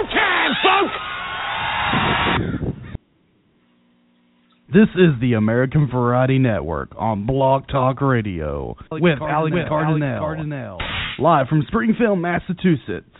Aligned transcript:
Showtime, 0.00 0.52
folks! 0.62 0.94
This 4.72 4.88
is 4.94 5.20
the 5.20 5.34
American 5.34 5.88
Variety 5.90 6.38
Network 6.38 6.92
on 6.96 7.26
Blog 7.26 7.66
Talk 7.68 8.00
Radio 8.00 8.76
with 8.92 9.18
Alex 9.20 9.56
Cardinale, 9.68 10.20
Cardinale, 10.20 10.78
live 11.18 11.48
from 11.48 11.64
Springfield, 11.66 12.18
Massachusetts. 12.18 13.10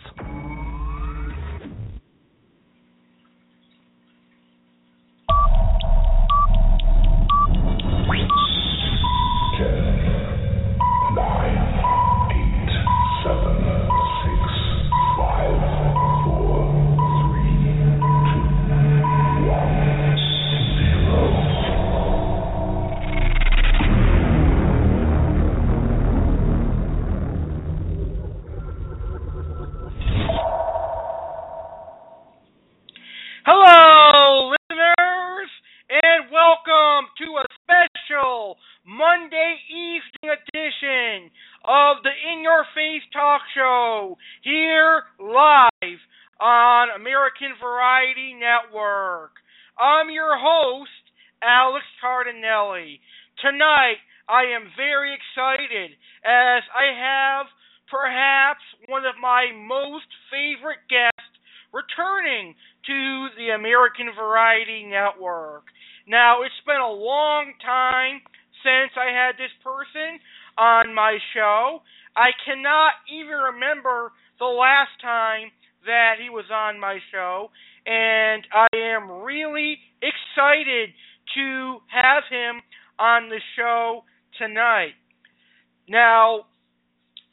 Now, 85.91 86.47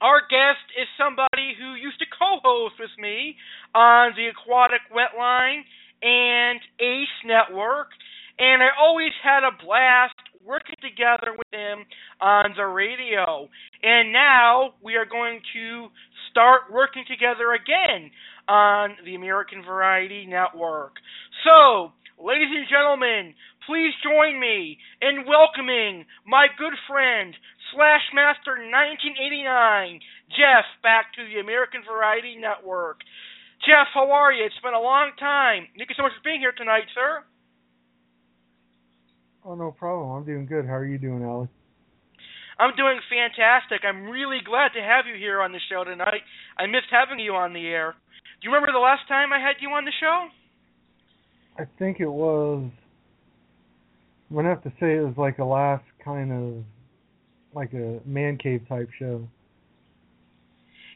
our 0.01 0.19
guest 0.27 0.67
is 0.75 0.89
somebody 0.99 1.55
who 1.55 1.79
used 1.79 2.01
to 2.01 2.07
co-host 2.11 2.75
with 2.81 2.91
me 2.99 3.37
on 3.73 4.15
the 4.17 4.35
Aquatic 4.35 4.83
Wetline 4.91 5.63
and 6.03 6.59
Ace 6.81 7.19
Network, 7.25 7.95
and 8.37 8.61
I 8.61 8.75
always 8.75 9.15
had 9.23 9.47
a 9.47 9.55
blast 9.65 10.19
working 10.45 10.75
together 10.83 11.39
with 11.39 11.47
him 11.53 11.87
on 12.21 12.55
the 12.57 12.67
radio. 12.67 13.49
And 13.83 14.13
now 14.13 14.75
we 14.83 14.97
are 14.97 15.07
going 15.07 15.39
to 15.55 15.87
start 16.31 16.63
working 16.73 17.05
together 17.07 17.55
again 17.55 18.11
on 18.49 18.97
the 19.05 19.15
American 19.15 19.63
Variety 19.63 20.27
Network. 20.27 20.95
So, 21.45 21.93
ladies 22.19 22.51
and 22.51 22.67
gentlemen, 22.69 23.35
please 23.69 23.93
join 24.03 24.41
me 24.41 24.79
in 25.03 25.29
welcoming 25.29 26.07
my 26.27 26.47
good 26.57 26.73
friend, 26.89 27.35
Slashmaster 27.75 28.57
1989, 28.57 30.01
Jeff, 30.31 30.65
back 30.83 31.13
to 31.15 31.25
the 31.29 31.41
American 31.41 31.83
Variety 31.85 32.37
Network. 32.37 33.01
Jeff, 33.67 33.89
how 33.93 34.11
are 34.11 34.33
you? 34.33 34.45
It's 34.45 34.59
been 34.63 34.75
a 34.75 34.81
long 34.81 35.13
time. 35.19 35.67
Thank 35.77 35.91
you 35.91 35.97
so 35.97 36.03
much 36.03 36.13
for 36.17 36.25
being 36.25 36.41
here 36.41 36.55
tonight, 36.57 36.87
sir. 36.95 37.25
Oh, 39.45 39.55
no 39.55 39.73
problem. 39.73 40.11
I'm 40.13 40.25
doing 40.25 40.47
good. 40.47 40.67
How 40.67 40.77
are 40.77 40.87
you 40.87 40.99
doing, 40.99 41.23
Alex? 41.23 41.51
I'm 42.59 42.75
doing 42.77 42.99
fantastic. 43.09 43.83
I'm 43.87 44.11
really 44.11 44.39
glad 44.45 44.75
to 44.75 44.83
have 44.83 45.07
you 45.07 45.15
here 45.15 45.43
on 45.43 45.53
the 45.53 45.61
show 45.71 45.85
tonight. 45.85 46.23
I 46.59 46.67
missed 46.67 46.91
having 46.91 47.19
you 47.19 47.35
on 47.35 47.53
the 47.53 47.67
air. 47.67 47.95
Do 48.41 48.49
you 48.49 48.55
remember 48.55 48.73
the 48.73 48.83
last 48.83 49.07
time 49.09 49.33
I 49.33 49.39
had 49.39 49.57
you 49.61 49.71
on 49.71 49.85
the 49.85 49.93
show? 50.01 50.29
I 51.59 51.67
think 51.79 52.01
it 52.01 52.11
was. 52.11 52.71
I'm 54.31 54.37
gonna 54.37 54.49
have 54.49 54.63
to 54.65 54.73
say 54.81 54.97
it 54.97 55.05
was 55.05 55.17
like 55.17 55.39
a 55.39 55.45
last 55.45 55.85
kind 56.05 56.33
of 56.33 56.65
like 57.55 57.73
a 57.73 58.01
man 58.05 58.39
cave 58.39 58.63
type 58.69 58.91
show. 58.99 59.27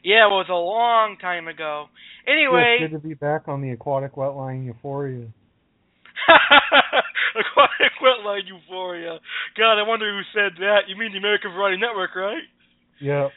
Yeah, 0.03 0.27
it 0.27 0.31
was 0.31 0.47
a 0.49 0.53
long 0.53 1.17
time 1.21 1.47
ago. 1.47 1.85
Anyway, 2.27 2.77
Yeah, 2.79 2.85
it's 2.85 2.91
good 2.91 3.01
to 3.01 3.07
be 3.07 3.13
back 3.13 3.47
on 3.47 3.61
the 3.61 3.71
aquatic 3.71 4.15
wetline 4.15 4.65
euphoria. 4.65 5.27
Aquatic 7.35 7.93
Wetline 8.01 8.47
Euphoria. 8.47 9.19
God, 9.57 9.79
I 9.79 9.87
wonder 9.87 10.05
who 10.11 10.21
said 10.33 10.53
that. 10.59 10.87
You 10.87 10.95
mean 10.95 11.11
the 11.11 11.17
American 11.17 11.51
Variety 11.51 11.81
Network, 11.81 12.15
right? 12.15 12.43
Yeah. 13.01 13.29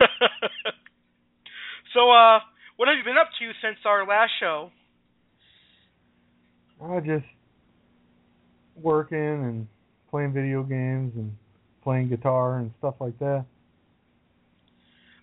so, 1.94 2.10
uh, 2.10 2.40
what 2.76 2.88
have 2.88 2.96
you 2.98 3.04
been 3.04 3.18
up 3.18 3.30
to 3.38 3.50
since 3.62 3.78
our 3.84 4.06
last 4.06 4.32
show? 4.40 4.70
I 6.82 7.00
just 7.00 7.26
working 8.76 9.18
and 9.18 9.68
playing 10.10 10.32
video 10.32 10.62
games 10.62 11.12
and 11.16 11.36
playing 11.88 12.10
guitar 12.10 12.58
and 12.58 12.70
stuff 12.76 12.92
like 13.00 13.18
that. 13.18 13.46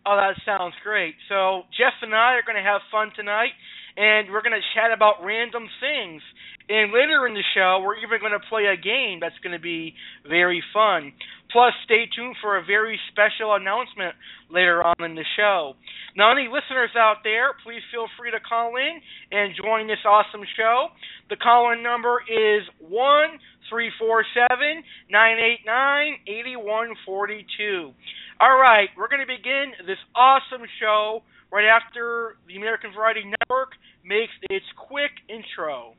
Oh, 0.04 0.18
that 0.18 0.34
sounds 0.46 0.74
great. 0.84 1.14
So, 1.30 1.62
Jeff 1.78 1.94
and 2.02 2.10
I 2.10 2.34
are 2.34 2.46
going 2.46 2.58
to 2.58 2.66
have 2.66 2.82
fun 2.90 3.14
tonight, 3.16 3.54
and 3.96 4.34
we're 4.34 4.42
going 4.42 4.58
to 4.58 4.66
chat 4.74 4.90
about 4.90 5.22
random 5.22 5.70
things. 5.78 6.24
And 6.68 6.90
later 6.90 7.28
in 7.30 7.36
the 7.38 7.46
show, 7.54 7.86
we're 7.86 8.02
even 8.02 8.18
going 8.18 8.34
to 8.34 8.42
play 8.50 8.66
a 8.66 8.78
game 8.82 9.22
that's 9.22 9.38
going 9.46 9.54
to 9.54 9.62
be 9.62 9.94
very 10.26 10.64
fun. 10.74 11.14
Plus, 11.54 11.74
stay 11.86 12.10
tuned 12.10 12.36
for 12.42 12.58
a 12.58 12.66
very 12.66 13.00
special 13.14 13.54
announcement 13.54 14.18
later 14.50 14.82
on 14.82 14.98
in 15.06 15.14
the 15.14 15.26
show. 15.38 15.78
Now, 16.18 16.34
any 16.34 16.50
listeners 16.50 16.98
out 16.98 17.22
there, 17.24 17.54
please 17.62 17.86
feel 17.94 18.10
free 18.18 18.32
to 18.34 18.42
call 18.42 18.74
in 18.82 18.98
and 19.30 19.54
join 19.54 19.86
this 19.86 20.02
awesome 20.02 20.42
show. 20.58 20.90
The 21.30 21.38
call 21.38 21.72
in 21.74 21.84
number 21.84 22.26
is 22.26 22.66
one 22.82 23.38
three 23.38 23.55
four 23.70 24.26
seven 24.34 24.84
nine 25.10 25.38
eight 25.40 25.66
nine 25.66 26.18
eighty 26.28 26.56
one 26.56 26.94
forty 27.06 27.46
two. 27.58 27.92
All 28.40 28.58
right, 28.60 28.90
we're 28.98 29.08
going 29.08 29.22
to 29.22 29.28
begin 29.28 29.72
this 29.88 29.98
awesome 30.16 30.68
show 30.80 31.24
right 31.52 31.66
after 31.66 32.38
the 32.48 32.58
American 32.58 32.92
Variety 32.94 33.24
Network 33.24 33.72
makes 34.04 34.34
its 34.50 34.66
quick 34.76 35.12
intro. 35.30 35.94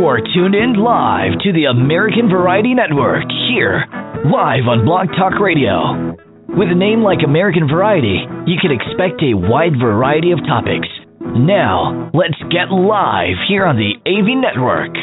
You're 0.00 0.24
tuned 0.32 0.54
in 0.54 0.80
live 0.80 1.36
to 1.44 1.52
the 1.52 1.66
American 1.66 2.30
Variety 2.30 2.72
Network 2.72 3.28
here, 3.52 3.84
live 4.24 4.64
on 4.64 4.86
Blog 4.88 5.08
Talk 5.12 5.38
Radio. 5.38 6.16
With 6.56 6.72
a 6.72 6.74
name 6.74 7.04
like 7.04 7.18
American 7.22 7.68
Variety, 7.68 8.24
you 8.48 8.56
can 8.56 8.72
expect 8.72 9.20
a 9.20 9.36
wide 9.36 9.76
variety 9.76 10.32
of 10.32 10.40
topics. 10.48 10.88
Now, 11.20 12.10
let's 12.14 12.40
get 12.48 12.72
live 12.72 13.36
here 13.44 13.66
on 13.68 13.76
the 13.76 13.92
AV 14.08 14.40
Network. 14.40 14.96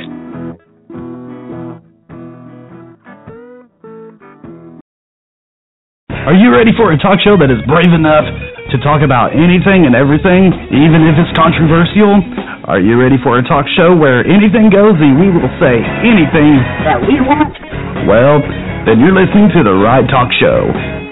Are 6.09 6.33
you 6.33 6.49
ready 6.49 6.71
for 6.75 6.91
a 6.91 6.97
talk 6.97 7.21
show 7.21 7.37
that 7.37 7.53
is 7.53 7.61
brave 7.69 7.93
enough 7.93 8.25
to 8.71 8.77
talk 8.83 8.99
about 8.99 9.31
anything 9.31 9.87
and 9.87 9.95
everything, 9.95 10.51
even 10.75 11.07
if 11.07 11.15
it's 11.15 11.31
controversial? 11.39 12.19
Are 12.67 12.83
you 12.83 12.99
ready 12.99 13.15
for 13.23 13.39
a 13.39 13.43
talk 13.47 13.63
show 13.79 13.95
where 13.95 14.27
anything 14.27 14.67
goes 14.67 14.99
and 14.99 15.15
we 15.15 15.31
will 15.31 15.47
say 15.55 15.79
anything 16.03 16.59
that 16.83 16.99
we 16.99 17.23
want? 17.23 17.55
Well, 18.03 18.43
then 18.83 18.99
you're 18.99 19.15
listening 19.15 19.47
to 19.55 19.63
the 19.63 19.71
right 19.71 20.03
talk 20.11 20.27
show. 20.35 20.67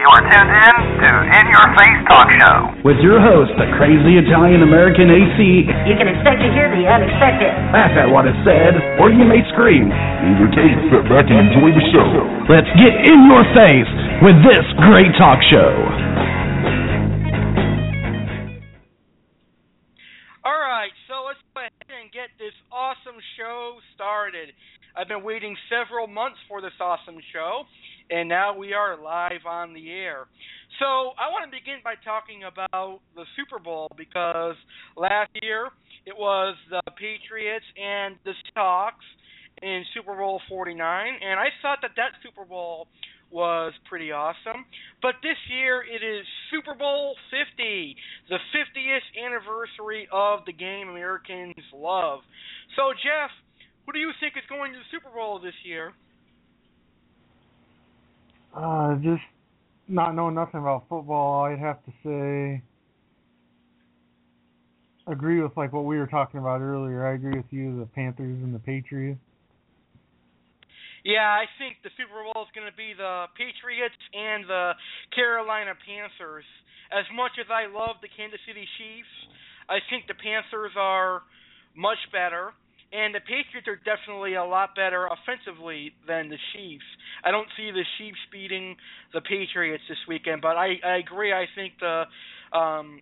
You 0.06 0.08
are 0.14 0.26
tuned 0.28 0.52
in 0.54 0.76
to 1.02 1.10
In 1.34 1.46
Your 1.50 1.68
Face 1.80 2.00
Talk 2.06 2.30
Show. 2.38 2.58
With 2.86 3.02
your 3.02 3.18
host, 3.18 3.50
the 3.58 3.66
crazy 3.80 4.22
Italian 4.22 4.62
American 4.62 5.10
AC. 5.10 5.66
You 5.88 5.96
can 5.98 6.06
expect 6.12 6.46
to 6.46 6.50
hear 6.54 6.70
the 6.70 6.86
unexpected. 6.86 7.50
Laugh 7.74 7.96
at 7.98 8.06
what 8.12 8.30
is 8.30 8.38
said, 8.46 8.78
or 9.02 9.10
you 9.10 9.26
may 9.26 9.42
scream. 9.56 9.90
In 9.90 10.38
your 10.38 10.52
case, 10.54 10.78
sit 10.94 11.10
back 11.10 11.26
and 11.26 11.50
enjoy 11.50 11.74
the 11.74 11.86
show. 11.90 12.06
Let's 12.52 12.70
get 12.78 12.94
in 13.02 13.26
your 13.26 13.48
face 13.58 13.90
with 14.22 14.38
this 14.46 14.62
great 14.86 15.10
talk 15.18 15.42
show. 15.50 15.74
Show 23.46 23.78
started. 23.94 24.50
I've 24.96 25.08
been 25.08 25.24
waiting 25.24 25.56
several 25.70 26.08
months 26.08 26.38
for 26.48 26.62
this 26.62 26.74
awesome 26.80 27.18
show, 27.34 27.64
and 28.10 28.28
now 28.28 28.58
we 28.58 28.74
are 28.74 29.00
live 29.02 29.46
on 29.46 29.74
the 29.74 29.92
air. 29.92 30.26
So 30.80 30.86
I 30.86 31.30
want 31.30 31.46
to 31.46 31.52
begin 31.52 31.80
by 31.84 31.94
talking 32.04 32.44
about 32.44 33.02
the 33.16 33.24
Super 33.36 33.62
Bowl 33.62 33.88
because 33.98 34.56
last 34.98 35.30
year 35.42 35.70
it 36.06 36.16
was 36.18 36.56
the 36.70 36.82
Patriots 36.98 37.66
and 37.78 38.16
the 38.26 38.34
Seahawks 38.34 39.06
in 39.62 39.84
Super 39.94 40.16
Bowl 40.16 40.42
49, 40.50 40.80
and 40.80 41.40
I 41.40 41.48
thought 41.62 41.80
that 41.82 41.92
that 41.98 42.18
Super 42.24 42.46
Bowl 42.46 42.88
was 43.32 43.74
pretty 43.90 44.12
awesome. 44.12 44.66
But 45.02 45.16
this 45.22 45.38
year 45.52 45.84
it 45.84 46.04
is 46.04 46.26
Super 46.52 46.74
Bowl 46.74 47.16
50, 47.30 47.96
the 48.30 48.38
50th 48.56 49.26
anniversary 49.26 50.08
of 50.12 50.46
the 50.46 50.54
game 50.54 50.90
Americans 50.90 51.54
love. 51.74 52.20
So, 52.76 52.92
Jeff, 52.94 53.32
who 53.86 53.94
do 53.94 54.00
you 54.00 54.12
think 54.20 54.34
is 54.38 54.44
going 54.50 54.74
to 54.74 54.80
the 54.80 54.90
Super 54.92 55.14
Bowl 55.14 55.40
this 55.40 55.54
year? 55.64 55.94
Uh, 58.56 58.96
just 58.96 59.22
not 59.88 60.16
knowing 60.16 60.36
nothing 60.36 60.60
about 60.60 60.86
football, 60.90 61.46
I'd 61.46 61.60
have 61.60 61.78
to 61.86 61.92
say 62.04 62.64
agree 65.08 65.42
with 65.42 65.56
like 65.56 65.74
what 65.74 65.86
we 65.86 65.98
were 65.98 66.08
talking 66.08 66.40
about 66.40 66.62
earlier. 66.62 67.06
I 67.06 67.14
agree 67.14 67.38
with 67.38 67.52
you, 67.52 67.80
the 67.80 67.86
Panthers 67.86 68.42
and 68.42 68.54
the 68.54 68.60
Patriots. 68.60 69.20
Yeah, 71.06 71.30
I 71.30 71.46
think 71.62 71.78
the 71.86 71.94
Super 72.02 72.26
Bowl 72.26 72.42
is 72.42 72.50
going 72.58 72.66
to 72.66 72.74
be 72.74 72.98
the 72.98 73.30
Patriots 73.38 74.00
and 74.10 74.50
the 74.50 74.74
Carolina 75.14 75.78
Panthers. 75.86 76.46
As 76.90 77.06
much 77.14 77.38
as 77.38 77.46
I 77.54 77.70
love 77.70 78.02
the 78.02 78.10
Kansas 78.10 78.42
City 78.50 78.66
Chiefs, 78.78 79.14
I 79.70 79.78
think 79.90 80.10
the 80.10 80.18
Panthers 80.18 80.74
are 80.74 81.22
much 81.76 82.00
better, 82.12 82.52
and 82.92 83.14
the 83.14 83.20
Patriots 83.20 83.68
are 83.68 83.80
definitely 83.84 84.36
a 84.36 84.44
lot 84.44 84.76
better 84.76 85.08
offensively 85.08 85.92
than 86.08 86.30
the 86.30 86.38
Chiefs. 86.54 86.86
I 87.24 87.32
don't 87.32 87.48
see 87.58 87.72
the 87.72 87.84
Chiefs 87.98 88.22
beating 88.32 88.76
the 89.14 89.22
Patriots 89.22 89.84
this 89.90 89.98
weekend, 90.08 90.42
but 90.42 90.56
I, 90.56 90.80
I 90.84 90.98
agree. 90.98 91.34
I 91.34 91.46
think 91.56 91.74
the 91.80 92.06
um, 92.56 93.02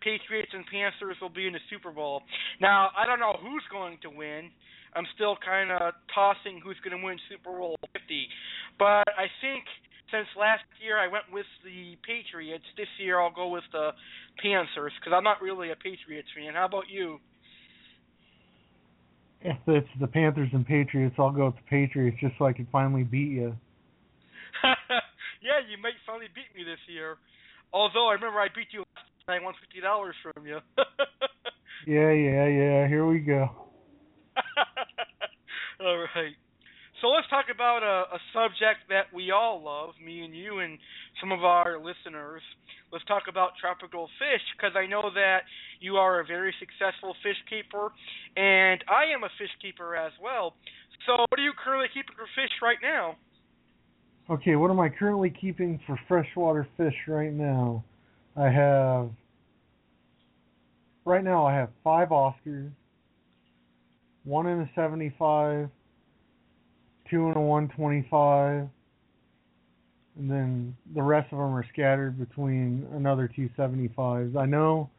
Patriots 0.00 0.50
and 0.52 0.64
Panthers 0.66 1.16
will 1.20 1.32
be 1.32 1.46
in 1.46 1.52
the 1.52 1.64
Super 1.70 1.90
Bowl. 1.90 2.22
Now, 2.60 2.90
I 2.96 3.06
don't 3.06 3.20
know 3.20 3.36
who's 3.40 3.64
going 3.70 3.98
to 4.02 4.10
win. 4.10 4.50
I'm 4.94 5.06
still 5.14 5.36
kind 5.38 5.70
of 5.70 5.94
tossing 6.12 6.60
who's 6.62 6.76
going 6.82 6.98
to 6.98 7.04
win 7.04 7.16
Super 7.30 7.56
Bowl 7.56 7.76
50. 7.94 8.26
But 8.78 9.06
I 9.14 9.30
think 9.40 9.64
since 10.10 10.26
last 10.34 10.66
year 10.82 10.98
I 10.98 11.06
went 11.06 11.30
with 11.32 11.46
the 11.62 11.94
Patriots, 12.02 12.64
this 12.76 12.90
year 12.98 13.20
I'll 13.20 13.32
go 13.32 13.48
with 13.48 13.64
the 13.72 13.90
Panthers 14.42 14.92
because 14.98 15.14
I'm 15.14 15.24
not 15.24 15.40
really 15.40 15.70
a 15.70 15.76
Patriots 15.76 16.28
fan. 16.34 16.54
How 16.54 16.66
about 16.66 16.90
you? 16.90 17.20
If 19.42 19.56
it's 19.66 19.88
the 19.98 20.06
Panthers 20.06 20.50
and 20.52 20.66
Patriots, 20.66 21.16
I'll 21.18 21.30
go 21.30 21.46
with 21.46 21.56
the 21.56 21.68
Patriots 21.68 22.18
just 22.20 22.34
so 22.38 22.44
I 22.44 22.52
can 22.52 22.66
finally 22.70 23.04
beat 23.04 23.30
you. 23.32 23.56
yeah, 25.42 25.64
you 25.68 25.80
might 25.82 25.94
finally 26.06 26.26
beat 26.34 26.54
me 26.54 26.64
this 26.64 26.80
year. 26.86 27.16
Although 27.72 28.08
I 28.08 28.14
remember 28.14 28.38
I 28.38 28.48
beat 28.54 28.68
you 28.72 28.80
last 28.80 29.08
time. 29.26 29.40
I 29.40 29.44
won 29.44 29.54
fifty 29.60 29.80
dollars 29.80 30.16
from 30.22 30.44
you. 30.46 30.58
yeah, 31.86 32.10
yeah, 32.10 32.46
yeah. 32.46 32.88
Here 32.88 33.06
we 33.06 33.20
go. 33.20 33.48
all 35.80 36.06
right. 36.14 36.34
So 37.00 37.08
let's 37.08 37.28
talk 37.28 37.46
about 37.52 37.82
a, 37.82 38.14
a 38.14 38.20
subject 38.32 38.84
that 38.90 39.08
we 39.14 39.30
all 39.30 39.64
love, 39.64 39.96
me 40.04 40.20
and 40.22 40.36
you 40.36 40.58
and 40.58 40.78
some 41.18 41.32
of 41.32 41.44
our 41.44 41.78
listeners. 41.78 42.42
Let's 42.92 43.04
talk 43.06 43.24
about 43.28 43.52
tropical 43.58 44.08
fish 44.18 44.44
because 44.56 44.76
I 44.76 44.86
know 44.86 45.08
that 45.14 45.48
you 45.80 45.96
are 45.96 46.20
a 46.20 46.26
very 46.26 46.54
successful 46.60 47.16
fish 47.22 47.40
keeper, 47.48 47.88
and 48.36 48.84
I 48.84 49.14
am 49.14 49.24
a 49.24 49.32
fish 49.38 49.52
keeper 49.62 49.96
as 49.96 50.12
well. 50.22 50.54
So, 51.06 51.24
what 51.28 51.40
are 51.40 51.42
you 51.42 51.52
currently 51.56 51.88
keeping 51.88 52.14
for 52.16 52.28
fish 52.36 52.52
right 52.60 52.78
now? 52.82 53.16
Okay, 54.28 54.56
what 54.56 54.70
am 54.70 54.78
I 54.78 54.90
currently 54.90 55.30
keeping 55.30 55.80
for 55.86 55.98
freshwater 56.06 56.68
fish 56.76 56.94
right 57.08 57.32
now? 57.32 57.82
I 58.36 58.50
have 58.50 59.10
right 61.06 61.24
now 61.24 61.46
I 61.46 61.54
have 61.54 61.70
five 61.82 62.08
Oscars, 62.08 62.70
one 64.24 64.46
in 64.46 64.60
a 64.60 64.70
75, 64.74 65.70
two 67.10 67.28
in 67.30 67.36
a 67.36 67.40
125, 67.40 68.68
and 70.18 70.30
then 70.30 70.76
the 70.94 71.02
rest 71.02 71.32
of 71.32 71.38
them 71.38 71.54
are 71.54 71.66
scattered 71.72 72.18
between 72.18 72.86
another 72.94 73.28
two 73.34 73.48
75s. 73.58 74.36
I 74.36 74.46
know 74.46 74.90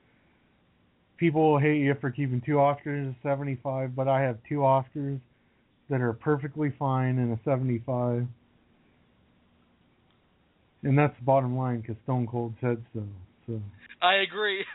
people 1.17 1.51
will 1.51 1.59
hate 1.59 1.79
you 1.79 1.95
for 2.01 2.09
keeping 2.09 2.41
two 2.41 2.53
Oscars 2.53 2.85
in 2.85 3.15
a 3.19 3.27
75, 3.27 3.95
but 3.95 4.07
I 4.07 4.21
have 4.21 4.37
two 4.49 4.59
Oscars 4.59 5.19
that 5.89 6.01
are 6.01 6.13
perfectly 6.13 6.73
fine 6.79 7.19
in 7.19 7.31
a 7.31 7.39
75. 7.45 8.25
And 10.83 10.97
that's 10.97 11.15
the 11.19 11.25
bottom 11.25 11.55
line 11.55 11.81
because 11.81 11.95
Stone 12.03 12.27
Cold 12.27 12.55
said 12.59 12.83
so. 12.93 13.03
So. 13.45 13.61
I 14.01 14.15
agree. 14.15 14.65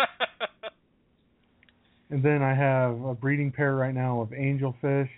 and 2.11 2.23
then 2.23 2.43
I 2.43 2.55
have 2.55 3.01
a 3.03 3.15
breeding 3.15 3.51
pair 3.51 3.75
right 3.75 3.95
now 3.95 4.21
of 4.21 4.29
angelfish. 4.29 5.09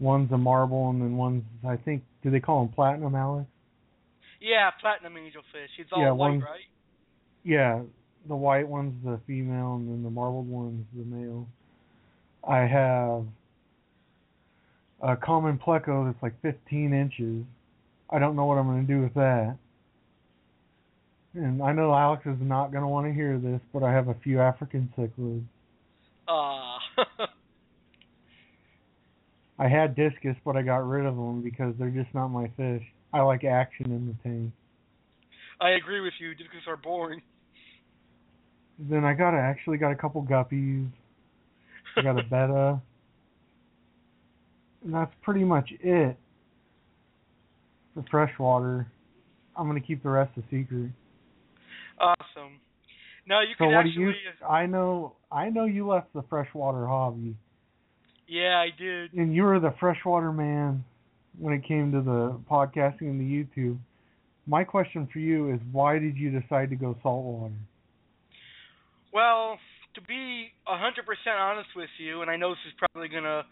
One's 0.00 0.32
a 0.32 0.38
marble, 0.38 0.90
and 0.90 1.00
then 1.00 1.16
one's 1.16 1.44
I 1.66 1.76
think 1.76 2.02
do 2.22 2.30
they 2.30 2.40
call 2.40 2.64
them 2.64 2.74
platinum, 2.74 3.14
Alex? 3.14 3.46
Yeah, 4.40 4.70
platinum 4.80 5.14
angelfish. 5.14 5.68
It's 5.78 5.90
all 5.92 6.02
yeah, 6.02 6.10
white, 6.10 6.30
one, 6.30 6.40
right? 6.40 6.60
Yeah, 7.44 7.82
the 8.26 8.36
white 8.36 8.66
one's 8.66 8.94
the 9.04 9.20
female, 9.26 9.74
and 9.74 9.88
then 9.88 10.02
the 10.02 10.10
marbled 10.10 10.48
one's 10.48 10.86
the 10.96 11.04
male. 11.04 11.46
I 12.48 12.60
have 12.60 13.26
a 15.02 15.16
common 15.16 15.58
pleco 15.58 16.06
that's 16.06 16.22
like 16.22 16.40
15 16.42 16.92
inches. 16.92 17.44
I 18.08 18.18
don't 18.18 18.36
know 18.36 18.46
what 18.46 18.56
I'm 18.58 18.66
going 18.66 18.86
to 18.86 18.92
do 18.92 19.02
with 19.02 19.14
that. 19.14 19.56
And 21.34 21.62
I 21.62 21.72
know 21.72 21.94
Alex 21.94 22.22
is 22.26 22.36
not 22.40 22.72
going 22.72 22.82
to 22.82 22.88
want 22.88 23.06
to 23.06 23.12
hear 23.12 23.38
this, 23.38 23.60
but 23.72 23.82
I 23.82 23.92
have 23.92 24.08
a 24.08 24.14
few 24.14 24.40
African 24.40 24.92
cichlids. 24.98 25.44
Ah. 26.26 26.78
I 29.60 29.68
had 29.68 29.94
discus, 29.94 30.36
but 30.42 30.56
I 30.56 30.62
got 30.62 30.88
rid 30.88 31.04
of 31.04 31.14
them 31.16 31.42
because 31.42 31.74
they're 31.78 31.90
just 31.90 32.12
not 32.14 32.28
my 32.28 32.50
fish. 32.56 32.82
I 33.12 33.20
like 33.20 33.44
action 33.44 33.92
in 33.92 34.06
the 34.06 34.28
tank. 34.28 34.52
I 35.60 35.70
agree 35.72 36.00
with 36.00 36.14
you. 36.18 36.34
Discus 36.34 36.62
are 36.66 36.78
boring. 36.78 37.20
Then 38.78 39.04
I 39.04 39.12
got 39.12 39.34
a, 39.34 39.38
actually 39.38 39.76
got 39.76 39.90
a 39.90 39.96
couple 39.96 40.22
guppies. 40.22 40.88
I 41.94 42.02
got 42.02 42.18
a 42.18 42.22
betta. 42.30 42.80
and 44.82 44.94
that's 44.94 45.12
pretty 45.20 45.44
much 45.44 45.68
it 45.80 46.16
for 47.92 48.04
freshwater. 48.10 48.90
I'm 49.54 49.66
gonna 49.66 49.80
keep 49.80 50.02
the 50.02 50.08
rest 50.08 50.30
a 50.38 50.42
secret. 50.50 50.90
Awesome. 51.98 52.60
Now 53.26 53.42
you 53.42 53.48
so 53.58 53.64
can 53.64 53.72
what 53.74 53.80
actually. 53.80 53.92
do 53.92 54.00
you? 54.00 54.12
Uh, 54.42 54.48
I 54.48 54.64
know. 54.64 55.16
I 55.30 55.50
know 55.50 55.66
you 55.66 55.86
left 55.86 56.14
the 56.14 56.22
freshwater 56.30 56.86
hobby, 56.86 57.36
Yeah, 58.30 58.62
I 58.62 58.68
did. 58.78 59.12
and 59.14 59.34
you 59.34 59.42
were 59.42 59.58
the 59.58 59.74
freshwater 59.80 60.30
man 60.30 60.84
when 61.36 61.52
it 61.52 61.64
came 61.66 61.90
to 61.90 62.00
the 62.00 62.38
podcasting 62.48 63.10
and 63.10 63.20
the 63.20 63.26
YouTube. 63.26 63.76
My 64.46 64.62
question 64.62 65.08
for 65.12 65.18
you 65.18 65.52
is, 65.52 65.58
why 65.72 65.98
did 65.98 66.16
you 66.16 66.30
decide 66.30 66.70
to 66.70 66.76
go 66.76 66.96
saltwater? 67.02 67.52
Well, 69.12 69.58
to 69.96 70.00
be 70.02 70.52
a 70.68 70.78
hundred 70.78 71.06
percent 71.06 71.34
honest 71.40 71.70
with 71.74 71.90
you, 71.98 72.22
and 72.22 72.30
I 72.30 72.36
know 72.36 72.50
this 72.50 72.62
is 72.68 72.74
probably 72.78 73.08
gonna 73.08 73.42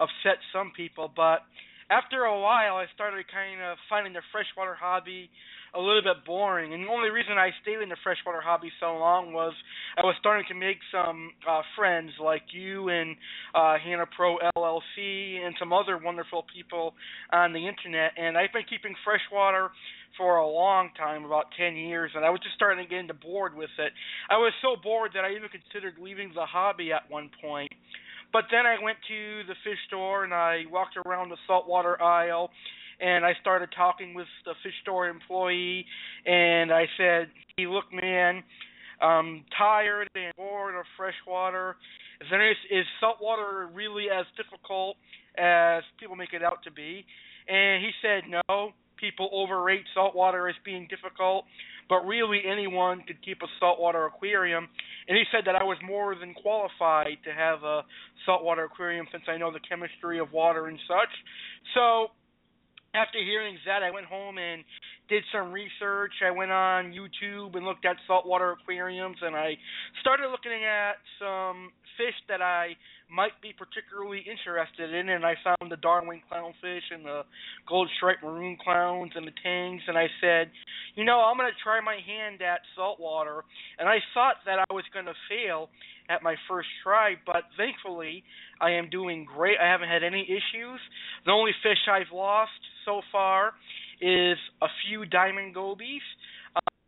upset 0.00 0.42
some 0.52 0.72
people, 0.76 1.12
but 1.14 1.46
after 1.88 2.24
a 2.24 2.40
while, 2.40 2.74
I 2.74 2.86
started 2.92 3.24
kind 3.30 3.62
of 3.62 3.78
finding 3.88 4.14
the 4.14 4.22
freshwater 4.32 4.74
hobby 4.74 5.30
a 5.74 5.80
little 5.80 6.02
bit 6.02 6.24
boring. 6.24 6.72
And 6.72 6.84
the 6.84 6.90
only 6.90 7.10
reason 7.10 7.34
I 7.38 7.50
stayed 7.62 7.82
in 7.82 7.88
the 7.88 7.96
freshwater 8.02 8.40
hobby 8.40 8.70
so 8.80 8.96
long 8.96 9.32
was 9.32 9.52
I 9.96 10.02
was 10.02 10.14
starting 10.20 10.46
to 10.48 10.54
make 10.54 10.78
some 10.92 11.30
uh, 11.48 11.62
friends 11.76 12.12
like 12.22 12.42
you 12.52 12.88
and 12.88 13.16
uh, 13.54 13.76
Hannah 13.82 14.06
Pro 14.16 14.38
LLC 14.56 15.44
and 15.44 15.54
some 15.58 15.72
other 15.72 15.98
wonderful 15.98 16.44
people 16.54 16.94
on 17.32 17.52
the 17.52 17.66
internet. 17.66 18.12
And 18.16 18.38
I've 18.38 18.52
been 18.52 18.64
keeping 18.68 18.94
freshwater 19.04 19.70
for 20.16 20.38
a 20.38 20.46
long 20.46 20.90
time, 20.96 21.24
about 21.24 21.46
10 21.58 21.74
years, 21.74 22.12
and 22.14 22.24
I 22.24 22.30
was 22.30 22.38
just 22.40 22.54
starting 22.54 22.84
to 22.84 22.88
get 22.88 23.00
into 23.00 23.14
bored 23.14 23.54
with 23.56 23.70
it. 23.78 23.92
I 24.30 24.36
was 24.38 24.52
so 24.62 24.76
bored 24.80 25.10
that 25.14 25.24
I 25.24 25.30
even 25.34 25.48
considered 25.50 25.94
leaving 26.00 26.30
the 26.34 26.46
hobby 26.46 26.92
at 26.92 27.10
one 27.10 27.30
point. 27.42 27.72
But 28.32 28.44
then 28.50 28.66
I 28.66 28.82
went 28.82 28.98
to 29.08 29.42
the 29.46 29.54
fish 29.62 29.78
store 29.86 30.24
and 30.24 30.34
I 30.34 30.64
walked 30.70 30.96
around 30.96 31.30
the 31.30 31.36
saltwater 31.46 32.00
aisle 32.02 32.50
and 33.00 33.24
I 33.24 33.32
started 33.40 33.70
talking 33.76 34.14
with 34.14 34.26
the 34.44 34.54
fish 34.62 34.74
store 34.82 35.08
employee 35.08 35.86
and 36.26 36.72
I 36.72 36.86
said, 36.96 37.30
"Hey, 37.56 37.66
look, 37.66 37.92
man, 37.92 38.42
I'm 39.00 39.44
tired 39.56 40.08
and 40.14 40.32
bored 40.36 40.74
of 40.74 40.84
freshwater. 40.96 41.76
Is 42.20 42.28
there 42.30 42.40
any, 42.40 42.56
is 42.70 42.86
saltwater 43.00 43.68
really 43.72 44.06
as 44.10 44.26
difficult 44.36 44.96
as 45.36 45.82
people 45.98 46.16
make 46.16 46.32
it 46.32 46.42
out 46.42 46.62
to 46.64 46.70
be?" 46.70 47.04
And 47.48 47.82
he 47.82 47.90
said, 48.00 48.24
"No, 48.28 48.72
people 48.96 49.28
overrate 49.32 49.84
saltwater 49.92 50.48
as 50.48 50.54
being 50.64 50.86
difficult, 50.88 51.44
but 51.88 52.06
really 52.06 52.42
anyone 52.46 53.02
could 53.06 53.20
keep 53.22 53.42
a 53.42 53.48
saltwater 53.60 54.06
aquarium 54.06 54.68
and 55.08 55.18
he 55.18 55.24
said 55.30 55.44
that 55.46 55.54
I 55.54 55.64
was 55.64 55.76
more 55.84 56.14
than 56.14 56.32
qualified 56.34 57.18
to 57.24 57.32
have 57.32 57.62
a 57.62 57.82
saltwater 58.24 58.64
aquarium 58.64 59.06
since 59.12 59.24
I 59.28 59.36
know 59.36 59.52
the 59.52 59.60
chemistry 59.60 60.18
of 60.18 60.32
water 60.32 60.66
and 60.66 60.78
such. 60.88 61.12
So 61.74 62.08
after 62.94 63.18
hearing 63.18 63.58
that, 63.66 63.82
I 63.82 63.90
went 63.90 64.06
home 64.06 64.38
and 64.38 64.64
did 65.08 65.22
some 65.32 65.52
research. 65.52 66.12
I 66.24 66.30
went 66.30 66.50
on 66.50 66.94
YouTube 66.94 67.56
and 67.56 67.66
looked 67.66 67.84
at 67.84 67.96
saltwater 68.06 68.52
aquariums, 68.52 69.18
and 69.20 69.36
I 69.36 69.54
started 70.00 70.30
looking 70.30 70.64
at 70.64 70.96
some 71.18 71.70
fish 71.98 72.14
that 72.28 72.40
I 72.40 72.76
might 73.10 73.36
be 73.42 73.52
particularly 73.52 74.24
interested 74.24 74.94
in. 74.94 75.10
And 75.10 75.26
I 75.26 75.34
found 75.44 75.70
the 75.70 75.76
Darwin 75.76 76.22
clownfish 76.30 76.86
and 76.90 77.04
the 77.04 77.22
gold 77.68 77.90
striped 77.96 78.22
maroon 78.22 78.56
clowns 78.62 79.12
and 79.14 79.26
the 79.26 79.36
tangs, 79.42 79.82
and 79.86 79.98
I 79.98 80.06
said, 80.20 80.50
you 80.94 81.04
know, 81.04 81.20
I'm 81.20 81.36
going 81.36 81.50
to 81.50 81.62
try 81.62 81.80
my 81.80 81.98
hand 82.06 82.40
at 82.40 82.60
saltwater. 82.74 83.44
And 83.78 83.88
I 83.88 83.98
thought 84.14 84.36
that 84.46 84.58
I 84.58 84.72
was 84.72 84.84
going 84.92 85.06
to 85.06 85.14
fail 85.28 85.68
at 86.08 86.22
my 86.22 86.36
first 86.48 86.68
try, 86.82 87.14
but 87.26 87.44
thankfully 87.56 88.22
I 88.60 88.70
am 88.72 88.90
doing 88.90 89.24
great. 89.24 89.56
I 89.60 89.66
haven't 89.66 89.88
had 89.88 90.02
any 90.02 90.22
issues. 90.22 90.80
The 91.26 91.32
only 91.32 91.52
fish 91.62 91.78
I've 91.90 92.12
lost 92.12 92.52
so 92.84 93.00
far 93.10 93.52
is 94.00 94.38
a 94.62 94.66
few 94.86 95.06
diamond 95.06 95.54
gobies. 95.54 96.02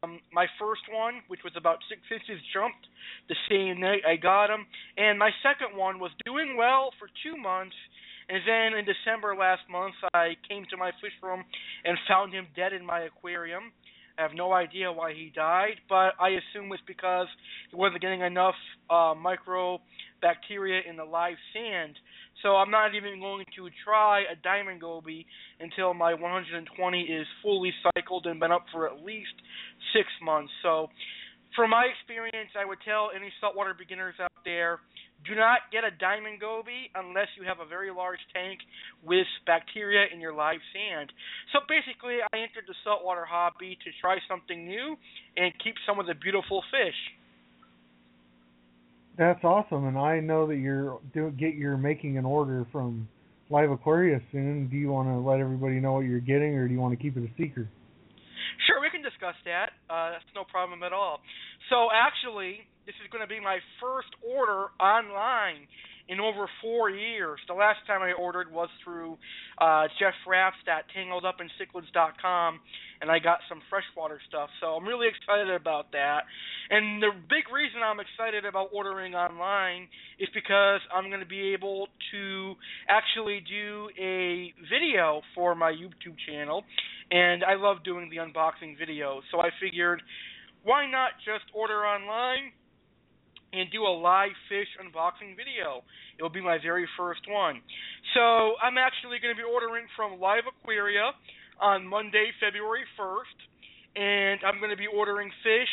Um, 0.03 0.21
my 0.33 0.47
first 0.59 0.83
one, 0.93 1.23
which 1.29 1.41
was 1.43 1.55
about 1.57 1.79
six 1.89 2.01
inches, 2.11 2.43
jumped 2.53 2.87
the 3.29 3.37
same 3.49 3.81
night 3.81 4.03
I 4.07 4.17
got 4.17 4.51
him, 4.51 4.67
and 4.97 5.19
my 5.19 5.31
second 5.43 5.77
one 5.77 5.99
was 5.99 6.11
doing 6.25 6.57
well 6.57 6.91
for 6.99 7.09
two 7.23 7.37
months. 7.37 7.75
And 8.29 8.43
then 8.47 8.79
in 8.79 8.85
December 8.85 9.37
last 9.37 9.63
month, 9.71 9.95
I 10.13 10.35
came 10.49 10.67
to 10.71 10.77
my 10.77 10.91
fish 11.01 11.15
room 11.23 11.45
and 11.85 11.97
found 12.09 12.33
him 12.33 12.47
dead 12.57 12.73
in 12.73 12.85
my 12.85 13.01
aquarium. 13.03 13.73
I 14.19 14.23
have 14.23 14.33
no 14.35 14.53
idea 14.53 14.91
why 14.91 15.13
he 15.13 15.31
died, 15.35 15.77
but 15.89 16.15
I 16.19 16.31
assume 16.31 16.73
it's 16.73 16.83
because 16.87 17.27
he 17.71 17.77
wasn't 17.77 18.01
getting 18.01 18.23
enough 18.23 18.55
uh, 18.89 19.13
microbacteria 19.15 20.89
in 20.89 20.97
the 20.97 21.05
live 21.05 21.37
sand. 21.53 21.97
So 22.43 22.57
I'm 22.57 22.71
not 22.71 22.95
even 22.95 23.21
going 23.21 23.45
to 23.57 23.69
try 23.85 24.21
a 24.21 24.37
diamond 24.43 24.81
goby 24.81 25.27
until 25.61 25.93
my 25.93 26.15
120 26.15 27.01
is 27.01 27.27
fully 27.43 27.73
cycled 27.95 28.27
and 28.27 28.41
been 28.41 28.53
up 28.53 28.65
for 28.73 28.87
at 28.87 29.05
least 29.05 29.37
six 29.93 30.09
months. 30.23 30.53
So, 30.63 30.89
from 31.55 31.71
my 31.71 31.87
experience, 31.89 32.51
I 32.59 32.67
would 32.67 32.79
tell 32.85 33.11
any 33.17 33.33
saltwater 33.41 33.73
beginners 33.73 34.15
out 34.21 34.33
there 34.45 34.81
do 35.29 35.35
not 35.35 35.67
get 35.73 35.85
a 35.85 35.91
diamond 35.91 36.41
goby 36.41 36.91
unless 36.95 37.29
you 37.39 37.45
have 37.47 37.59
a 37.61 37.69
very 37.69 37.91
large 37.91 38.21
tank 38.33 38.61
with 39.05 39.27
bacteria 39.47 40.07
in 40.13 40.21
your 40.21 40.33
live 40.33 40.61
sand. 40.73 41.13
So 41.53 41.61
basically, 41.69 42.19
I 42.23 42.37
entered 42.39 42.65
the 42.67 42.75
saltwater 42.85 43.25
hobby 43.25 43.79
to 43.85 43.91
try 44.01 44.19
something 44.29 44.67
new 44.67 44.97
and 45.37 45.53
keep 45.63 45.75
some 45.87 45.99
of 45.99 46.07
the 46.07 46.15
beautiful 46.15 46.63
fish. 46.71 46.99
That's 49.19 49.43
awesome, 49.45 49.87
and 49.87 49.97
I 49.97 50.21
know 50.21 50.47
that 50.47 50.57
you're 50.57 50.99
do 51.15 51.31
get 51.31 51.55
you're 51.55 51.79
making 51.79 52.19
an 52.19 52.27
order 52.27 52.67
from 52.71 53.09
Live 53.49 53.71
Aquaria 53.71 54.21
soon. 54.31 54.69
Do 54.69 54.77
you 54.77 54.91
want 54.91 55.09
to 55.09 55.17
let 55.19 55.41
everybody 55.41 55.81
know 55.81 55.95
what 55.95 56.05
you're 56.05 56.21
getting, 56.21 56.55
or 56.55 56.69
do 56.69 56.75
you 56.75 56.81
want 56.81 56.93
to 56.93 57.03
keep 57.03 57.17
it 57.17 57.25
a 57.25 57.33
secret? 57.41 57.67
Sure, 58.67 58.81
we 58.81 58.91
can 58.91 59.03
discuss 59.03 59.35
that. 59.45 59.73
Uh, 59.89 60.11
that's 60.11 60.29
no 60.35 60.45
problem 60.45 60.83
at 60.83 60.93
all. 60.93 61.21
So 61.71 61.89
actually, 61.93 62.63
this 62.87 62.95
is 63.03 63.11
going 63.11 63.23
to 63.23 63.29
be 63.29 63.41
my 63.41 63.59
first 63.81 64.09
order 64.23 64.71
online 64.79 65.67
in 66.09 66.21
over 66.21 66.47
four 66.63 66.89
years. 66.89 67.41
The 67.49 67.55
last 67.55 67.79
time 67.87 68.03
I 68.03 68.13
ordered 68.13 68.53
was 68.53 68.69
through 68.85 69.19
uh, 69.59 69.89
Jeff 69.99 70.15
Rapps 70.27 70.63
at 70.69 70.85
and 73.01 73.11
I 73.11 73.19
got 73.19 73.39
some 73.49 73.61
freshwater 73.69 74.21
stuff. 74.29 74.49
So 74.61 74.69
I'm 74.69 74.87
really 74.87 75.09
excited 75.09 75.51
about 75.51 75.93
that. 75.93 76.21
And 76.71 77.03
the 77.03 77.11
big 77.29 77.53
reason 77.53 77.81
I'm 77.85 78.01
excited 78.01 78.45
about 78.45 78.71
ordering 78.73 79.15
online 79.15 79.89
is 80.19 80.29
because 80.35 80.81
I'm 80.95 81.09
going 81.11 81.21
to 81.21 81.27
be 81.27 81.53
able 81.53 81.89
to 82.13 82.55
actually 82.89 83.43
do 83.47 83.89
a 83.99 84.55
video 84.71 85.23
for 85.35 85.55
my 85.55 85.73
YouTube 85.73 86.17
channel, 86.27 86.65
and 87.11 87.45
I 87.45 87.55
love 87.55 87.85
doing 87.85 88.11
the 88.11 88.17
unboxing 88.17 88.77
videos. 88.79 89.21
So 89.31 89.41
I 89.41 89.51
figured, 89.61 90.03
why 90.67 90.91
not 90.91 91.15
just 91.23 91.47
order 91.55 91.87
online? 91.87 92.53
and 93.53 93.71
do 93.71 93.83
a 93.83 93.95
live 93.95 94.35
fish 94.49 94.69
unboxing 94.77 95.37
video. 95.37 95.81
It 96.19 96.23
will 96.23 96.35
be 96.35 96.43
my 96.43 96.59
very 96.61 96.87
first 96.99 97.23
one. 97.29 97.63
So 98.13 98.59
I'm 98.61 98.77
actually 98.77 99.17
going 99.23 99.35
to 99.35 99.39
be 99.39 99.47
ordering 99.47 99.87
from 99.97 100.21
Live 100.21 100.45
Aquaria 100.45 101.13
on 101.61 101.87
Monday, 101.87 102.33
February 102.43 102.85
1st, 102.99 103.39
and 103.97 104.41
I'm 104.45 104.59
going 104.59 104.71
to 104.71 104.77
be 104.77 104.91
ordering 104.93 105.31
fish 105.43 105.73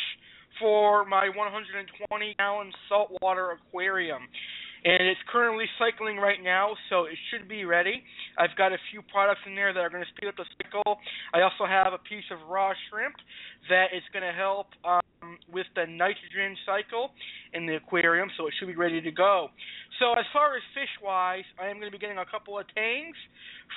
for 0.60 1.04
my 1.04 1.28
120 1.28 2.34
gallon 2.38 2.72
saltwater 2.88 3.58
aquarium. 3.58 4.22
And 4.84 5.08
it's 5.08 5.20
currently 5.32 5.64
cycling 5.78 6.18
right 6.18 6.42
now, 6.42 6.76
so 6.90 7.04
it 7.04 7.16
should 7.30 7.48
be 7.48 7.64
ready. 7.64 8.04
I've 8.36 8.54
got 8.56 8.72
a 8.72 8.76
few 8.92 9.00
products 9.00 9.40
in 9.46 9.54
there 9.54 9.72
that 9.72 9.80
are 9.80 9.88
going 9.88 10.04
to 10.04 10.10
speed 10.12 10.28
up 10.28 10.36
the 10.36 10.44
cycle. 10.60 11.00
I 11.32 11.40
also 11.40 11.64
have 11.64 11.94
a 11.94 12.02
piece 12.04 12.28
of 12.30 12.36
raw 12.48 12.72
shrimp 12.90 13.16
that 13.70 13.96
is 13.96 14.02
going 14.12 14.28
to 14.28 14.36
help 14.36 14.68
um, 14.84 15.38
with 15.48 15.64
the 15.74 15.88
nitrogen 15.88 16.52
cycle 16.68 17.16
in 17.54 17.64
the 17.64 17.76
aquarium, 17.76 18.28
so 18.36 18.46
it 18.46 18.52
should 18.60 18.68
be 18.68 18.76
ready 18.76 19.00
to 19.00 19.10
go. 19.10 19.48
So 19.98 20.12
as 20.20 20.26
far 20.32 20.56
as 20.56 20.62
fish 20.74 20.92
wise, 21.02 21.48
I 21.56 21.72
am 21.72 21.80
going 21.80 21.88
to 21.88 21.96
be 21.96 22.00
getting 22.00 22.18
a 22.18 22.28
couple 22.28 22.58
of 22.58 22.66
tangs 22.74 23.16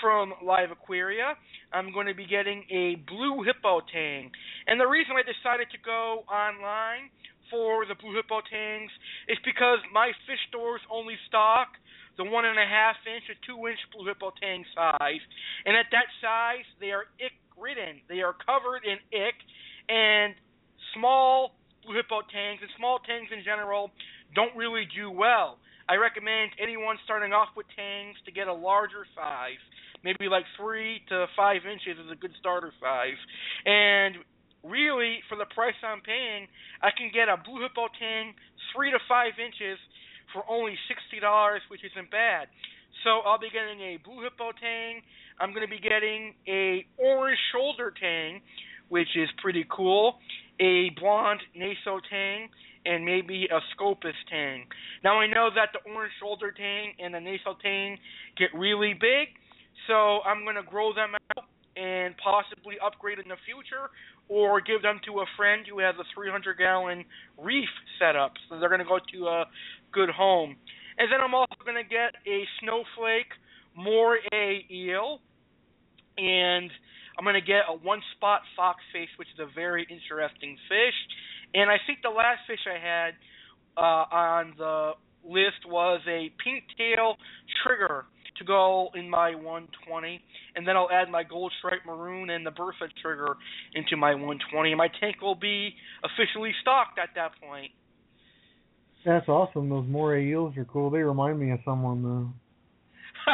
from 0.02 0.34
Live 0.44 0.72
Aquaria. 0.72 1.40
I'm 1.72 1.94
going 1.94 2.08
to 2.08 2.16
be 2.16 2.28
getting 2.28 2.68
a 2.68 3.00
blue 3.08 3.44
hippo 3.44 3.80
tang. 3.94 4.32
And 4.68 4.80
the 4.80 4.88
reason 4.88 5.16
I 5.16 5.24
decided 5.24 5.72
to 5.72 5.80
go 5.86 6.28
online 6.28 7.16
for 7.50 7.86
the 7.86 7.96
blue 7.96 8.16
hippo 8.16 8.42
tangs 8.46 8.92
is 9.28 9.38
because 9.46 9.80
my 9.94 10.12
fish 10.26 10.42
stores 10.50 10.82
only 10.92 11.16
stock 11.28 11.76
the 12.18 12.26
one 12.26 12.46
and 12.46 12.58
a 12.58 12.66
half 12.66 12.98
inch 13.06 13.30
or 13.30 13.38
two 13.46 13.58
inch 13.70 13.80
blue 13.94 14.06
hippo 14.10 14.34
tang 14.42 14.66
size, 14.74 15.22
and 15.66 15.78
at 15.78 15.86
that 15.94 16.10
size 16.20 16.66
they 16.82 16.92
are 16.92 17.06
ick 17.22 17.38
ridden. 17.56 18.02
They 18.10 18.22
are 18.22 18.34
covered 18.34 18.84
in 18.84 18.98
ick, 19.14 19.38
and 19.88 20.34
small 20.98 21.54
blue 21.86 21.96
hippo 21.96 22.22
tangs 22.34 22.60
and 22.62 22.70
small 22.78 23.00
tangs 23.06 23.30
in 23.32 23.46
general 23.46 23.92
don't 24.36 24.56
really 24.58 24.90
do 24.98 25.10
well. 25.10 25.58
I 25.88 25.96
recommend 25.96 26.52
anyone 26.60 26.98
starting 27.06 27.32
off 27.32 27.50
with 27.56 27.66
tangs 27.78 28.18
to 28.26 28.32
get 28.32 28.48
a 28.48 28.54
larger 28.54 29.08
size. 29.16 29.62
Maybe 30.04 30.28
like 30.28 30.44
three 30.60 31.02
to 31.10 31.28
five 31.38 31.64
inches 31.64 31.98
is 31.98 32.12
a 32.12 32.16
good 32.16 32.34
starter 32.40 32.74
size. 32.82 33.18
And 33.66 34.18
really, 34.70 35.20
for 35.28 35.36
the 35.36 35.48
price 35.56 35.76
I'm 35.84 36.02
paying, 36.02 36.48
I 36.82 36.92
can 36.92 37.10
get 37.14 37.28
a 37.28 37.38
Blue 37.40 37.64
Hippo 37.64 37.88
tang 38.00 38.36
three 38.76 38.92
to 38.92 39.00
five 39.08 39.40
inches 39.40 39.80
for 40.34 40.44
only 40.50 40.76
sixty 40.88 41.20
dollars, 41.20 41.62
which 41.70 41.82
isn't 41.84 42.12
bad. 42.12 42.48
So 43.04 43.22
I'll 43.26 43.40
be 43.40 43.50
getting 43.50 43.80
a 43.82 43.98
Blue 44.04 44.24
Hippo 44.24 44.52
tang. 44.60 45.02
I'm 45.40 45.54
going 45.54 45.66
to 45.66 45.72
be 45.72 45.80
getting 45.80 46.34
a 46.48 46.86
orange 46.98 47.40
shoulder 47.54 47.94
tang, 47.94 48.42
which 48.90 49.16
is 49.16 49.30
pretty 49.42 49.66
cool. 49.70 50.18
A 50.60 50.90
blonde 51.00 51.42
naso 51.56 52.02
tang 52.10 52.50
and 52.86 53.06
maybe 53.06 53.48
a 53.52 53.60
Scopus 53.76 54.18
tang. 54.30 54.66
Now 55.04 55.20
I 55.20 55.28
know 55.28 55.50
that 55.54 55.70
the 55.74 55.92
orange 55.92 56.14
shoulder 56.20 56.52
tang 56.52 56.94
and 56.98 57.14
the 57.14 57.20
naso 57.20 57.56
tang 57.62 57.98
get 58.38 58.50
really 58.58 58.94
big, 58.94 59.38
so 59.86 60.26
I'm 60.26 60.44
going 60.44 60.56
to 60.56 60.64
grow 60.64 60.94
them 60.94 61.14
out 61.14 61.46
and 61.78 62.16
possibly 62.18 62.76
upgrade 62.84 63.20
in 63.20 63.30
the 63.30 63.38
future 63.46 63.94
or 64.30 64.62
give 64.62 64.82
them 64.82 65.00
to 65.06 65.20
a 65.20 65.26
friend 65.38 65.66
who 65.70 65.80
has 65.80 65.96
a 66.00 66.04
300 66.14 66.58
gallon 66.58 67.06
reef 67.38 67.70
set 68.00 68.16
up 68.16 68.34
so 68.50 68.60
they're 68.60 68.70
going 68.70 68.80
to 68.80 68.86
go 68.86 69.00
to 69.14 69.28
a 69.28 69.46
good 69.92 70.10
home. 70.10 70.56
And 70.98 71.12
then 71.12 71.22
I'm 71.22 71.34
also 71.34 71.56
going 71.64 71.82
to 71.82 71.88
get 71.88 72.16
a 72.28 72.44
snowflake 72.60 73.32
moray 73.76 74.66
eel, 74.72 75.20
and 76.18 76.72
I'm 77.18 77.24
going 77.24 77.36
to 77.36 77.46
get 77.46 77.70
a 77.70 77.74
one 77.74 78.02
spot 78.16 78.42
foxface, 78.58 79.14
which 79.18 79.28
is 79.34 79.40
a 79.40 79.54
very 79.54 79.88
interesting 79.90 80.58
fish. 80.68 80.98
And 81.54 81.70
I 81.70 81.78
think 81.86 82.00
the 82.04 82.10
last 82.10 82.42
fish 82.48 82.60
I 82.68 82.80
had 82.80 83.14
uh, 83.78 84.16
on 84.16 84.54
the 84.58 84.92
list 85.24 85.66
was 85.68 86.02
a 86.08 86.32
pink 86.44 86.64
tail 86.78 87.16
trigger 87.64 88.06
to 88.40 88.46
go 88.46 88.90
in 88.96 89.10
my 89.10 89.36
120, 89.36 90.22
and 90.56 90.68
then 90.68 90.76
I'll 90.76 90.90
add 90.92 91.10
my 91.10 91.24
gold 91.24 91.52
stripe 91.60 91.82
maroon 91.86 92.30
and 92.30 92.46
the 92.46 92.52
Bursa 92.52 92.90
trigger 93.02 93.36
into 93.74 93.98
my 93.98 94.14
120, 94.14 94.72
and 94.72 94.78
my 94.78 94.90
tank 95.00 95.22
will 95.22 95.36
be 95.36 95.74
officially 96.04 96.52
stocked 96.62 97.00
at 97.00 97.10
that 97.16 97.32
point. 97.42 97.72
That's 99.06 99.28
awesome. 99.30 99.70
Those 99.70 99.88
moray 99.88 100.28
eels 100.28 100.58
are 100.58 100.66
cool. 100.66 100.90
They 100.90 101.00
remind 101.00 101.40
me 101.40 101.52
of 101.52 101.60
someone 101.64 102.04
though. 102.04 102.30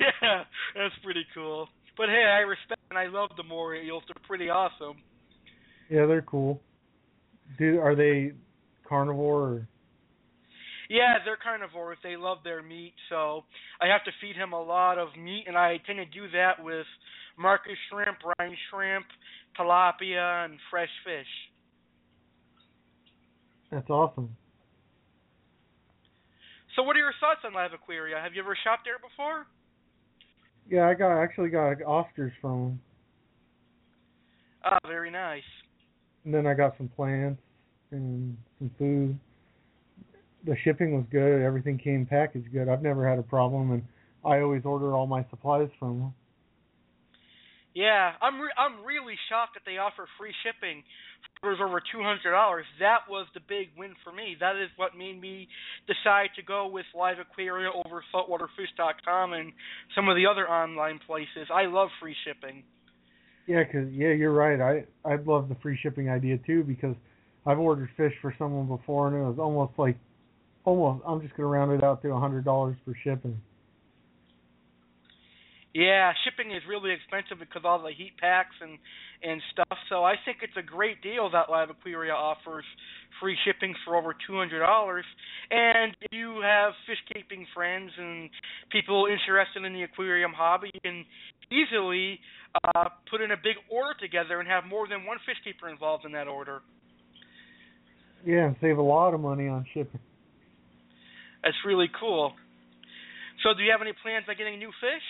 yeah, 0.00 0.44
that's 0.74 0.94
pretty 1.02 1.24
cool. 1.34 1.68
But 1.96 2.08
hey, 2.08 2.24
I 2.26 2.40
respect 2.40 2.80
and 2.90 2.98
I 2.98 3.06
love 3.06 3.30
the 3.36 3.42
moray 3.42 3.86
eels. 3.86 4.02
They're 4.06 4.22
pretty 4.26 4.50
awesome. 4.50 4.96
Yeah, 5.88 6.06
they're 6.06 6.22
cool. 6.22 6.60
Do 7.58 7.80
are 7.80 7.94
they 7.94 8.32
carnivore? 8.86 9.40
Or? 9.40 9.68
Yeah, 10.94 11.18
they're 11.24 11.36
carnivores. 11.42 11.98
They 12.04 12.14
love 12.14 12.38
their 12.44 12.62
meat, 12.62 12.94
so 13.10 13.42
I 13.82 13.88
have 13.88 14.04
to 14.04 14.12
feed 14.20 14.36
him 14.36 14.52
a 14.52 14.62
lot 14.62 14.96
of 14.96 15.08
meat, 15.18 15.46
and 15.48 15.58
I 15.58 15.80
tend 15.84 15.98
to 15.98 16.04
do 16.04 16.30
that 16.30 16.62
with 16.62 16.86
Mysis 17.36 17.74
shrimp, 17.90 18.18
brine 18.22 18.56
shrimp, 18.70 19.04
tilapia, 19.58 20.44
and 20.44 20.54
fresh 20.70 20.94
fish. 21.04 21.26
That's 23.72 23.90
awesome. 23.90 24.36
So, 26.76 26.84
what 26.84 26.94
are 26.94 27.00
your 27.00 27.14
thoughts 27.18 27.40
on 27.44 27.54
Live 27.54 27.72
Aquaria? 27.74 28.20
Have 28.22 28.34
you 28.34 28.42
ever 28.42 28.56
shopped 28.62 28.82
there 28.84 29.00
before? 29.02 29.46
Yeah, 30.70 30.88
I 30.88 30.94
got 30.94 31.20
actually 31.20 31.48
got 31.48 31.78
Oscars 31.78 32.30
from 32.40 32.62
them. 32.62 32.80
Ah, 34.64 34.78
very 34.86 35.10
nice. 35.10 35.42
And 36.24 36.32
then 36.32 36.46
I 36.46 36.54
got 36.54 36.76
some 36.78 36.88
plants 36.88 37.42
and 37.90 38.36
some 38.60 38.70
food. 38.78 39.18
The 40.44 40.56
shipping 40.62 40.94
was 40.94 41.04
good. 41.10 41.42
Everything 41.42 41.78
came 41.78 42.06
packaged 42.06 42.52
good. 42.52 42.68
I've 42.68 42.82
never 42.82 43.08
had 43.08 43.18
a 43.18 43.22
problem, 43.22 43.70
and 43.72 43.82
I 44.24 44.40
always 44.40 44.62
order 44.64 44.94
all 44.94 45.06
my 45.06 45.24
supplies 45.30 45.68
from 45.78 45.98
them. 46.00 46.14
Yeah, 47.74 48.12
I'm 48.22 48.40
re- 48.40 48.54
I'm 48.56 48.84
really 48.84 49.14
shocked 49.28 49.54
that 49.54 49.62
they 49.66 49.78
offer 49.78 50.06
free 50.16 50.32
shipping 50.44 50.84
for 51.40 51.52
over 51.52 51.80
two 51.80 52.02
hundred 52.02 52.30
dollars. 52.30 52.64
That 52.78 53.00
was 53.08 53.26
the 53.34 53.40
big 53.48 53.70
win 53.76 53.94
for 54.04 54.12
me. 54.12 54.36
That 54.38 54.54
is 54.54 54.70
what 54.76 54.96
made 54.96 55.20
me 55.20 55.48
decide 55.88 56.30
to 56.36 56.42
go 56.42 56.68
with 56.68 56.86
Live 56.94 57.16
Aquaria 57.18 57.70
over 57.84 58.04
saltwaterfish.com 58.14 59.32
and 59.32 59.52
some 59.94 60.08
of 60.08 60.14
the 60.14 60.26
other 60.26 60.48
online 60.48 61.00
places. 61.04 61.50
I 61.52 61.66
love 61.66 61.88
free 62.00 62.14
shipping. 62.24 62.62
Yeah, 63.46 63.64
'cause 63.64 63.88
yeah, 63.90 64.12
you're 64.12 64.32
right. 64.32 64.60
I 64.60 64.84
I 65.04 65.16
love 65.16 65.48
the 65.48 65.56
free 65.56 65.76
shipping 65.76 66.08
idea 66.08 66.38
too 66.38 66.62
because 66.62 66.94
I've 67.44 67.58
ordered 67.58 67.90
fish 67.96 68.14
for 68.22 68.32
someone 68.38 68.68
before 68.68 69.08
and 69.08 69.16
it 69.16 69.26
was 69.28 69.38
almost 69.40 69.76
like 69.78 69.96
almost 70.64 71.04
I'm 71.06 71.20
just 71.20 71.36
gonna 71.36 71.48
round 71.48 71.72
it 71.72 71.84
out 71.84 72.02
to 72.02 72.10
a 72.10 72.20
hundred 72.20 72.44
dollars 72.44 72.76
for 72.84 72.94
shipping. 73.02 73.40
Yeah, 75.74 76.12
shipping 76.22 76.52
is 76.52 76.62
really 76.68 76.92
expensive 76.92 77.40
because 77.40 77.62
all 77.64 77.82
the 77.82 77.90
heat 77.90 78.16
packs 78.18 78.54
and 78.62 78.78
and 79.22 79.42
stuff. 79.52 79.78
So 79.88 80.04
I 80.04 80.14
think 80.24 80.38
it's 80.42 80.56
a 80.56 80.62
great 80.62 81.02
deal 81.02 81.28
that 81.30 81.50
Live 81.50 81.70
Aquaria 81.70 82.12
offers 82.12 82.64
free 83.20 83.36
shipping 83.44 83.74
for 83.84 83.96
over 83.96 84.14
two 84.26 84.38
hundred 84.38 84.60
dollars. 84.60 85.04
And 85.50 85.96
if 86.00 86.12
you 86.12 86.40
have 86.42 86.74
fish 86.86 87.02
keeping 87.12 87.46
friends 87.52 87.90
and 87.98 88.30
people 88.70 89.06
interested 89.10 89.64
in 89.64 89.72
the 89.72 89.82
aquarium 89.82 90.32
hobby, 90.32 90.70
you 90.72 90.80
can 90.80 91.04
easily 91.50 92.20
uh, 92.62 92.88
put 93.10 93.20
in 93.20 93.32
a 93.32 93.36
big 93.36 93.56
order 93.68 93.98
together 94.00 94.38
and 94.38 94.48
have 94.48 94.64
more 94.64 94.86
than 94.86 95.04
one 95.04 95.18
fish 95.26 95.36
keeper 95.42 95.68
involved 95.68 96.04
in 96.04 96.12
that 96.12 96.28
order. 96.28 96.62
Yeah, 98.24 98.46
and 98.46 98.56
save 98.60 98.78
a 98.78 98.82
lot 98.82 99.12
of 99.12 99.20
money 99.20 99.48
on 99.48 99.66
shipping. 99.74 100.00
That's 101.44 101.56
really 101.66 101.90
cool. 102.00 102.32
So, 103.42 103.52
do 103.52 103.62
you 103.62 103.70
have 103.70 103.82
any 103.82 103.92
plans 104.02 104.24
on 104.28 104.34
getting 104.36 104.58
new 104.58 104.70
fish? 104.80 105.02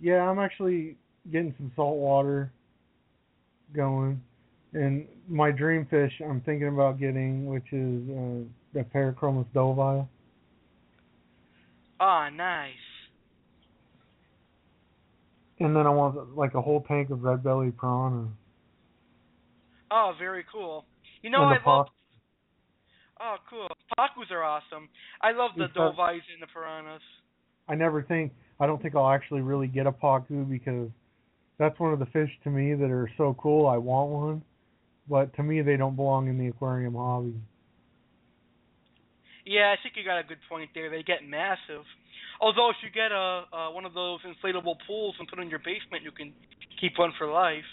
Yeah, 0.00 0.28
I'm 0.28 0.38
actually 0.38 0.96
getting 1.32 1.52
some 1.56 1.72
salt 1.74 1.96
water 1.96 2.52
going, 3.74 4.22
and 4.72 5.06
my 5.28 5.50
dream 5.50 5.86
fish 5.90 6.12
I'm 6.24 6.40
thinking 6.42 6.68
about 6.68 7.00
getting, 7.00 7.46
which 7.46 7.72
is 7.72 8.08
uh, 8.10 8.44
the 8.72 8.84
Parachromis 8.94 9.46
dovii. 9.54 10.06
Ah, 11.98 12.28
nice. 12.28 12.72
And 15.58 15.74
then 15.74 15.86
I 15.86 15.90
want 15.90 16.36
like 16.36 16.54
a 16.54 16.60
whole 16.60 16.82
tank 16.82 17.10
of 17.10 17.22
red 17.22 17.42
belly 17.42 17.70
prawn. 17.70 18.36
Oh, 19.90 20.12
very 20.18 20.44
cool. 20.52 20.84
You 21.22 21.30
know, 21.30 21.44
I 21.44 21.58
love. 21.64 21.86
Oh, 23.20 23.36
cool. 23.48 23.68
Pacus 23.96 24.30
are 24.30 24.42
awesome. 24.42 24.88
I 25.22 25.32
love 25.32 25.50
the 25.56 25.68
dovies 25.74 26.22
and 26.32 26.42
the 26.42 26.46
piranhas. 26.52 27.00
I 27.68 27.74
never 27.74 28.02
think 28.02 28.32
I 28.60 28.66
don't 28.66 28.80
think 28.80 28.94
I'll 28.94 29.10
actually 29.10 29.40
really 29.40 29.66
get 29.66 29.86
a 29.86 29.92
pacu 29.92 30.48
because 30.48 30.90
that's 31.58 31.78
one 31.78 31.92
of 31.92 31.98
the 31.98 32.06
fish 32.06 32.30
to 32.44 32.50
me 32.50 32.74
that 32.74 32.90
are 32.90 33.10
so 33.16 33.36
cool. 33.38 33.66
I 33.66 33.76
want 33.76 34.10
one, 34.10 34.42
but 35.08 35.34
to 35.36 35.42
me 35.42 35.62
they 35.62 35.76
don't 35.76 35.96
belong 35.96 36.28
in 36.28 36.38
the 36.38 36.48
aquarium 36.48 36.94
hobby. 36.94 37.34
Yeah, 39.46 39.74
I 39.78 39.82
think 39.82 39.94
you 39.96 40.04
got 40.04 40.18
a 40.18 40.24
good 40.24 40.38
point 40.48 40.70
there. 40.74 40.90
They 40.90 41.02
get 41.02 41.26
massive. 41.26 41.84
Although 42.40 42.70
if 42.70 42.76
you 42.82 42.90
get 42.90 43.12
a 43.12 43.44
uh, 43.52 43.70
one 43.70 43.84
of 43.84 43.94
those 43.94 44.20
inflatable 44.22 44.76
pools 44.86 45.14
and 45.18 45.28
put 45.28 45.38
it 45.38 45.42
in 45.42 45.50
your 45.50 45.60
basement, 45.60 46.02
you 46.02 46.10
can 46.10 46.32
keep 46.80 46.98
one 46.98 47.12
for 47.18 47.30
life. 47.30 47.64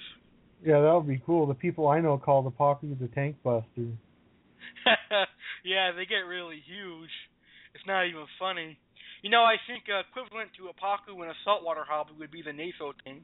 Yeah, 0.63 0.81
that 0.81 0.93
would 0.93 1.07
be 1.07 1.21
cool. 1.25 1.47
The 1.47 1.55
people 1.55 1.87
I 1.87 1.99
know 1.99 2.17
call 2.17 2.43
the 2.43 2.51
pacu 2.51 2.97
the 2.99 3.07
tank 3.07 3.37
buster. 3.43 3.87
yeah, 5.63 5.91
they 5.91 6.05
get 6.05 6.27
really 6.27 6.61
huge. 6.65 7.11
It's 7.73 7.85
not 7.87 8.07
even 8.07 8.25
funny. 8.39 8.77
You 9.21 9.29
know, 9.29 9.43
I 9.43 9.55
think 9.67 9.83
uh, 9.87 10.01
equivalent 10.09 10.49
to 10.57 10.69
a 10.69 10.73
pacu 10.73 11.23
in 11.23 11.29
a 11.29 11.37
saltwater 11.45 11.83
hobby 11.87 12.11
would 12.17 12.31
be 12.31 12.41
the 12.41 12.53
Naso 12.53 12.93
thing, 13.03 13.21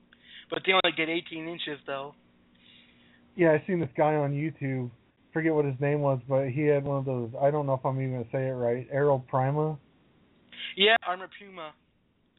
but 0.50 0.62
they 0.66 0.74
only 0.74 0.96
get 0.96 1.10
18 1.10 1.48
inches 1.48 1.80
though. 1.86 2.14
Yeah, 3.36 3.52
I 3.52 3.64
seen 3.68 3.80
this 3.80 3.90
guy 3.98 4.16
on 4.16 4.32
YouTube. 4.32 4.90
Forget 5.34 5.54
what 5.54 5.66
his 5.66 5.80
name 5.80 6.02
was, 6.02 6.20
but 6.28 6.50
he 6.50 6.64
had 6.64 6.84
one 6.84 6.98
of 6.98 7.06
those. 7.06 7.30
I 7.42 7.52
don't 7.52 7.66
know 7.66 7.74
if 7.74 7.86
I'm 7.86 8.02
even 8.02 8.14
gonna 8.14 8.26
say 8.32 8.48
it 8.48 8.54
right. 8.54 8.88
Aero 8.92 9.24
Prima. 9.28 9.78
Yeah, 10.76 10.96
Armor 11.08 11.30
Puma. 11.40 11.74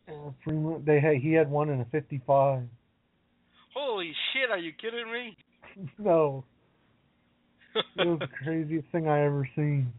Aero 0.09 0.35
Prima. 0.43 0.79
They 0.85 1.01
had 1.01 1.17
he 1.17 1.33
had 1.33 1.51
one 1.51 1.69
in 1.69 1.81
a 1.81 1.85
55. 1.87 2.63
Holy 3.75 4.13
shit, 4.33 4.51
are 4.51 4.59
you 4.59 4.73
kidding 4.73 5.13
me? 5.13 5.37
no, 5.99 6.45
the 7.97 8.29
craziest 8.43 8.89
thing 8.93 9.09
I 9.09 9.25
ever 9.25 9.49
seen. 9.55 9.93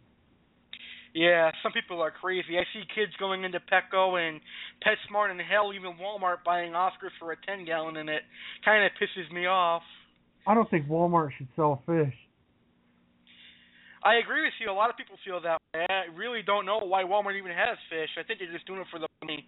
Yeah, 1.14 1.50
some 1.64 1.72
people 1.72 2.02
are 2.02 2.12
crazy. 2.12 2.58
I 2.60 2.64
see 2.72 2.84
kids 2.94 3.12
going 3.20 3.44
into 3.44 3.60
Petco 3.60 4.20
and 4.20 4.40
PetSmart 4.86 5.32
and 5.32 5.42
hell, 5.42 5.74
even 5.74 5.98
Walmart 5.98 6.44
buying 6.46 6.74
Oscars 6.74 7.16
for 7.18 7.32
a 7.32 7.36
10 7.48 7.66
gallon 7.66 7.98
and 7.98 8.10
it. 8.10 8.22
Kind 8.64 8.86
of 8.86 8.92
pisses 9.02 9.34
me 9.34 9.48
off. 9.48 9.82
I 10.46 10.54
don't 10.54 10.70
think 10.70 10.88
Walmart 10.88 11.30
should 11.38 11.48
sell 11.56 11.82
fish. 11.86 12.14
I 14.04 14.16
agree 14.16 14.44
with 14.44 14.54
you. 14.62 14.72
A 14.72 14.74
lot 14.74 14.90
of 14.90 14.96
people 14.98 15.18
feel 15.26 15.42
that 15.42 15.58
way. 15.74 15.86
I 15.90 16.16
really 16.16 16.42
don't 16.46 16.66
know 16.66 16.80
why 16.80 17.04
Walmart 17.04 17.38
even 17.38 17.52
has 17.52 17.78
fish. 17.90 18.10
I 18.18 18.24
think 18.24 18.40
they're 18.40 18.54
just 18.54 18.66
doing 18.66 18.80
it 18.80 18.88
for 18.92 19.00
the 19.00 19.08
money. 19.22 19.46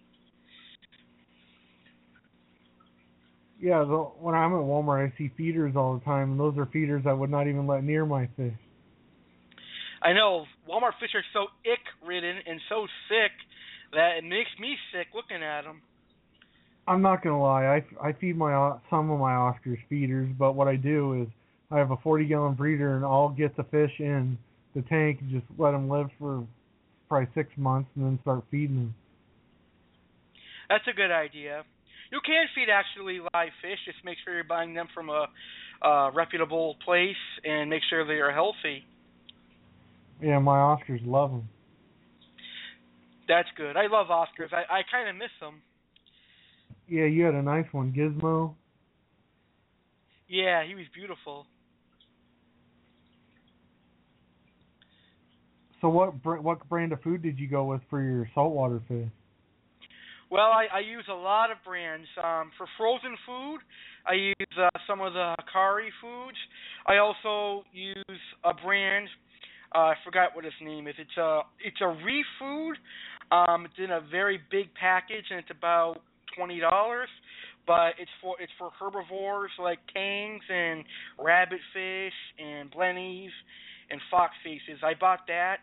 Yeah, 3.62 3.84
the, 3.84 3.96
when 4.18 4.34
I'm 4.34 4.52
at 4.54 4.58
Walmart, 4.58 5.06
I 5.08 5.16
see 5.16 5.30
feeders 5.36 5.76
all 5.76 5.96
the 5.96 6.04
time, 6.04 6.32
and 6.32 6.40
those 6.40 6.58
are 6.58 6.66
feeders 6.66 7.04
I 7.06 7.12
would 7.12 7.30
not 7.30 7.46
even 7.46 7.68
let 7.68 7.84
near 7.84 8.04
my 8.04 8.28
fish. 8.36 8.58
I 10.02 10.12
know 10.12 10.46
Walmart 10.68 10.98
fish 10.98 11.10
are 11.14 11.22
so 11.32 11.46
ick 11.64 11.78
ridden 12.04 12.38
and 12.44 12.60
so 12.68 12.88
sick 13.08 13.30
that 13.92 14.16
it 14.18 14.24
makes 14.24 14.50
me 14.58 14.76
sick 14.92 15.06
looking 15.14 15.44
at 15.44 15.62
them. 15.62 15.80
I'm 16.88 17.02
not 17.02 17.22
gonna 17.22 17.40
lie, 17.40 17.66
I, 17.66 18.08
I 18.08 18.12
feed 18.14 18.36
my 18.36 18.52
uh, 18.52 18.78
some 18.90 19.08
of 19.12 19.20
my 19.20 19.30
Oscars 19.30 19.78
feeders, 19.88 20.28
but 20.36 20.56
what 20.56 20.66
I 20.66 20.74
do 20.74 21.22
is 21.22 21.28
I 21.70 21.78
have 21.78 21.92
a 21.92 21.96
40 21.98 22.26
gallon 22.26 22.54
breeder, 22.54 22.96
and 22.96 23.04
I'll 23.04 23.28
get 23.28 23.56
the 23.56 23.62
fish 23.62 23.92
in 24.00 24.36
the 24.74 24.82
tank 24.82 25.20
and 25.20 25.30
just 25.30 25.46
let 25.56 25.70
them 25.70 25.88
live 25.88 26.08
for 26.18 26.44
probably 27.08 27.28
six 27.32 27.48
months, 27.56 27.88
and 27.94 28.04
then 28.04 28.18
start 28.22 28.42
feeding 28.50 28.74
them. 28.76 28.94
That's 30.68 30.88
a 30.88 30.96
good 30.96 31.12
idea. 31.12 31.62
You 32.12 32.20
can 32.24 32.44
feed 32.54 32.68
actually 32.70 33.20
live 33.20 33.52
fish. 33.62 33.78
Just 33.86 34.04
make 34.04 34.18
sure 34.22 34.34
you're 34.34 34.44
buying 34.44 34.74
them 34.74 34.86
from 34.94 35.08
a 35.08 35.26
uh, 35.80 36.10
reputable 36.12 36.76
place 36.84 37.16
and 37.42 37.70
make 37.70 37.82
sure 37.88 38.06
they 38.06 38.20
are 38.20 38.30
healthy. 38.30 38.84
Yeah, 40.20 40.38
my 40.38 40.56
Oscars 40.56 41.00
love 41.06 41.30
them. 41.30 41.48
That's 43.26 43.48
good. 43.56 43.78
I 43.78 43.86
love 43.86 44.08
Oscars. 44.08 44.52
I, 44.52 44.62
I 44.70 44.80
kind 44.90 45.08
of 45.08 45.16
miss 45.16 45.30
them. 45.40 45.62
Yeah, 46.86 47.06
you 47.06 47.24
had 47.24 47.34
a 47.34 47.42
nice 47.42 47.66
one, 47.72 47.92
Gizmo. 47.92 48.54
Yeah, 50.28 50.64
he 50.66 50.74
was 50.74 50.84
beautiful. 50.94 51.46
So 55.80 55.88
what 55.88 56.12
what 56.24 56.68
brand 56.68 56.92
of 56.92 57.02
food 57.02 57.22
did 57.22 57.38
you 57.38 57.48
go 57.48 57.64
with 57.64 57.80
for 57.88 58.02
your 58.02 58.28
saltwater 58.34 58.82
fish? 58.86 59.08
Well, 60.32 60.48
I, 60.48 60.64
I 60.72 60.80
use 60.80 61.04
a 61.10 61.14
lot 61.14 61.50
of 61.50 61.58
brands. 61.62 62.06
Um, 62.16 62.52
for 62.56 62.66
frozen 62.78 63.18
food, 63.26 63.58
I 64.06 64.14
use 64.14 64.56
uh, 64.58 64.70
some 64.86 65.02
of 65.02 65.12
the 65.12 65.34
Hikari 65.38 65.90
foods. 66.00 66.38
I 66.86 66.96
also 66.96 67.66
use 67.74 68.20
a 68.42 68.54
brand. 68.54 69.08
Uh, 69.74 69.92
I 69.92 69.94
forgot 70.02 70.34
what 70.34 70.46
its 70.46 70.54
name 70.62 70.88
is. 70.88 70.94
It's 70.98 71.18
a 71.18 71.42
it's 71.62 71.76
a 71.82 71.88
reef 71.88 72.24
food. 72.38 72.76
Um, 73.30 73.66
it's 73.66 73.74
in 73.76 73.90
a 73.90 74.00
very 74.10 74.40
big 74.50 74.72
package, 74.72 75.26
and 75.28 75.38
it's 75.38 75.50
about 75.50 75.96
twenty 76.34 76.60
dollars. 76.60 77.10
But 77.66 78.00
it's 78.00 78.10
for 78.22 78.36
it's 78.40 78.52
for 78.58 78.70
herbivores 78.80 79.50
like 79.62 79.80
tangs 79.92 80.44
and 80.48 80.82
rabbitfish 81.20 82.16
and 82.38 82.72
blennies 82.72 83.36
and 83.90 84.00
fox 84.10 84.32
faces. 84.42 84.80
I 84.82 84.94
bought 84.98 85.26
that. 85.28 85.56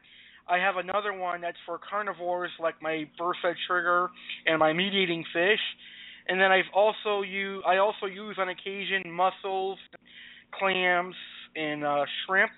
I 0.49 0.57
have 0.57 0.77
another 0.77 1.13
one 1.13 1.41
that's 1.41 1.57
for 1.65 1.79
carnivores 1.79 2.51
like 2.59 2.81
my 2.81 3.07
bursa 3.19 3.53
trigger 3.67 4.09
and 4.45 4.59
my 4.59 4.73
meat 4.73 4.93
eating 4.93 5.23
fish. 5.31 5.59
And 6.27 6.39
then 6.39 6.51
I've 6.51 6.71
also 6.73 7.21
use 7.21 7.63
I 7.67 7.77
also 7.77 8.05
use 8.05 8.37
on 8.39 8.49
occasion 8.49 9.11
mussels, 9.11 9.79
clams, 10.57 11.15
and 11.55 11.83
uh, 11.83 12.05
shrimp 12.25 12.51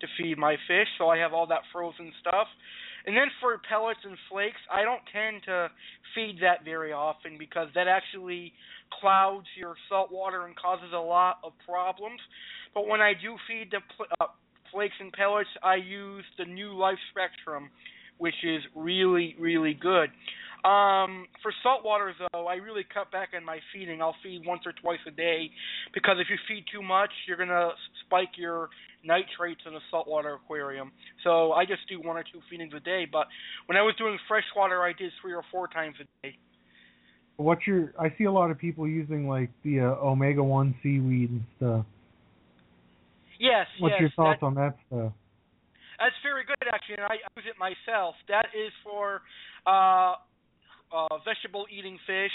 to 0.00 0.06
feed 0.18 0.38
my 0.38 0.56
fish. 0.68 0.88
So 0.98 1.08
I 1.08 1.18
have 1.18 1.32
all 1.32 1.46
that 1.46 1.62
frozen 1.72 2.12
stuff. 2.20 2.46
And 3.06 3.16
then 3.16 3.28
for 3.40 3.60
pellets 3.68 4.00
and 4.04 4.16
flakes, 4.30 4.60
I 4.72 4.82
don't 4.82 5.02
tend 5.12 5.42
to 5.44 5.68
feed 6.14 6.38
that 6.40 6.64
very 6.64 6.92
often 6.92 7.36
because 7.38 7.68
that 7.74 7.86
actually 7.86 8.52
clouds 9.00 9.46
your 9.56 9.76
salt 9.88 10.10
water 10.10 10.46
and 10.46 10.56
causes 10.56 10.92
a 10.94 10.98
lot 10.98 11.38
of 11.44 11.52
problems. 11.66 12.20
But 12.72 12.86
when 12.86 13.00
I 13.00 13.12
do 13.12 13.36
feed 13.46 13.70
the 13.70 13.80
uh, 14.20 14.26
flakes 14.74 14.94
and 15.00 15.12
pellets, 15.12 15.48
I 15.62 15.76
use 15.76 16.24
the 16.36 16.44
new 16.44 16.74
Life 16.74 16.98
Spectrum, 17.10 17.70
which 18.18 18.34
is 18.42 18.60
really, 18.74 19.36
really 19.38 19.74
good. 19.74 20.10
Um, 20.64 21.26
for 21.42 21.52
saltwater 21.62 22.14
though, 22.32 22.46
I 22.46 22.54
really 22.54 22.84
cut 22.92 23.12
back 23.12 23.30
on 23.36 23.44
my 23.44 23.58
feeding. 23.72 24.00
I'll 24.00 24.16
feed 24.22 24.42
once 24.46 24.62
or 24.64 24.72
twice 24.72 25.00
a 25.06 25.10
day 25.10 25.50
because 25.92 26.16
if 26.18 26.28
you 26.30 26.36
feed 26.48 26.64
too 26.72 26.82
much, 26.82 27.10
you're 27.28 27.36
gonna 27.36 27.68
spike 28.06 28.30
your 28.36 28.70
nitrates 29.04 29.60
in 29.66 29.74
a 29.74 29.80
saltwater 29.90 30.34
aquarium. 30.34 30.90
So 31.22 31.52
I 31.52 31.66
just 31.66 31.82
do 31.86 32.00
one 32.00 32.16
or 32.16 32.22
two 32.22 32.40
feedings 32.48 32.72
a 32.74 32.80
day. 32.80 33.06
But 33.10 33.26
when 33.66 33.76
I 33.76 33.82
was 33.82 33.94
doing 33.96 34.18
freshwater, 34.26 34.82
I 34.82 34.94
did 34.98 35.12
three 35.20 35.34
or 35.34 35.42
four 35.52 35.68
times 35.68 35.96
a 36.00 36.26
day. 36.26 36.38
What's 37.36 37.66
your? 37.66 37.92
I 38.00 38.14
see 38.16 38.24
a 38.24 38.32
lot 38.32 38.50
of 38.50 38.56
people 38.56 38.88
using 38.88 39.28
like 39.28 39.50
the 39.64 39.80
uh, 39.80 40.06
omega 40.06 40.42
one 40.42 40.74
seaweed 40.82 41.30
and 41.30 41.44
stuff. 41.58 41.86
Yes. 43.38 43.66
What's 43.78 43.94
yes, 43.94 44.00
your 44.00 44.12
thoughts 44.16 44.40
that, 44.40 44.46
on 44.46 44.54
that 44.54 44.76
stuff? 44.86 45.12
That's 45.98 46.18
very 46.22 46.44
good 46.44 46.68
actually, 46.68 46.98
and 46.98 47.06
I 47.06 47.22
use 47.36 47.46
it 47.46 47.56
myself. 47.58 48.14
That 48.28 48.50
is 48.50 48.72
for 48.82 49.22
uh, 49.66 50.18
uh, 50.90 51.18
vegetable 51.24 51.66
eating 51.70 51.98
fish 52.06 52.34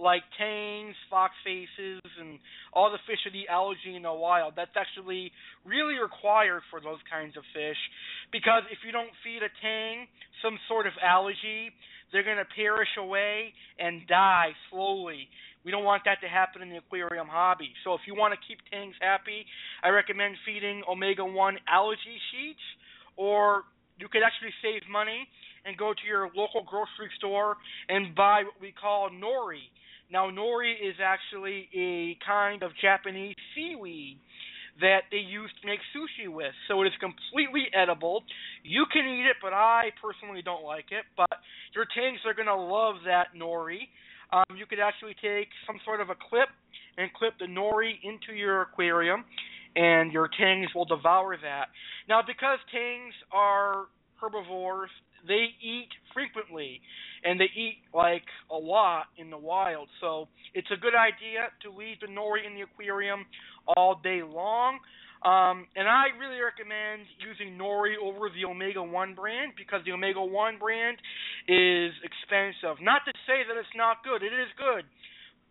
like 0.00 0.24
tangs, 0.38 0.96
fox 1.12 1.34
faces, 1.44 2.00
and 2.18 2.40
all 2.72 2.90
the 2.90 2.98
fish 3.06 3.20
that 3.28 3.36
eat 3.36 3.46
algae 3.50 3.94
in 3.94 4.02
the 4.02 4.12
wild. 4.12 4.54
That's 4.56 4.72
actually 4.74 5.30
really 5.64 6.00
required 6.00 6.62
for 6.70 6.80
those 6.80 6.98
kinds 7.04 7.36
of 7.36 7.44
fish 7.52 7.76
because 8.32 8.64
if 8.72 8.80
you 8.84 8.92
don't 8.92 9.12
feed 9.22 9.44
a 9.44 9.52
tang 9.60 10.08
some 10.42 10.56
sort 10.68 10.86
of 10.86 10.94
algae, 11.04 11.68
they're 12.10 12.24
going 12.24 12.40
to 12.40 12.48
perish 12.56 12.90
away 12.98 13.52
and 13.78 14.06
die 14.08 14.56
slowly. 14.70 15.28
We 15.64 15.70
don't 15.70 15.84
want 15.84 16.02
that 16.04 16.20
to 16.22 16.28
happen 16.28 16.62
in 16.62 16.70
the 16.70 16.78
aquarium 16.78 17.28
hobby. 17.28 17.72
So 17.84 17.94
if 17.94 18.00
you 18.06 18.14
want 18.14 18.32
to 18.32 18.40
keep 18.46 18.58
tangs 18.70 18.94
happy, 19.00 19.44
I 19.82 19.88
recommend 19.90 20.36
feeding 20.46 20.82
omega 20.88 21.24
1 21.24 21.58
algae 21.68 22.20
sheets 22.32 22.64
or 23.16 23.64
you 23.98 24.08
could 24.08 24.22
actually 24.24 24.56
save 24.62 24.88
money 24.90 25.28
and 25.64 25.76
go 25.76 25.92
to 25.92 26.04
your 26.08 26.30
local 26.34 26.64
grocery 26.64 27.12
store 27.18 27.56
and 27.88 28.14
buy 28.14 28.44
what 28.44 28.56
we 28.60 28.72
call 28.72 29.10
nori. 29.10 29.68
Now, 30.10 30.30
nori 30.30 30.72
is 30.72 30.96
actually 30.98 31.68
a 31.76 32.16
kind 32.26 32.62
of 32.62 32.72
Japanese 32.80 33.36
seaweed 33.54 34.18
that 34.80 35.04
they 35.10 35.18
use 35.18 35.52
to 35.60 35.66
make 35.68 35.80
sushi 35.92 36.32
with. 36.32 36.52
So 36.66 36.80
it 36.82 36.86
is 36.86 36.96
completely 36.98 37.68
edible. 37.76 38.24
You 38.64 38.86
can 38.90 39.04
eat 39.06 39.28
it, 39.28 39.36
but 39.42 39.52
I 39.52 39.92
personally 40.00 40.42
don't 40.42 40.64
like 40.64 40.88
it. 40.90 41.04
But 41.16 41.38
your 41.74 41.84
tanks 41.84 42.22
are 42.24 42.34
going 42.34 42.48
to 42.48 42.56
love 42.56 43.04
that 43.06 43.36
nori. 43.36 43.92
Um, 44.32 44.56
you 44.56 44.66
could 44.66 44.80
actually 44.80 45.14
take 45.20 45.48
some 45.66 45.80
sort 45.84 46.00
of 46.00 46.10
a 46.10 46.14
clip 46.14 46.48
and 46.98 47.12
clip 47.14 47.34
the 47.38 47.46
nori 47.46 47.92
into 48.02 48.32
your 48.36 48.62
aquarium, 48.62 49.24
and 49.76 50.12
your 50.12 50.28
tangs 50.38 50.68
will 50.74 50.84
devour 50.84 51.36
that. 51.36 51.66
Now, 52.08 52.20
because 52.26 52.58
tangs 52.72 53.14
are 53.32 53.86
herbivores, 54.20 54.90
they 55.26 55.48
eat 55.62 55.88
frequently, 56.14 56.80
and 57.24 57.38
they 57.38 57.50
eat 57.56 57.78
like 57.94 58.24
a 58.50 58.56
lot 58.56 59.06
in 59.18 59.30
the 59.30 59.38
wild. 59.38 59.88
So 60.00 60.28
it's 60.54 60.70
a 60.72 60.76
good 60.76 60.94
idea 60.94 61.48
to 61.62 61.70
leave 61.70 62.00
the 62.00 62.06
nori 62.06 62.46
in 62.46 62.54
the 62.54 62.62
aquarium 62.62 63.26
all 63.76 64.00
day 64.02 64.22
long. 64.22 64.78
Um, 65.20 65.68
and 65.76 65.84
I 65.84 66.16
really 66.16 66.40
recommend 66.40 67.04
using 67.20 67.60
nori 67.60 67.92
over 68.00 68.32
the 68.32 68.48
Omega 68.48 68.82
One 68.82 69.14
brand 69.14 69.52
because 69.56 69.84
the 69.84 69.92
Omega 69.92 70.22
One 70.22 70.56
brand 70.56 70.96
is 71.44 71.92
expensive. 72.00 72.80
Not 72.80 73.04
to 73.04 73.12
say 73.28 73.44
that 73.44 73.56
it's 73.60 73.76
not 73.76 74.00
good; 74.00 74.24
it 74.24 74.32
is 74.32 74.48
good, 74.56 74.88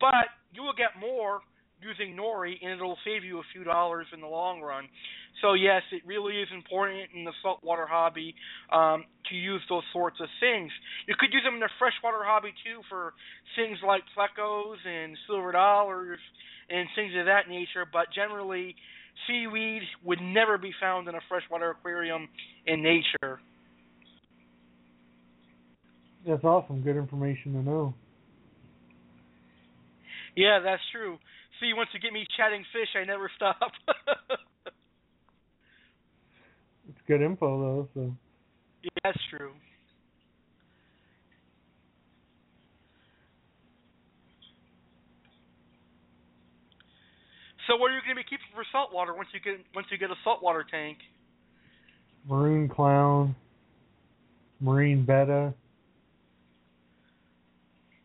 but 0.01 0.34
you 0.53 0.63
will 0.65 0.73
get 0.73 0.97
more 0.97 1.45
using 1.82 2.15
nori, 2.17 2.58
and 2.62 2.73
it'll 2.73 2.97
save 3.05 3.23
you 3.23 3.39
a 3.39 3.47
few 3.53 3.63
dollars 3.63 4.08
in 4.13 4.21
the 4.21 4.27
long 4.27 4.62
run. 4.62 4.89
So 5.41 5.53
yes, 5.53 5.82
it 5.91 6.01
really 6.05 6.41
is 6.41 6.49
important 6.53 7.10
in 7.15 7.23
the 7.23 7.32
saltwater 7.41 7.88
hobby 7.88 8.36
um, 8.71 9.05
to 9.29 9.36
use 9.36 9.62
those 9.69 9.84
sorts 9.93 10.17
of 10.19 10.27
things. 10.39 10.71
You 11.08 11.15
could 11.17 11.32
use 11.32 11.43
them 11.43 11.55
in 11.55 11.60
the 11.60 11.71
freshwater 11.79 12.25
hobby 12.25 12.51
too 12.65 12.82
for 12.89 13.13
things 13.55 13.77
like 13.86 14.01
plecos 14.17 14.82
and 14.86 15.15
silver 15.27 15.51
dollars 15.51 16.19
and 16.69 16.88
things 16.95 17.13
of 17.17 17.25
that 17.25 17.47
nature. 17.47 17.86
But 17.86 18.12
generally, 18.13 18.75
seaweed 19.27 19.84
would 20.03 20.21
never 20.21 20.58
be 20.58 20.71
found 20.79 21.08
in 21.08 21.15
a 21.15 21.19
freshwater 21.27 21.71
aquarium 21.71 22.27
in 22.65 22.82
nature. 22.82 23.39
That's 26.27 26.43
awesome. 26.43 26.82
Good 26.82 26.97
information 26.97 27.53
to 27.53 27.60
know. 27.60 27.93
Yeah, 30.36 30.60
that's 30.63 30.82
true. 30.91 31.17
See, 31.60 31.73
once 31.73 31.89
you 31.93 31.99
get 31.99 32.13
me 32.13 32.25
chatting 32.38 32.63
fish, 32.71 32.89
I 32.95 33.03
never 33.05 33.32
stop. 33.36 33.60
it's 36.88 36.99
good 37.08 37.21
info 37.21 37.60
though. 37.60 37.89
So. 37.93 38.15
Yeah, 38.84 38.89
that's 39.03 39.19
true. 39.29 39.51
So 47.69 47.75
what 47.75 47.91
are 47.91 47.95
you 47.95 48.01
going 48.01 48.15
to 48.15 48.23
be 48.23 48.23
keeping 48.23 48.47
for 48.55 48.65
saltwater 48.71 49.13
once 49.13 49.29
you 49.32 49.39
get 49.39 49.63
once 49.75 49.86
you 49.91 49.97
get 49.99 50.10
a 50.10 50.15
saltwater 50.23 50.65
tank? 50.69 50.97
Maroon 52.27 52.67
clown, 52.67 53.36
marine 54.60 55.05
betta. 55.05 55.53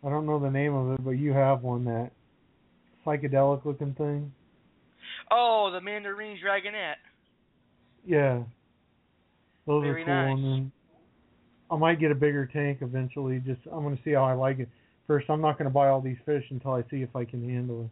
I 0.04 0.10
don't 0.10 0.26
know 0.26 0.38
the 0.38 0.50
name 0.50 0.74
of 0.74 0.92
it, 0.92 1.02
but 1.02 1.12
you 1.12 1.32
have 1.32 1.62
one 1.62 1.86
that 1.86 2.10
psychedelic 3.06 3.64
looking 3.64 3.94
thing. 3.94 4.30
Oh, 5.30 5.70
the 5.72 5.80
mandarin 5.80 6.36
dragonette. 6.44 7.00
Yeah. 8.06 8.42
Those 9.66 9.82
Very 9.82 10.02
are 10.02 10.04
cool. 10.04 10.14
nice. 10.14 10.32
And 10.34 10.44
then 10.44 10.72
I 11.70 11.76
might 11.76 11.98
get 11.98 12.10
a 12.10 12.14
bigger 12.14 12.44
tank 12.44 12.78
eventually. 12.82 13.38
Just 13.38 13.60
I'm 13.72 13.82
going 13.82 13.96
to 13.96 14.02
see 14.02 14.12
how 14.12 14.24
I 14.24 14.34
like 14.34 14.58
it. 14.58 14.68
First, 15.06 15.30
I'm 15.30 15.40
not 15.40 15.56
going 15.56 15.68
to 15.68 15.72
buy 15.72 15.88
all 15.88 16.02
these 16.02 16.18
fish 16.26 16.44
until 16.50 16.72
I 16.72 16.82
see 16.90 16.98
if 16.98 17.16
I 17.16 17.24
can 17.24 17.48
handle 17.48 17.84
it. 17.84 17.90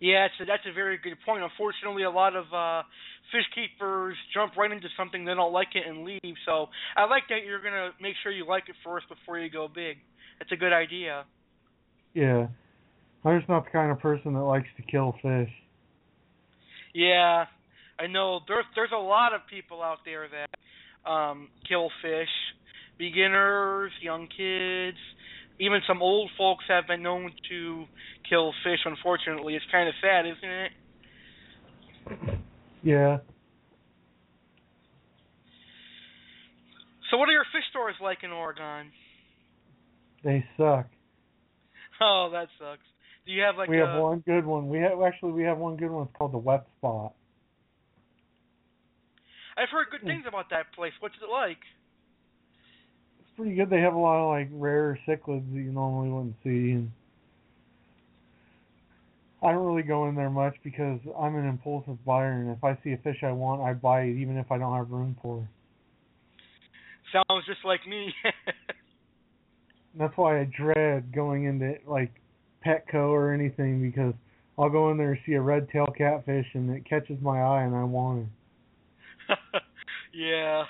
Yeah, 0.00 0.28
a, 0.40 0.44
that's 0.44 0.62
a 0.68 0.72
very 0.72 0.98
good 0.98 1.16
point. 1.26 1.42
Unfortunately, 1.42 2.04
a 2.04 2.10
lot 2.10 2.36
of 2.36 2.46
uh 2.52 2.82
fish 3.32 3.44
keepers 3.54 4.16
jump 4.32 4.56
right 4.56 4.70
into 4.70 4.88
something 4.96 5.24
they 5.24 5.34
don't 5.34 5.52
like 5.52 5.74
it 5.74 5.86
and 5.86 6.04
leave. 6.04 6.36
So 6.46 6.68
I 6.96 7.04
like 7.06 7.24
that 7.30 7.44
you're 7.46 7.62
gonna 7.62 7.90
make 8.00 8.14
sure 8.22 8.32
you 8.32 8.46
like 8.46 8.68
it 8.68 8.76
first 8.84 9.06
before 9.08 9.38
you 9.38 9.50
go 9.50 9.68
big. 9.68 9.98
That's 10.38 10.52
a 10.52 10.56
good 10.56 10.72
idea. 10.72 11.24
Yeah. 12.14 12.46
I'm 13.24 13.38
just 13.38 13.48
not 13.48 13.64
the 13.64 13.70
kind 13.70 13.90
of 13.90 13.98
person 13.98 14.32
that 14.34 14.40
likes 14.40 14.68
to 14.76 14.82
kill 14.82 15.14
fish. 15.20 15.50
Yeah, 16.94 17.44
I 17.98 18.06
know. 18.06 18.40
There's 18.46 18.64
there's 18.74 18.92
a 18.94 19.00
lot 19.00 19.34
of 19.34 19.40
people 19.50 19.82
out 19.82 19.98
there 20.04 20.28
that 20.28 21.10
um 21.10 21.48
kill 21.68 21.90
fish, 22.02 22.28
beginners, 22.98 23.92
young 24.00 24.28
kids, 24.28 24.98
even 25.60 25.80
some 25.86 26.02
old 26.02 26.30
folks 26.38 26.64
have 26.68 26.86
been 26.86 27.02
known 27.02 27.32
to 27.50 27.84
kill 28.28 28.52
fish. 28.64 28.80
Unfortunately, 28.84 29.54
it's 29.54 29.64
kind 29.70 29.88
of 29.88 29.94
sad, 30.00 30.26
isn't 30.26 30.50
it? 30.50 30.72
Yeah. 32.82 33.18
So, 37.10 37.16
what 37.16 37.28
are 37.28 37.32
your 37.32 37.46
fish 37.52 37.64
stores 37.70 37.96
like 38.00 38.18
in 38.22 38.30
Oregon? 38.30 38.92
They 40.22 40.44
suck. 40.56 40.88
Oh, 42.00 42.30
that 42.32 42.48
sucks. 42.58 42.86
Do 43.26 43.32
you 43.32 43.42
have 43.42 43.56
like 43.56 43.68
we 43.68 43.80
a, 43.80 43.86
have 43.86 44.00
one 44.00 44.20
good 44.20 44.46
one. 44.46 44.68
We 44.68 44.78
have 44.78 45.02
actually 45.02 45.32
we 45.32 45.42
have 45.42 45.58
one 45.58 45.76
good 45.76 45.90
one. 45.90 46.04
It's 46.04 46.16
called 46.16 46.32
the 46.32 46.38
Wet 46.38 46.66
Spot. 46.78 47.12
I've 49.56 49.68
heard 49.70 49.86
good 49.90 50.02
hmm. 50.02 50.06
things 50.06 50.24
about 50.26 50.50
that 50.50 50.72
place. 50.74 50.92
What's 51.00 51.16
it 51.20 51.30
like? 51.30 51.58
Pretty 53.38 53.54
good. 53.54 53.70
They 53.70 53.80
have 53.82 53.94
a 53.94 53.98
lot 53.98 54.20
of 54.20 54.30
like 54.30 54.48
rare 54.50 54.98
cichlids 55.06 55.48
that 55.52 55.60
you 55.60 55.70
normally 55.70 56.10
wouldn't 56.10 56.34
see. 56.42 56.72
And 56.72 56.90
I 59.40 59.52
don't 59.52 59.64
really 59.64 59.84
go 59.84 60.08
in 60.08 60.16
there 60.16 60.28
much 60.28 60.56
because 60.64 60.98
I'm 61.16 61.36
an 61.36 61.46
impulsive 61.46 62.04
buyer, 62.04 62.32
and 62.32 62.50
if 62.50 62.64
I 62.64 62.76
see 62.82 62.94
a 62.94 62.96
fish 62.96 63.18
I 63.22 63.30
want, 63.30 63.62
I 63.62 63.74
buy 63.74 64.02
it 64.02 64.16
even 64.16 64.38
if 64.38 64.50
I 64.50 64.58
don't 64.58 64.76
have 64.76 64.90
room 64.90 65.16
for 65.22 65.38
it. 65.38 65.46
Sounds 67.12 67.46
just 67.46 67.64
like 67.64 67.86
me. 67.86 68.12
That's 69.96 70.16
why 70.16 70.40
I 70.40 70.44
dread 70.44 71.14
going 71.14 71.44
into 71.44 71.76
like 71.86 72.10
Petco 72.66 73.08
or 73.10 73.32
anything 73.32 73.80
because 73.80 74.14
I'll 74.58 74.68
go 74.68 74.90
in 74.90 74.98
there 74.98 75.12
and 75.12 75.20
see 75.24 75.34
a 75.34 75.40
red 75.40 75.68
tail 75.70 75.86
catfish 75.96 76.46
and 76.54 76.70
it 76.70 76.84
catches 76.88 77.20
my 77.22 77.40
eye 77.40 77.62
and 77.62 77.76
I 77.76 77.84
want 77.84 78.26
it. 79.30 79.38
yeah. 80.12 80.64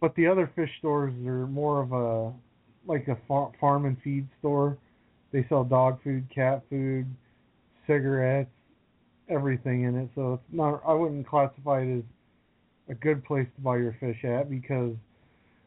But 0.00 0.14
the 0.16 0.26
other 0.26 0.50
fish 0.54 0.70
stores 0.78 1.14
are 1.26 1.46
more 1.46 1.82
of 1.82 1.92
a 1.92 2.32
like 2.86 3.08
a 3.08 3.16
far- 3.26 3.52
farm 3.60 3.86
and 3.86 3.96
feed 4.02 4.28
store. 4.38 4.76
They 5.32 5.46
sell 5.48 5.64
dog 5.64 6.02
food, 6.02 6.26
cat 6.34 6.62
food, 6.68 7.06
cigarettes, 7.86 8.50
everything 9.28 9.84
in 9.84 9.96
it. 9.96 10.10
So 10.14 10.34
it's 10.34 10.42
not. 10.52 10.82
I 10.86 10.92
wouldn't 10.92 11.26
classify 11.26 11.80
it 11.80 11.98
as 11.98 12.04
a 12.88 12.94
good 12.94 13.24
place 13.24 13.48
to 13.56 13.62
buy 13.62 13.78
your 13.78 13.96
fish 14.00 14.24
at 14.24 14.50
because 14.50 14.94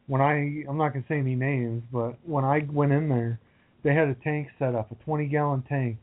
when 0.08 0.22
I 0.22 0.64
I'm 0.70 0.78
not 0.78 0.94
gonna 0.94 1.06
say 1.08 1.20
any 1.20 1.36
names, 1.36 1.84
but 1.92 2.16
when 2.24 2.46
I 2.46 2.66
went 2.72 2.92
in 2.92 3.10
there, 3.10 3.40
they 3.84 3.94
had 3.94 4.08
a 4.08 4.16
tank 4.16 4.50
set 4.60 4.76
up, 4.76 4.92
a 4.92 4.96
20 5.04 5.28
gallon 5.28 5.64
tank. 5.68 5.98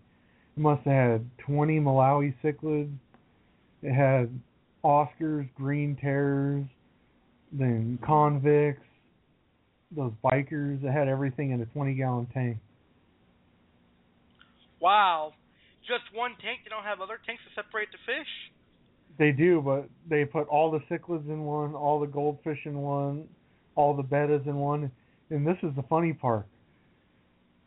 It 0.56 0.60
must 0.60 0.82
have 0.84 1.10
had 1.10 1.30
20 1.38 1.80
Malawi 1.80 2.34
cichlids. 2.42 2.94
It 3.82 3.92
had 3.92 4.30
Oscars, 4.84 5.48
green 5.54 5.96
terrors, 5.96 6.66
then 7.56 7.98
convicts, 8.04 8.82
those 9.96 10.12
bikers. 10.24 10.82
It 10.84 10.92
had 10.92 11.08
everything 11.08 11.52
in 11.52 11.60
a 11.60 11.66
20 11.66 11.94
gallon 11.94 12.26
tank. 12.34 12.58
Wow. 14.80 15.32
Just 15.86 16.02
one 16.12 16.32
tank? 16.42 16.60
They 16.64 16.70
don't 16.70 16.84
have 16.84 17.00
other 17.00 17.18
tanks 17.24 17.42
to 17.44 17.62
separate 17.62 17.88
the 17.92 17.98
fish? 18.04 18.28
They 19.18 19.30
do, 19.30 19.62
but 19.64 19.88
they 20.08 20.24
put 20.24 20.48
all 20.48 20.70
the 20.70 20.80
cichlids 20.90 21.28
in 21.28 21.44
one, 21.44 21.74
all 21.74 22.00
the 22.00 22.06
goldfish 22.06 22.58
in 22.64 22.78
one, 22.78 23.28
all 23.76 23.94
the 23.94 24.02
bettas 24.02 24.46
in 24.46 24.56
one. 24.56 24.90
And 25.30 25.46
this 25.46 25.56
is 25.62 25.70
the 25.76 25.84
funny 25.84 26.12
part. 26.12 26.46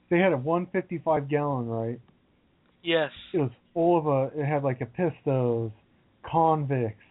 They 0.10 0.20
had 0.20 0.34
a 0.34 0.38
155 0.38 1.30
gallon, 1.30 1.68
right? 1.68 2.00
Yes. 2.84 3.12
It 3.34 3.40
was 3.40 3.52
full 3.74 3.98
of 3.98 4.08
a. 4.08 4.40
It 4.40 4.46
had 4.46 4.64
like 4.64 4.82
a 4.82 4.86
pistos, 4.86 5.72
convicts, 6.30 7.04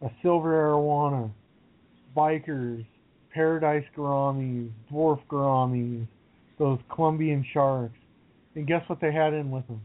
a 0.00 0.10
silver 0.22 0.50
arowana, 0.50 1.30
bikers, 2.16 2.84
paradise 3.32 3.84
gouramis, 3.96 4.70
dwarf 4.90 5.20
gouramis, 5.28 6.06
those 6.58 6.78
Colombian 6.94 7.44
sharks. 7.52 7.94
And 8.54 8.66
guess 8.66 8.82
what 8.88 9.00
they 9.00 9.12
had 9.12 9.32
in 9.32 9.50
with 9.50 9.66
them? 9.66 9.80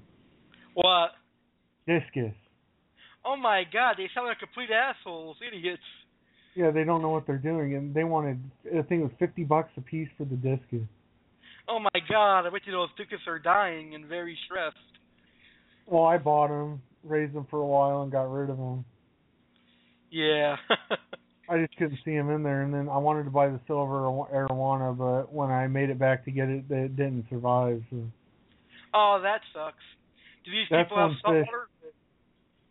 What? 0.73 1.11
Discus. 1.87 2.35
Oh 3.25 3.35
my 3.35 3.63
god, 3.71 3.95
they 3.97 4.09
sound 4.13 4.27
like 4.27 4.39
complete 4.39 4.69
assholes, 4.71 5.37
idiots. 5.45 5.81
Yeah, 6.55 6.71
they 6.71 6.83
don't 6.83 7.01
know 7.01 7.09
what 7.09 7.27
they're 7.27 7.37
doing, 7.37 7.75
and 7.75 7.93
they 7.93 8.03
wanted. 8.03 8.39
I 8.67 8.81
think 8.81 9.01
it 9.01 9.03
was 9.03 9.11
fifty 9.19 9.43
bucks 9.43 9.69
a 9.77 9.81
piece 9.81 10.09
for 10.17 10.25
the 10.25 10.35
discus. 10.35 10.87
Oh 11.67 11.79
my 11.79 11.99
god, 12.09 12.45
I 12.45 12.49
bet 12.49 12.61
you 12.65 12.71
those 12.71 12.89
discus 12.97 13.19
are 13.27 13.39
dying 13.39 13.95
and 13.95 14.05
very 14.05 14.37
stressed. 14.45 14.75
Well, 15.85 16.03
I 16.03 16.17
bought 16.17 16.47
them, 16.47 16.81
raised 17.03 17.33
them 17.33 17.47
for 17.49 17.59
a 17.59 17.65
while, 17.65 18.01
and 18.03 18.11
got 18.11 18.31
rid 18.31 18.49
of 18.49 18.57
them. 18.57 18.85
Yeah. 20.09 20.55
I 21.49 21.57
just 21.59 21.77
couldn't 21.77 21.99
see 22.03 22.15
them 22.15 22.29
in 22.29 22.43
there, 22.43 22.63
and 22.63 22.73
then 22.73 22.89
I 22.89 22.97
wanted 22.97 23.23
to 23.23 23.29
buy 23.29 23.47
the 23.47 23.59
silver 23.67 24.01
arowana, 24.01 24.97
but 24.97 25.31
when 25.33 25.49
I 25.49 25.67
made 25.67 25.89
it 25.89 25.97
back 25.97 26.25
to 26.25 26.31
get 26.31 26.49
it, 26.49 26.65
it 26.69 26.95
didn't 26.95 27.25
survive. 27.29 27.81
So. 27.89 28.03
Oh, 28.93 29.19
that 29.23 29.41
sucks. 29.53 29.75
Do 30.43 30.51
these 30.51 30.67
That's 30.69 30.83
people 30.89 30.97
have 30.97 31.11
saltwater? 31.21 31.67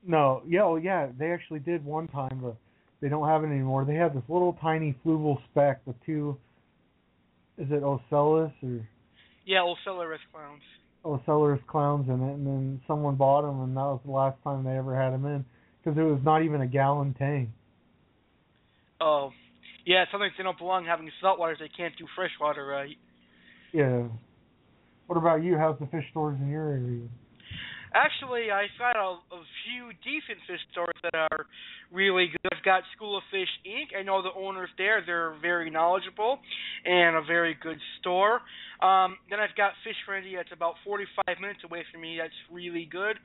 No, 0.06 0.42
yeah, 0.46 0.62
oh 0.62 0.76
yeah, 0.76 1.08
they 1.18 1.32
actually 1.32 1.58
did 1.58 1.84
one 1.84 2.06
time, 2.08 2.38
but 2.42 2.56
they 3.00 3.08
don't 3.08 3.26
have 3.28 3.42
it 3.42 3.48
anymore. 3.48 3.84
They 3.84 3.96
have 3.96 4.14
this 4.14 4.22
little 4.28 4.56
tiny 4.60 4.94
Fluval 5.04 5.38
Spec 5.50 5.80
with 5.84 5.96
two. 6.04 6.36
Is 7.58 7.68
it 7.70 7.82
Ocellus 7.82 8.52
or 8.62 8.86
Yeah, 9.44 9.60
Ocellus 9.60 10.18
clowns. 10.32 10.62
Ocellus 11.04 11.66
clowns 11.66 12.08
in 12.08 12.22
it? 12.22 12.34
And 12.34 12.46
then 12.46 12.80
someone 12.86 13.16
bought 13.16 13.42
them, 13.42 13.62
and 13.62 13.76
that 13.76 13.80
was 13.80 14.00
the 14.04 14.12
last 14.12 14.36
time 14.44 14.64
they 14.64 14.76
ever 14.76 14.94
had 14.94 15.12
them 15.12 15.26
in 15.26 15.44
because 15.82 15.98
it 15.98 16.02
was 16.02 16.20
not 16.24 16.42
even 16.42 16.60
a 16.60 16.66
gallon 16.66 17.14
tank. 17.18 17.48
Oh. 19.00 19.30
Yeah, 19.84 20.04
sometimes 20.10 20.32
they 20.36 20.42
don't 20.42 20.58
belong 20.58 20.84
having 20.84 21.10
saltwater. 21.20 21.56
They 21.58 21.68
can't 21.68 21.96
do 21.96 22.06
freshwater 22.16 22.66
right. 22.66 22.96
Yeah. 23.72 24.08
What 25.06 25.16
about 25.16 25.44
you? 25.44 25.56
How's 25.56 25.78
the 25.78 25.86
fish 25.86 26.04
stores 26.10 26.38
in 26.40 26.50
your 26.50 26.70
area? 26.70 27.06
Actually, 27.94 28.50
I've 28.50 28.74
got 28.78 28.96
a, 28.96 29.16
a 29.32 29.42
few 29.64 29.88
decent 30.04 30.42
fish 30.46 30.60
stores 30.72 30.96
that 31.02 31.14
are 31.14 31.46
really 31.92 32.26
good. 32.26 32.52
I've 32.52 32.64
got 32.64 32.82
School 32.96 33.16
of 33.16 33.22
Fish 33.30 33.48
Inc. 33.64 33.96
I 33.98 34.02
know 34.02 34.22
the 34.22 34.34
owners 34.36 34.68
there; 34.76 35.02
they're 35.06 35.36
very 35.40 35.70
knowledgeable 35.70 36.38
and 36.84 37.16
a 37.16 37.22
very 37.22 37.56
good 37.62 37.78
store. 38.00 38.42
Um, 38.82 39.16
then 39.30 39.40
I've 39.40 39.56
got 39.56 39.72
Fish 39.84 39.96
Frenzy. 40.04 40.34
That's 40.34 40.52
about 40.52 40.74
45 40.84 41.40
minutes 41.40 41.60
away 41.64 41.84
from 41.92 42.02
me. 42.02 42.18
That's 42.20 42.34
really 42.50 42.88
good. 42.90 43.16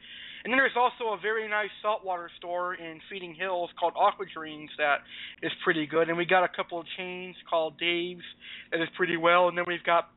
And 0.44 0.52
then 0.52 0.58
there's 0.58 0.78
also 0.78 1.14
a 1.14 1.20
very 1.22 1.48
nice 1.48 1.70
saltwater 1.82 2.30
store 2.38 2.74
in 2.74 3.00
Feeding 3.10 3.36
Hills 3.36 3.70
called 3.80 3.94
Aqua 3.96 4.26
Dreams 4.34 4.72
that 4.78 5.00
is 5.44 5.52
pretty 5.64 5.86
good. 5.86 6.10
And 6.10 6.18
we 6.18 6.26
got 6.26 6.44
a 6.44 6.50
couple 6.50 6.80
of 6.80 6.86
chains 6.98 7.36
called 7.50 7.78
Dave's 7.78 8.24
that 8.72 8.82
is 8.82 8.90
pretty 8.98 9.18
well. 9.18 9.50
And 9.50 9.58
then 9.58 9.66
we've 9.68 9.84
got 9.84 10.10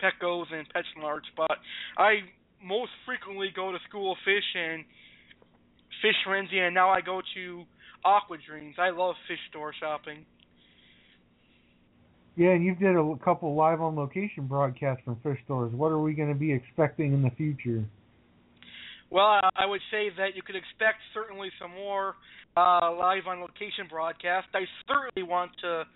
Petco's 0.00 0.48
and 0.52 0.66
PetSmarts. 0.68 1.28
But 1.36 1.56
I 1.96 2.20
most 2.62 2.90
frequently 3.06 3.48
go 3.54 3.72
to 3.72 3.78
School 3.88 4.12
of 4.12 4.18
Fish 4.24 4.44
and 4.54 4.84
Fish 6.02 6.16
Frenzy, 6.24 6.58
and 6.58 6.74
now 6.74 6.90
I 6.90 7.00
go 7.00 7.22
to 7.34 7.64
Aqua 8.04 8.36
Dreams. 8.46 8.76
I 8.78 8.90
love 8.90 9.14
fish 9.28 9.38
store 9.50 9.72
shopping. 9.80 10.24
Yeah, 12.36 12.50
and 12.50 12.64
you've 12.64 12.78
did 12.78 12.94
a 12.94 13.16
couple 13.24 13.54
live 13.54 13.80
on 13.80 13.96
location 13.96 14.46
broadcasts 14.46 15.02
from 15.04 15.16
fish 15.22 15.38
stores. 15.44 15.72
What 15.72 15.88
are 15.88 15.98
we 15.98 16.12
going 16.12 16.28
to 16.28 16.34
be 16.34 16.52
expecting 16.52 17.14
in 17.14 17.22
the 17.22 17.30
future? 17.30 17.84
Well, 19.16 19.40
I 19.56 19.64
would 19.64 19.80
say 19.90 20.12
that 20.20 20.36
you 20.36 20.42
could 20.44 20.60
expect 20.60 21.00
certainly 21.14 21.48
some 21.56 21.70
more 21.72 22.20
uh, 22.52 22.92
live 22.92 23.24
on 23.24 23.40
location 23.40 23.88
broadcasts. 23.88 24.52
I 24.52 24.68
certainly 24.84 25.24
want 25.24 25.52
to 25.64 25.88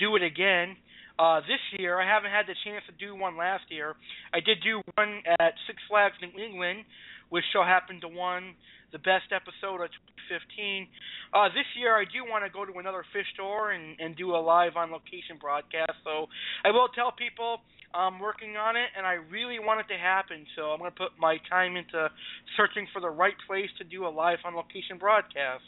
do 0.00 0.16
it 0.16 0.22
again. 0.24 0.80
Uh, 1.18 1.44
this 1.44 1.60
year, 1.76 2.00
I 2.00 2.08
haven't 2.08 2.30
had 2.32 2.48
the 2.48 2.56
chance 2.64 2.80
to 2.88 2.96
do 2.96 3.12
one 3.12 3.36
last 3.36 3.68
year. 3.68 3.92
I 4.32 4.40
did 4.40 4.64
do 4.64 4.80
one 4.96 5.20
at 5.38 5.52
Six 5.68 5.84
Flags 5.84 6.16
New 6.24 6.32
England, 6.32 6.88
which 7.28 7.44
so 7.52 7.60
happened 7.62 8.00
to 8.00 8.08
won 8.08 8.56
the 8.88 9.04
best 9.04 9.28
episode 9.36 9.84
of 9.84 9.92
2015. 10.32 10.88
Uh, 11.36 11.52
this 11.52 11.68
year, 11.76 11.92
I 11.92 12.08
do 12.08 12.24
want 12.24 12.40
to 12.40 12.48
go 12.48 12.64
to 12.64 12.72
another 12.80 13.04
fish 13.12 13.28
store 13.36 13.76
and, 13.76 14.00
and 14.00 14.16
do 14.16 14.32
a 14.32 14.40
live 14.40 14.80
on 14.80 14.88
location 14.88 15.36
broadcast. 15.36 15.92
So 16.08 16.32
I 16.64 16.72
will 16.72 16.88
tell 16.96 17.12
people 17.12 17.60
I'm 17.94 18.18
working 18.18 18.56
on 18.56 18.76
it, 18.76 18.88
and 18.96 19.06
I 19.06 19.14
really 19.30 19.58
want 19.58 19.80
it 19.80 19.92
to 19.92 19.98
happen. 19.98 20.46
So 20.56 20.72
I'm 20.72 20.78
going 20.78 20.90
to 20.90 20.96
put 20.96 21.12
my 21.18 21.38
time 21.50 21.76
into 21.76 22.08
searching 22.56 22.86
for 22.92 23.00
the 23.00 23.10
right 23.10 23.34
place 23.46 23.68
to 23.78 23.84
do 23.84 24.06
a 24.06 24.08
live 24.08 24.38
on 24.44 24.54
location 24.54 24.98
broadcast. 24.98 25.64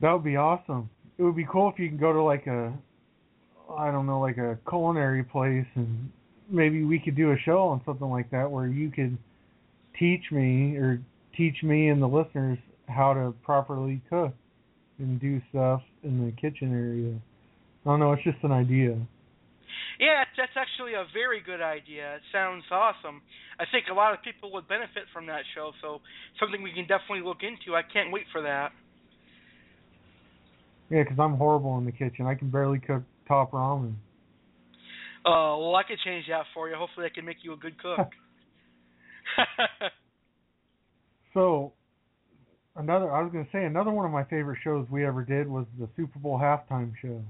That 0.00 0.12
would 0.12 0.24
be 0.24 0.36
awesome. 0.36 0.90
It 1.18 1.22
would 1.22 1.36
be 1.36 1.46
cool 1.50 1.70
if 1.70 1.78
you 1.78 1.88
can 1.88 1.98
go 1.98 2.12
to 2.12 2.22
like 2.22 2.46
a 2.46 2.72
I 3.70 3.90
don't 3.90 4.06
know, 4.06 4.20
like 4.20 4.38
a 4.38 4.58
culinary 4.68 5.24
place, 5.24 5.66
and 5.74 6.10
maybe 6.50 6.84
we 6.84 6.98
could 6.98 7.16
do 7.16 7.32
a 7.32 7.36
show 7.44 7.68
on 7.68 7.80
something 7.84 8.08
like 8.08 8.30
that 8.30 8.50
where 8.50 8.66
you 8.66 8.90
could 8.90 9.16
teach 9.98 10.30
me 10.30 10.76
or 10.76 11.00
teach 11.36 11.62
me 11.62 11.88
and 11.88 12.02
the 12.02 12.06
listeners 12.06 12.58
how 12.88 13.14
to 13.14 13.32
properly 13.44 14.00
cook 14.10 14.34
and 14.98 15.20
do 15.20 15.40
stuff 15.50 15.82
in 16.02 16.24
the 16.24 16.32
kitchen 16.32 16.72
area. 16.72 17.14
I 17.84 17.90
don't 17.90 18.00
know, 18.00 18.12
it's 18.12 18.24
just 18.24 18.42
an 18.42 18.52
idea. 18.52 18.96
Yeah, 20.00 20.24
that's 20.36 20.56
actually 20.56 20.94
a 20.94 21.04
very 21.12 21.40
good 21.40 21.60
idea. 21.60 22.16
It 22.16 22.22
sounds 22.32 22.64
awesome. 22.70 23.22
I 23.58 23.64
think 23.70 23.86
a 23.90 23.94
lot 23.94 24.14
of 24.14 24.22
people 24.22 24.52
would 24.52 24.68
benefit 24.68 25.04
from 25.12 25.26
that 25.26 25.42
show, 25.54 25.72
so 25.80 26.00
something 26.40 26.62
we 26.62 26.72
can 26.72 26.86
definitely 26.86 27.22
look 27.24 27.42
into. 27.42 27.76
I 27.76 27.82
can't 27.82 28.12
wait 28.12 28.24
for 28.32 28.42
that. 28.42 28.72
Yeah, 30.90 31.04
because 31.04 31.18
I'm 31.18 31.36
horrible 31.36 31.78
in 31.78 31.84
the 31.84 31.92
kitchen. 31.92 32.26
I 32.26 32.34
can 32.34 32.50
barely 32.50 32.78
cook 32.78 33.02
top 33.26 33.52
ramen. 33.52 33.94
Oh, 35.24 35.30
uh, 35.30 35.58
well, 35.58 35.76
I 35.76 35.84
could 35.84 35.98
change 36.04 36.26
that 36.28 36.44
for 36.52 36.68
you. 36.68 36.74
Hopefully, 36.74 37.06
I 37.06 37.14
can 37.14 37.24
make 37.24 37.38
you 37.42 37.52
a 37.52 37.56
good 37.56 37.80
cook. 37.80 37.98
so, 41.34 41.72
another, 42.76 43.10
I 43.10 43.22
was 43.22 43.32
going 43.32 43.44
to 43.44 43.50
say, 43.52 43.64
another 43.64 43.90
one 43.90 44.04
of 44.04 44.12
my 44.12 44.24
favorite 44.24 44.58
shows 44.62 44.86
we 44.90 45.06
ever 45.06 45.24
did 45.24 45.48
was 45.48 45.66
the 45.78 45.88
Super 45.96 46.18
Bowl 46.18 46.38
halftime 46.38 46.92
show. 47.00 47.22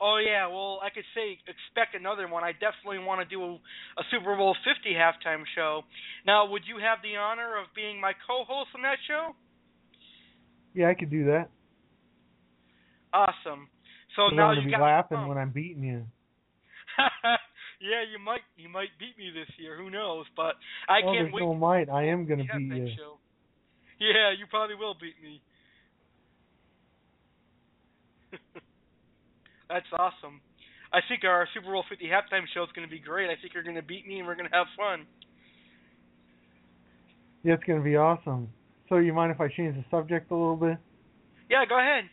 Oh 0.00 0.16
yeah, 0.16 0.46
well 0.46 0.80
I 0.82 0.88
could 0.88 1.04
say 1.14 1.36
expect 1.44 1.94
another 1.94 2.26
one. 2.26 2.42
I 2.42 2.52
definitely 2.52 3.04
want 3.04 3.20
to 3.20 3.28
do 3.28 3.42
a, 3.42 3.52
a 4.00 4.04
Super 4.10 4.34
Bowl 4.34 4.56
50 4.64 4.94
halftime 4.96 5.44
show. 5.54 5.82
Now, 6.26 6.48
would 6.48 6.62
you 6.66 6.80
have 6.80 6.98
the 7.02 7.16
honor 7.16 7.58
of 7.60 7.66
being 7.76 8.00
my 8.00 8.12
co-host 8.26 8.70
on 8.74 8.82
that 8.82 8.96
show? 9.06 9.36
Yeah, 10.74 10.88
I 10.88 10.94
could 10.94 11.10
do 11.10 11.26
that. 11.26 11.50
Awesome. 13.12 13.68
So 14.16 14.34
now 14.34 14.52
you 14.52 14.64
be 14.64 14.70
got 14.70 14.80
laughing 14.80 15.22
me 15.22 15.28
when 15.28 15.38
I'm 15.38 15.50
beating 15.50 15.84
you. 15.84 16.04
yeah, 17.80 18.02
you 18.10 18.18
might 18.18 18.42
you 18.56 18.68
might 18.68 18.90
beat 18.98 19.18
me 19.18 19.30
this 19.34 19.48
year. 19.58 19.76
Who 19.76 19.90
knows? 19.90 20.26
But 20.36 20.54
I 20.88 21.00
oh, 21.04 21.12
can't 21.12 21.32
wait. 21.32 21.42
no 21.42 21.54
might. 21.54 21.88
I 21.88 22.06
am 22.06 22.26
going 22.26 22.38
to 22.38 22.44
Yeah, 22.44 22.58
beat 22.58 22.76
you. 22.76 22.84
you. 22.86 23.12
Yeah, 24.00 24.32
you 24.38 24.46
probably 24.48 24.76
will 24.76 24.94
beat 24.94 25.20
me. 25.22 25.42
That's 29.70 29.86
awesome. 29.92 30.40
I 30.92 30.98
think 31.08 31.22
our 31.24 31.46
Super 31.54 31.70
Bowl 31.70 31.84
50 31.88 32.04
halftime 32.06 32.42
show 32.52 32.64
is 32.64 32.70
going 32.74 32.86
to 32.86 32.90
be 32.90 32.98
great. 32.98 33.30
I 33.30 33.40
think 33.40 33.54
you're 33.54 33.62
going 33.62 33.76
to 33.76 33.82
beat 33.82 34.06
me 34.06 34.18
and 34.18 34.26
we're 34.26 34.34
going 34.34 34.50
to 34.50 34.56
have 34.56 34.66
fun. 34.76 35.06
Yeah, 37.44 37.54
it's 37.54 37.64
going 37.64 37.78
to 37.78 37.84
be 37.84 37.96
awesome. 37.96 38.48
So, 38.88 38.96
you 38.96 39.12
mind 39.12 39.30
if 39.30 39.40
I 39.40 39.46
change 39.46 39.76
the 39.76 39.84
subject 39.88 40.32
a 40.32 40.34
little 40.34 40.56
bit? 40.56 40.76
Yeah, 41.48 41.64
go 41.68 41.78
ahead. 41.78 42.04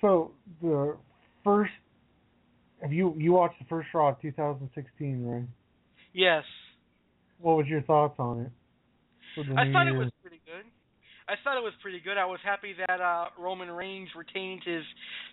So, 0.00 0.32
the 0.60 0.96
first 1.44 1.70
have 2.82 2.92
you 2.92 3.14
you 3.18 3.32
watched 3.32 3.58
the 3.58 3.66
first 3.66 3.88
Raw 3.92 4.08
of 4.10 4.20
2016, 4.20 5.24
right? 5.24 5.42
Yes. 6.12 6.44
What 7.38 7.56
was 7.56 7.66
your 7.66 7.82
thoughts 7.82 8.16
on 8.18 8.40
it? 8.40 8.50
I 9.56 9.70
thought 9.70 9.86
it 9.86 9.92
was. 9.92 10.10
I 11.30 11.38
thought 11.44 11.56
it 11.56 11.62
was 11.62 11.72
pretty 11.80 12.00
good. 12.02 12.18
I 12.18 12.26
was 12.26 12.40
happy 12.42 12.74
that 12.74 13.00
uh 13.00 13.26
Roman 13.38 13.70
Reigns 13.70 14.08
retained 14.18 14.62
his 14.66 14.82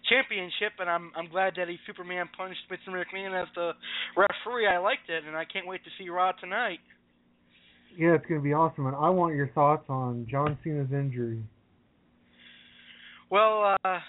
championship, 0.07 0.77
and 0.77 0.87
I'm 0.87 1.11
I'm 1.17 1.27
glad 1.27 1.53
that 1.57 1.67
he 1.67 1.77
Superman 1.87 2.29
punched 2.37 2.61
Mr. 2.69 2.93
McMahon 2.93 3.33
as 3.33 3.47
the 3.55 3.71
referee. 4.15 4.67
I 4.67 4.77
liked 4.77 5.09
it, 5.09 5.23
and 5.25 5.35
I 5.35 5.45
can't 5.45 5.65
wait 5.65 5.83
to 5.85 5.89
see 5.97 6.09
Raw 6.09 6.33
tonight. 6.33 6.79
Yeah, 7.97 8.13
it's 8.13 8.25
going 8.27 8.39
to 8.39 8.43
be 8.43 8.53
awesome. 8.53 8.85
And 8.85 8.95
I 8.95 9.09
want 9.09 9.35
your 9.35 9.47
thoughts 9.49 9.85
on 9.89 10.27
John 10.29 10.55
Cena's 10.63 10.91
injury. 10.93 11.41
Well, 13.31 13.75
uh 13.83 13.99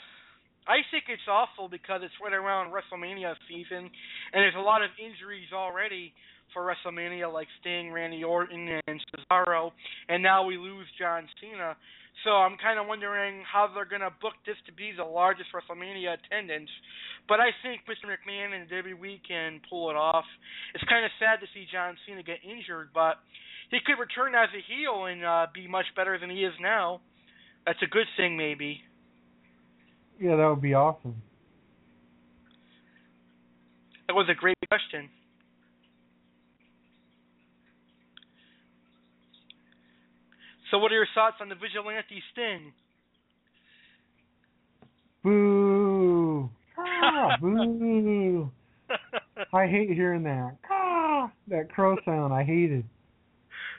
I 0.68 0.84
think 0.92 1.08
it's 1.08 1.24
awful 1.24 1.72
because 1.72 2.04
it's 2.04 2.12
right 2.20 2.36
around 2.36 2.76
WrestleMania 2.76 3.32
season, 3.48 3.88
and 3.88 4.36
there's 4.36 4.54
a 4.54 4.60
lot 4.60 4.84
of 4.84 4.90
injuries 5.00 5.48
already 5.56 6.12
for 6.52 6.62
WrestleMania, 6.62 7.32
like 7.32 7.48
Sting, 7.60 7.92
Randy 7.92 8.24
Orton, 8.24 8.80
and 8.86 9.00
Cesaro, 9.10 9.72
and 10.08 10.22
now 10.22 10.44
we 10.44 10.56
lose 10.56 10.86
John 10.98 11.28
Cena. 11.40 11.76
So 12.24 12.30
I'm 12.30 12.56
kind 12.58 12.80
of 12.80 12.86
wondering 12.86 13.42
how 13.46 13.70
they're 13.72 13.86
going 13.86 14.02
to 14.02 14.12
book 14.20 14.34
this 14.44 14.56
to 14.66 14.72
be 14.72 14.90
the 14.96 15.04
largest 15.04 15.50
WrestleMania 15.54 16.18
attendance. 16.18 16.70
But 17.28 17.38
I 17.38 17.54
think 17.62 17.82
Mr. 17.86 18.10
McMahon 18.10 18.58
and 18.58 18.68
WWE 18.68 19.20
can 19.26 19.60
pull 19.70 19.90
it 19.90 19.96
off. 19.96 20.24
It's 20.74 20.82
kind 20.84 21.04
of 21.04 21.12
sad 21.20 21.38
to 21.40 21.46
see 21.54 21.66
John 21.70 21.96
Cena 22.06 22.22
get 22.22 22.38
injured, 22.42 22.90
but 22.92 23.22
he 23.70 23.78
could 23.84 24.00
return 24.00 24.34
as 24.34 24.48
a 24.50 24.62
heel 24.66 25.06
and 25.06 25.24
uh, 25.24 25.46
be 25.54 25.68
much 25.68 25.86
better 25.94 26.18
than 26.18 26.30
he 26.30 26.42
is 26.42 26.54
now. 26.60 27.00
That's 27.66 27.82
a 27.82 27.86
good 27.86 28.06
thing, 28.16 28.36
maybe. 28.36 28.80
Yeah, 30.18 30.36
that 30.36 30.48
would 30.48 30.62
be 30.62 30.74
awesome. 30.74 31.22
That 34.08 34.14
was 34.14 34.26
a 34.30 34.34
great 34.34 34.56
question. 34.68 35.10
So, 40.70 40.78
what 40.78 40.92
are 40.92 40.96
your 40.96 41.06
thoughts 41.14 41.36
on 41.40 41.48
the 41.48 41.54
vigilante 41.54 42.22
Sting? 42.32 42.72
Boo! 45.22 46.50
Ah, 46.80 47.36
boo! 47.40 48.50
I 49.52 49.66
hate 49.66 49.90
hearing 49.90 50.22
that. 50.24 50.56
Ah, 50.70 51.30
that 51.48 51.70
crow 51.72 51.96
sound. 52.04 52.32
I 52.32 52.44
hate 52.44 52.70
it. 52.70 52.84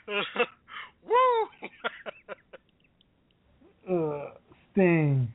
Woo! 1.08 1.48
Uh, 3.90 4.30
Sting. 4.72 5.28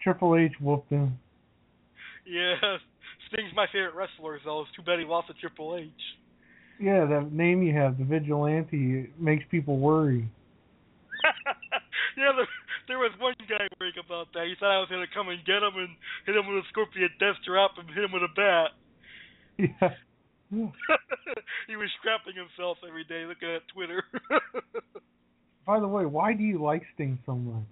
Triple 0.00 0.36
H 0.36 0.52
whooped 0.60 0.90
him. 0.90 1.18
yeah, 2.24 2.54
Sting's 3.28 3.52
my 3.54 3.66
favorite 3.72 3.94
wrestler, 3.94 4.38
though. 4.44 4.60
It's 4.62 4.70
too 4.76 4.82
bad 4.82 5.00
he 5.00 5.04
lost 5.04 5.26
to 5.28 5.34
Triple 5.34 5.76
H. 5.76 5.90
Yeah, 6.80 7.04
that 7.06 7.32
name 7.32 7.62
you 7.62 7.74
have, 7.76 7.98
the 7.98 8.04
Vigilante, 8.04 9.00
it 9.00 9.20
makes 9.20 9.44
people 9.50 9.78
worry. 9.78 10.28
yeah, 12.20 12.32
there, 12.36 12.50
there 12.88 12.98
was 12.98 13.12
one 13.18 13.34
guy 13.48 13.66
worrying 13.78 13.98
about 13.98 14.32
that. 14.34 14.46
He 14.46 14.54
thought 14.58 14.74
I 14.74 14.80
was 14.80 14.90
going 14.90 15.04
to 15.04 15.14
come 15.14 15.28
and 15.28 15.42
get 15.44 15.62
him 15.62 15.76
and 15.76 15.92
hit 16.24 16.36
him 16.36 16.46
with 16.46 16.64
a 16.64 16.66
scorpion 16.70 17.10
death 17.18 17.38
drop 17.46 17.78
and 17.78 17.88
hit 17.90 18.04
him 18.04 18.12
with 18.12 18.24
a 18.24 18.32
bat. 18.34 18.70
Yeah. 19.58 19.96
he 21.66 21.74
was 21.74 21.90
scrapping 21.98 22.38
himself 22.38 22.78
every 22.86 23.04
day 23.04 23.26
looking 23.26 23.50
at 23.50 23.66
Twitter. 23.72 24.04
By 25.66 25.80
the 25.80 25.88
way, 25.88 26.06
why 26.06 26.32
do 26.34 26.44
you 26.44 26.62
like 26.62 26.82
Sting 26.94 27.18
so 27.26 27.34
much? 27.34 27.66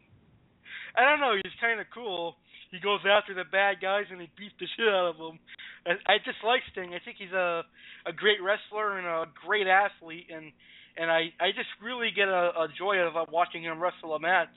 I 0.97 1.03
don't 1.07 1.21
know. 1.21 1.35
He's 1.37 1.55
kind 1.61 1.79
of 1.81 1.87
cool. 1.95 2.37
He 2.71 2.81
goes 2.81 3.01
after 3.07 3.35
the 3.35 3.47
bad 3.47 3.79
guys 3.81 4.11
and 4.11 4.21
he 4.21 4.29
beats 4.37 4.55
the 4.59 4.67
shit 4.75 4.91
out 4.91 5.15
of 5.15 5.19
them. 5.19 5.39
I, 5.87 6.15
I 6.15 6.19
just 6.19 6.43
like 6.43 6.63
Sting. 6.73 6.95
I 6.95 6.99
think 7.05 7.19
he's 7.19 7.33
a 7.33 7.63
a 8.07 8.13
great 8.13 8.43
wrestler 8.43 8.99
and 8.99 9.07
a 9.07 9.25
great 9.47 9.67
athlete, 9.67 10.27
and 10.35 10.53
and 10.97 11.11
I 11.11 11.33
I 11.41 11.51
just 11.55 11.71
really 11.83 12.11
get 12.15 12.29
a, 12.29 12.53
a 12.65 12.69
joy 12.77 12.99
out 13.01 13.09
of 13.09 13.17
uh, 13.17 13.25
watching 13.31 13.63
him 13.63 13.81
wrestle 13.81 14.15
a 14.15 14.21
match. 14.21 14.55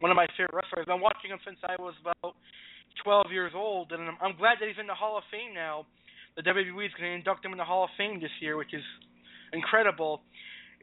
One 0.00 0.10
of 0.10 0.16
my 0.16 0.26
favorite 0.36 0.54
wrestlers. 0.54 0.86
I've 0.86 0.98
been 0.98 1.00
watching 1.00 1.30
him 1.30 1.38
since 1.46 1.58
I 1.62 1.80
was 1.80 1.94
about 2.02 2.34
12 3.04 3.30
years 3.30 3.52
old, 3.54 3.92
and 3.92 4.02
I'm, 4.02 4.18
I'm 4.20 4.36
glad 4.36 4.58
that 4.58 4.66
he's 4.66 4.80
in 4.80 4.86
the 4.86 4.98
Hall 4.98 5.16
of 5.16 5.24
Fame 5.30 5.54
now. 5.54 5.86
The 6.34 6.42
WWE 6.42 6.86
is 6.86 6.92
going 6.98 7.10
to 7.10 7.14
induct 7.14 7.44
him 7.44 7.52
in 7.52 7.58
the 7.58 7.64
Hall 7.64 7.84
of 7.84 7.90
Fame 7.96 8.18
this 8.18 8.34
year, 8.40 8.56
which 8.56 8.74
is 8.74 8.82
incredible 9.52 10.22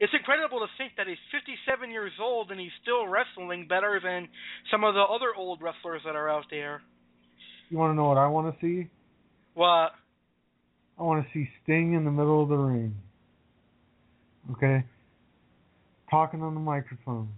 it's 0.00 0.12
incredible 0.14 0.60
to 0.60 0.66
think 0.78 0.92
that 0.96 1.06
he's 1.06 1.20
57 1.30 1.90
years 1.90 2.12
old 2.18 2.50
and 2.50 2.58
he's 2.58 2.72
still 2.82 3.06
wrestling 3.06 3.68
better 3.68 4.00
than 4.02 4.28
some 4.70 4.82
of 4.82 4.94
the 4.94 5.00
other 5.02 5.36
old 5.36 5.60
wrestlers 5.60 6.00
that 6.06 6.16
are 6.16 6.28
out 6.28 6.46
there. 6.50 6.82
You 7.68 7.76
want 7.76 7.92
to 7.92 7.94
know 7.94 8.08
what 8.08 8.16
I 8.16 8.26
want 8.26 8.52
to 8.52 8.60
see? 8.60 8.88
What? 9.52 9.92
I 10.98 11.02
want 11.02 11.24
to 11.24 11.30
see 11.34 11.48
Sting 11.62 11.92
in 11.92 12.04
the 12.04 12.10
middle 12.10 12.42
of 12.42 12.48
the 12.48 12.56
ring. 12.56 12.96
Okay? 14.52 14.84
Talking 16.10 16.42
on 16.42 16.54
the 16.54 16.60
microphone. 16.60 17.28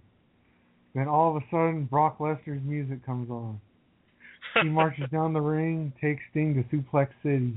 Then 0.94 1.08
all 1.08 1.36
of 1.36 1.42
a 1.42 1.46
sudden, 1.50 1.86
Brock 1.90 2.18
Lesnar's 2.18 2.62
music 2.64 3.04
comes 3.04 3.30
on. 3.30 3.60
He 4.62 4.68
marches 4.68 5.08
down 5.10 5.32
the 5.32 5.40
ring, 5.40 5.92
takes 6.00 6.22
Sting 6.30 6.54
to 6.54 6.62
Suplex 6.76 7.08
City. 7.22 7.54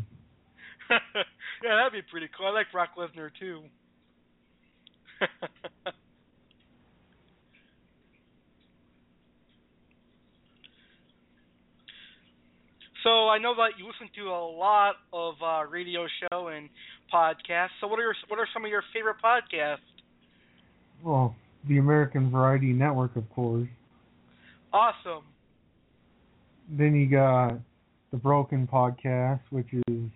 yeah, 1.64 1.76
that'd 1.76 1.92
be 1.92 2.02
pretty 2.10 2.30
cool. 2.38 2.48
I 2.48 2.52
like 2.52 2.68
Brock 2.72 2.90
Lesnar 2.98 3.30
too. 3.40 3.64
so 13.04 13.28
I 13.28 13.38
know 13.38 13.56
that 13.56 13.78
you 13.78 13.86
listen 13.88 14.10
to 14.16 14.30
a 14.30 14.46
lot 14.48 14.96
of 15.12 15.36
uh, 15.42 15.66
radio 15.70 16.08
show 16.22 16.48
and 16.48 16.70
podcasts. 17.14 17.70
So 17.82 17.88
what 17.88 18.00
are 18.00 18.04
your, 18.04 18.16
what 18.28 18.40
are 18.40 18.48
some 18.54 18.66
of 18.66 18.72
your 18.72 18.84
favorite 18.94 19.18
podcasts? 19.24 19.78
Well, 21.04 21.36
the 21.68 21.78
American 21.78 22.32
Variety 22.32 22.74
Network, 22.74 23.16
of 23.16 23.30
course. 23.32 23.68
Awesome. 24.74 25.24
Then 26.70 26.96
you 26.96 27.08
got 27.10 27.60
the 28.12 28.18
Broken 28.18 28.68
Podcast, 28.72 29.42
which 29.50 29.68
is 29.74 30.10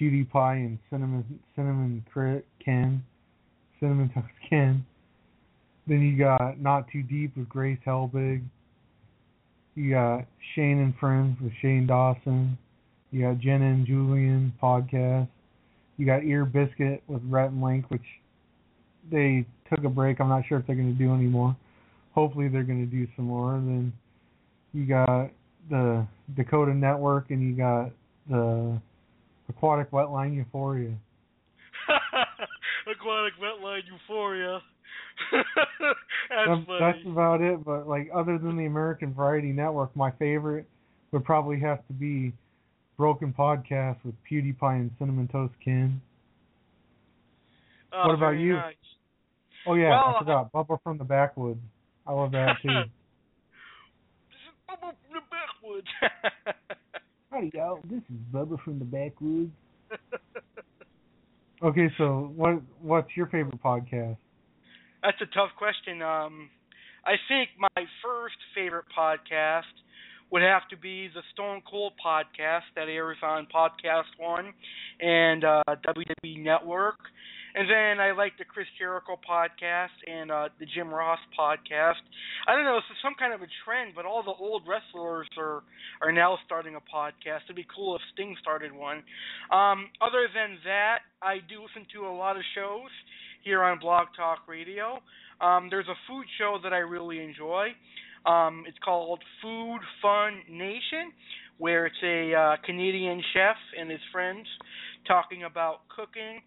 PewDiePie 0.00 0.66
and 0.66 0.78
Cinnamon 0.90 1.24
Cinnamon 1.54 2.04
Crit 2.12 2.46
Ken. 2.64 3.02
Cinnamon 3.78 4.10
Toast 4.14 4.26
Ken. 4.48 4.84
Then 5.86 6.00
you 6.00 6.16
got 6.16 6.60
Not 6.60 6.86
Too 6.90 7.02
Deep 7.02 7.36
with 7.36 7.48
Grace 7.48 7.78
Helbig. 7.86 8.42
You 9.74 9.90
got 9.90 10.26
Shane 10.54 10.78
and 10.78 10.94
Friends 10.96 11.38
with 11.40 11.52
Shane 11.60 11.86
Dawson. 11.86 12.56
You 13.10 13.22
got 13.22 13.38
Jenna 13.38 13.66
and 13.66 13.86
Julian 13.86 14.52
podcast. 14.62 15.28
You 16.02 16.06
got 16.06 16.24
Ear 16.24 16.44
Biscuit 16.44 17.00
with 17.06 17.22
Rhett 17.28 17.52
and 17.52 17.62
Link, 17.62 17.88
which 17.88 18.02
they 19.08 19.46
took 19.70 19.84
a 19.84 19.88
break. 19.88 20.20
I'm 20.20 20.28
not 20.28 20.42
sure 20.48 20.58
if 20.58 20.66
they're 20.66 20.74
going 20.74 20.92
to 20.92 20.98
do 20.98 21.14
anymore. 21.14 21.56
Hopefully 22.12 22.48
they're 22.48 22.64
going 22.64 22.84
to 22.84 22.90
do 22.90 23.06
some 23.14 23.26
more. 23.26 23.54
And 23.54 23.68
then 23.68 23.92
you 24.72 24.84
got 24.84 25.30
the 25.70 26.04
Dakota 26.36 26.74
Network, 26.74 27.30
and 27.30 27.40
you 27.40 27.54
got 27.54 27.92
the 28.28 28.80
Aquatic 29.48 29.92
Wetline 29.92 30.34
Euphoria. 30.34 30.92
Aquatic 32.90 33.34
Wetline 33.40 33.82
Euphoria. 33.86 34.60
that's, 35.30 35.46
that's 36.28 36.66
funny. 36.66 36.78
that's 36.80 37.06
about 37.06 37.40
it. 37.40 37.64
But 37.64 37.86
like 37.86 38.10
other 38.12 38.38
than 38.38 38.56
the 38.56 38.66
American 38.66 39.14
Variety 39.14 39.52
Network, 39.52 39.94
my 39.94 40.10
favorite 40.10 40.66
would 41.12 41.24
probably 41.24 41.60
have 41.60 41.86
to 41.86 41.92
be 41.92 42.32
Broken 42.96 43.34
Podcast 43.36 43.96
with 44.04 44.14
PewDiePie 44.30 44.80
and 44.80 44.90
Cinnamon 44.98 45.28
Toast 45.28 45.54
Ken. 45.64 46.00
Oh, 47.92 48.08
what 48.08 48.14
about 48.14 48.30
you? 48.32 48.54
Nice. 48.54 48.74
Oh 49.66 49.74
yeah, 49.74 49.90
Well, 49.90 50.16
I 50.16 50.18
forgot 50.18 50.52
Bubba 50.52 50.78
from 50.82 50.98
the 50.98 51.04
Backwoods. 51.04 51.60
I 52.06 52.12
love 52.12 52.32
that 52.32 52.56
too. 52.62 52.68
This 54.32 54.48
is 54.48 54.58
Bubba 54.68 54.90
from 54.90 55.12
the 55.12 55.20
backwoods. 55.30 55.86
Howdy 57.30 57.50
y'all, 57.54 57.80
this 57.84 58.00
is 58.00 58.16
Bubba 58.32 58.62
from 58.64 58.78
the 58.78 58.84
Backwoods. 58.84 59.52
Okay, 61.62 61.88
so 61.96 62.32
what 62.34 62.60
what's 62.80 63.16
your 63.16 63.26
favorite 63.26 63.62
podcast? 63.62 64.16
That's 65.00 65.20
a 65.20 65.26
tough 65.26 65.50
question. 65.56 66.02
Um, 66.02 66.50
I 67.06 67.14
think 67.28 67.50
my 67.56 67.84
first 68.02 68.34
favorite 68.52 68.86
podcast 68.96 69.70
would 70.32 70.42
have 70.42 70.66
to 70.70 70.76
be 70.76 71.08
the 71.14 71.20
Stone 71.34 71.60
Cold 71.70 71.92
podcast 72.04 72.64
that 72.74 72.88
airs 72.88 73.18
on 73.22 73.46
Podcast 73.54 74.08
One 74.18 74.54
and 74.98 75.44
uh, 75.44 75.62
WWE 75.68 76.42
Network. 76.42 76.96
And 77.54 77.68
then 77.68 78.00
I 78.00 78.12
like 78.12 78.38
the 78.38 78.46
Chris 78.46 78.66
Jericho 78.78 79.20
podcast 79.28 79.92
and 80.06 80.30
uh, 80.30 80.48
the 80.58 80.64
Jim 80.64 80.88
Ross 80.88 81.18
podcast. 81.38 82.00
I 82.48 82.56
don't 82.56 82.64
know, 82.64 82.78
it's 82.78 82.86
some 83.04 83.12
kind 83.18 83.34
of 83.34 83.42
a 83.42 83.50
trend, 83.62 83.92
but 83.94 84.06
all 84.06 84.22
the 84.22 84.32
old 84.32 84.62
wrestlers 84.66 85.28
are 85.36 85.62
are 86.00 86.12
now 86.12 86.38
starting 86.46 86.76
a 86.76 86.80
podcast. 86.80 87.44
It'd 87.44 87.56
be 87.56 87.66
cool 87.74 87.94
if 87.94 88.02
Sting 88.14 88.34
started 88.40 88.72
one. 88.72 89.04
Um, 89.52 89.90
other 90.00 90.28
than 90.32 90.56
that, 90.64 91.00
I 91.20 91.44
do 91.46 91.60
listen 91.60 91.86
to 91.92 92.06
a 92.08 92.14
lot 92.16 92.36
of 92.36 92.42
shows 92.54 92.88
here 93.44 93.62
on 93.62 93.78
Blog 93.78 94.08
Talk 94.16 94.48
Radio. 94.48 95.00
Um, 95.42 95.68
there's 95.68 95.88
a 95.88 95.98
food 96.08 96.24
show 96.38 96.56
that 96.62 96.72
I 96.72 96.78
really 96.78 97.22
enjoy. 97.22 97.68
Um, 98.26 98.64
it's 98.66 98.78
called 98.84 99.22
Food 99.42 99.80
Fun 100.00 100.42
Nation, 100.50 101.12
where 101.58 101.86
it's 101.86 102.02
a 102.02 102.34
uh, 102.34 102.56
Canadian 102.64 103.22
chef 103.32 103.56
and 103.78 103.90
his 103.90 104.00
friends 104.12 104.46
talking 105.06 105.44
about 105.44 105.88
cooking 105.88 106.40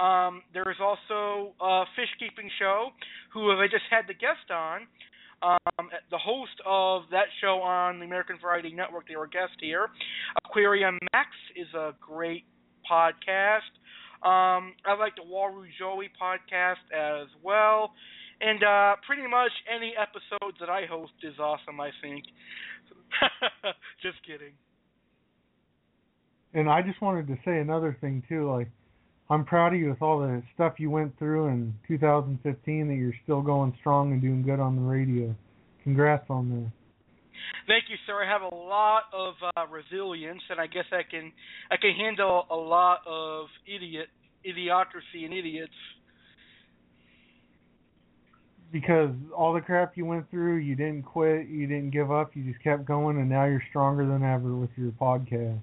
um, 0.00 0.42
there 0.54 0.68
is 0.70 0.78
also 0.80 1.52
a 1.60 1.84
fish 1.94 2.08
keeping 2.18 2.50
show 2.58 2.88
who 3.34 3.52
I 3.52 3.66
just 3.66 3.84
had 3.90 4.08
the 4.08 4.14
guest 4.14 4.50
on. 4.50 4.88
Um, 5.42 5.88
the 6.10 6.18
host 6.18 6.56
of 6.66 7.02
that 7.12 7.26
show 7.40 7.60
on 7.60 7.98
the 7.98 8.06
American 8.06 8.36
Variety 8.40 8.72
Network, 8.72 9.08
they 9.08 9.16
were 9.16 9.26
guest 9.26 9.52
here. 9.60 9.88
Aquarium 10.44 10.98
Max 11.12 11.28
is 11.54 11.68
a 11.74 11.92
great 12.00 12.44
podcast. 12.90 13.72
Um, 14.24 14.74
I 14.84 14.96
like 14.98 15.16
the 15.16 15.22
Waru 15.22 15.64
Joey 15.78 16.10
podcast 16.20 16.84
as 16.92 17.28
well. 17.42 17.92
And 18.40 18.64
uh, 18.64 18.96
pretty 19.06 19.28
much 19.28 19.52
any 19.68 19.94
episodes 20.00 20.56
that 20.60 20.70
I 20.70 20.86
host 20.86 21.12
is 21.22 21.38
awesome, 21.38 21.80
I 21.80 21.90
think. 22.00 22.24
just 24.02 24.16
kidding. 24.26 24.54
And 26.54 26.68
I 26.68 26.82
just 26.82 27.00
wanted 27.02 27.26
to 27.28 27.36
say 27.44 27.58
another 27.58 27.96
thing 28.00 28.22
too, 28.28 28.50
like 28.50 28.68
I'm 29.28 29.44
proud 29.44 29.74
of 29.74 29.78
you 29.78 29.90
with 29.90 30.02
all 30.02 30.18
the 30.18 30.42
stuff 30.54 30.74
you 30.78 30.90
went 30.90 31.16
through 31.18 31.46
in 31.46 31.74
2015 31.86 32.88
that 32.88 32.94
you're 32.94 33.14
still 33.22 33.42
going 33.42 33.76
strong 33.78 34.12
and 34.12 34.20
doing 34.20 34.42
good 34.42 34.58
on 34.58 34.74
the 34.74 34.82
radio. 34.82 35.34
Congrats 35.84 36.24
on 36.28 36.50
that. 36.50 36.72
Thank 37.66 37.84
you, 37.88 37.96
sir. 38.06 38.24
I 38.24 38.28
have 38.30 38.42
a 38.42 38.54
lot 38.54 39.04
of 39.14 39.34
uh, 39.56 39.66
resilience, 39.68 40.42
and 40.50 40.60
I 40.60 40.66
guess 40.66 40.84
I 40.92 41.02
can 41.08 41.32
I 41.70 41.76
can 41.76 41.92
handle 41.94 42.46
a 42.50 42.56
lot 42.56 43.00
of 43.06 43.46
idiot 43.66 44.08
idiocracy 44.44 45.24
and 45.24 45.32
idiots. 45.32 45.72
Because 48.72 49.10
all 49.36 49.52
the 49.52 49.60
crap 49.60 49.96
you 49.96 50.04
went 50.04 50.30
through, 50.30 50.56
you 50.56 50.76
didn't 50.76 51.02
quit, 51.02 51.48
you 51.48 51.66
didn't 51.66 51.90
give 51.90 52.12
up, 52.12 52.36
you 52.36 52.44
just 52.44 52.62
kept 52.62 52.84
going, 52.84 53.16
and 53.16 53.28
now 53.28 53.44
you're 53.44 53.62
stronger 53.70 54.06
than 54.06 54.22
ever 54.22 54.54
with 54.54 54.70
your 54.76 54.92
podcast. 54.92 55.58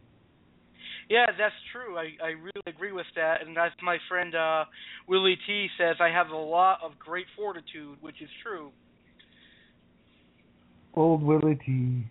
Yeah, 1.09 1.25
that's 1.37 1.55
true. 1.71 1.97
I 1.97 2.09
I 2.21 2.29
really 2.31 2.67
agree 2.67 2.91
with 2.91 3.05
that, 3.15 3.41
and 3.41 3.57
as 3.57 3.71
my 3.81 3.97
friend 4.09 4.35
uh, 4.35 4.65
Willie 5.07 5.37
T 5.47 5.67
says, 5.77 5.95
I 6.01 6.09
have 6.09 6.29
a 6.29 6.35
lot 6.37 6.79
of 6.83 6.99
great 6.99 7.27
fortitude, 7.35 7.97
which 8.01 8.21
is 8.21 8.29
true. 8.43 8.71
Old 10.93 11.23
Willie 11.23 11.59
T. 11.65 11.71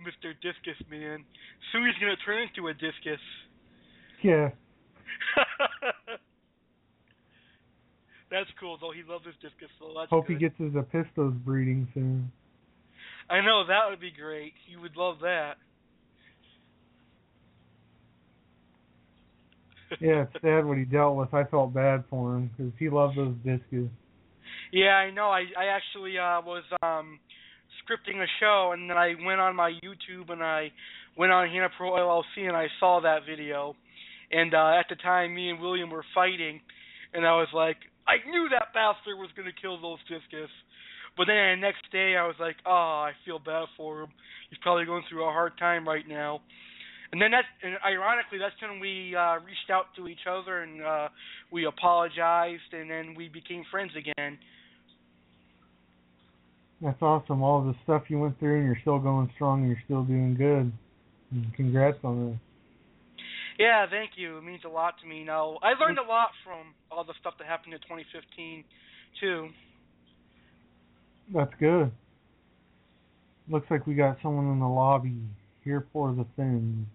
Mr. 0.00 0.34
Discus 0.42 0.76
Man. 0.90 1.24
Soon 1.72 1.86
he's 1.86 1.98
gonna 2.00 2.16
turn 2.24 2.42
into 2.42 2.68
a 2.68 2.74
discus. 2.74 3.20
Yeah. 4.22 4.50
That's 8.30 8.50
cool 8.60 8.78
though. 8.80 8.92
He 8.92 9.02
loves 9.08 9.24
his 9.24 9.34
discus, 9.36 9.68
so 9.78 9.92
that's 9.96 10.10
Hope 10.10 10.26
good. 10.26 10.34
he 10.34 10.38
gets 10.38 10.58
his 10.58 10.72
Apistos 10.72 11.32
breeding 11.44 11.88
soon. 11.94 12.30
I 13.30 13.40
know 13.40 13.64
that 13.66 13.88
would 13.90 14.00
be 14.00 14.10
great. 14.10 14.52
You 14.66 14.80
would 14.80 14.96
love 14.96 15.16
that. 15.20 15.56
yeah, 20.00 20.22
it's 20.22 20.42
sad 20.42 20.64
what 20.64 20.76
he 20.78 20.84
dealt 20.84 21.16
with. 21.16 21.32
I 21.32 21.44
felt 21.44 21.72
bad 21.72 22.04
for 22.10 22.36
him 22.36 22.50
because 22.56 22.72
he 22.78 22.88
loved 22.88 23.16
those 23.16 23.34
discus. 23.44 23.88
Yeah, 24.72 24.96
I 24.96 25.10
know. 25.10 25.28
I 25.28 25.44
I 25.58 25.66
actually 25.74 26.18
uh 26.18 26.40
was 26.42 26.64
um 26.82 27.18
scripting 27.80 28.22
a 28.22 28.26
show 28.40 28.72
and 28.72 28.90
then 28.90 28.96
I 28.96 29.14
went 29.24 29.40
on 29.40 29.56
my 29.56 29.70
YouTube 29.70 30.30
and 30.30 30.42
I 30.42 30.72
went 31.16 31.32
on 31.32 31.48
Hannah 31.48 31.70
Pro 31.76 31.92
LLC 31.92 32.46
and 32.46 32.56
I 32.56 32.66
saw 32.80 33.00
that 33.00 33.20
video. 33.28 33.74
And 34.30 34.54
uh 34.54 34.72
at 34.78 34.86
the 34.90 34.96
time 34.96 35.34
me 35.34 35.50
and 35.50 35.60
William 35.60 35.90
were 35.90 36.04
fighting 36.14 36.60
and 37.14 37.26
I 37.26 37.32
was 37.32 37.48
like, 37.54 37.76
I 38.08 38.24
knew 38.28 38.48
that 38.50 38.72
bastard 38.72 39.20
was 39.20 39.30
gonna 39.36 39.52
kill 39.52 39.80
those 39.80 40.00
discus. 40.08 40.50
But 41.16 41.26
then 41.26 41.60
the 41.60 41.60
next 41.60 41.84
day 41.92 42.16
I 42.16 42.26
was 42.26 42.36
like, 42.40 42.56
Oh, 42.64 43.04
I 43.06 43.12
feel 43.24 43.38
bad 43.38 43.68
for 43.76 44.02
him. 44.02 44.10
He's 44.50 44.58
probably 44.62 44.86
going 44.86 45.04
through 45.08 45.28
a 45.28 45.32
hard 45.32 45.58
time 45.58 45.86
right 45.86 46.08
now. 46.08 46.40
And 47.12 47.22
then 47.22 47.30
that, 47.30 47.44
and 47.62 47.76
ironically, 47.84 48.38
that's 48.38 48.54
when 48.60 48.80
we 48.80 49.16
uh, 49.16 49.36
reached 49.40 49.70
out 49.72 49.86
to 49.96 50.08
each 50.08 50.26
other 50.28 50.62
and 50.62 50.82
uh, 50.82 51.08
we 51.50 51.64
apologized, 51.64 52.72
and 52.72 52.90
then 52.90 53.14
we 53.16 53.28
became 53.28 53.64
friends 53.70 53.92
again. 53.96 54.38
That's 56.82 57.00
awesome. 57.00 57.42
All 57.42 57.64
the 57.64 57.74
stuff 57.84 58.04
you 58.08 58.18
went 58.18 58.38
through, 58.38 58.58
and 58.58 58.66
you're 58.66 58.78
still 58.82 58.98
going 58.98 59.30
strong, 59.34 59.60
and 59.60 59.68
you're 59.68 59.82
still 59.86 60.04
doing 60.04 60.36
good. 60.36 60.70
Congrats 61.56 61.98
on 62.04 62.26
that. 62.32 62.38
Yeah, 63.58 63.86
thank 63.90 64.12
you. 64.16 64.38
It 64.38 64.44
means 64.44 64.62
a 64.64 64.68
lot 64.68 64.94
to 65.02 65.06
me. 65.06 65.24
Now, 65.24 65.58
I 65.62 65.72
learned 65.78 65.98
a 65.98 66.08
lot 66.08 66.28
from 66.44 66.74
all 66.92 67.02
the 67.04 67.14
stuff 67.20 67.34
that 67.38 67.46
happened 67.46 67.74
in 67.74 67.80
2015, 67.80 68.64
too. 69.20 69.48
That's 71.34 71.52
good. 71.58 71.90
Looks 73.50 73.66
like 73.70 73.86
we 73.86 73.94
got 73.94 74.18
someone 74.22 74.52
in 74.52 74.60
the 74.60 74.68
lobby 74.68 75.16
here 75.64 75.86
for 75.92 76.12
the 76.12 76.24
thing. 76.36 76.86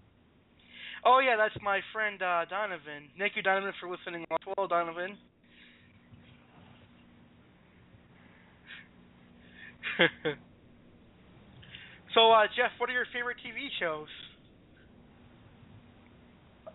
Oh 1.06 1.20
yeah, 1.20 1.36
that's 1.36 1.56
my 1.62 1.82
friend 1.92 2.22
uh, 2.22 2.46
Donovan. 2.50 3.10
Thank 3.18 3.36
you, 3.36 3.42
Donovan, 3.42 3.74
for 3.80 3.90
listening. 3.90 4.24
As 4.32 4.38
well, 4.56 4.68
Donovan. 4.68 5.18
so, 12.16 12.32
uh, 12.32 12.48
Jeff, 12.56 12.72
what 12.78 12.90
are 12.90 12.94
your 12.94 13.06
favorite 13.14 13.38
TV 13.46 13.68
shows? 13.80 14.08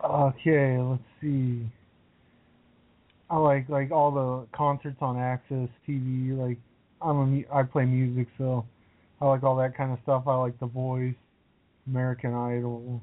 Okay, 0.04 0.78
let's 0.78 1.02
see. 1.20 1.66
I 3.30 3.36
like 3.36 3.68
like 3.68 3.90
all 3.90 4.10
the 4.10 4.56
concerts 4.56 4.96
on 5.00 5.18
Access 5.18 5.68
TV. 5.86 6.36
Like 6.36 6.58
I'm 7.02 7.44
a 7.50 7.54
I 7.54 7.62
play 7.62 7.84
music, 7.84 8.28
so 8.38 8.64
I 9.20 9.26
like 9.26 9.42
all 9.42 9.56
that 9.56 9.76
kind 9.76 9.92
of 9.92 9.98
stuff. 10.02 10.24
I 10.26 10.34
like 10.36 10.58
The 10.60 10.66
Voice, 10.66 11.14
American 11.86 12.34
Idol. 12.34 13.00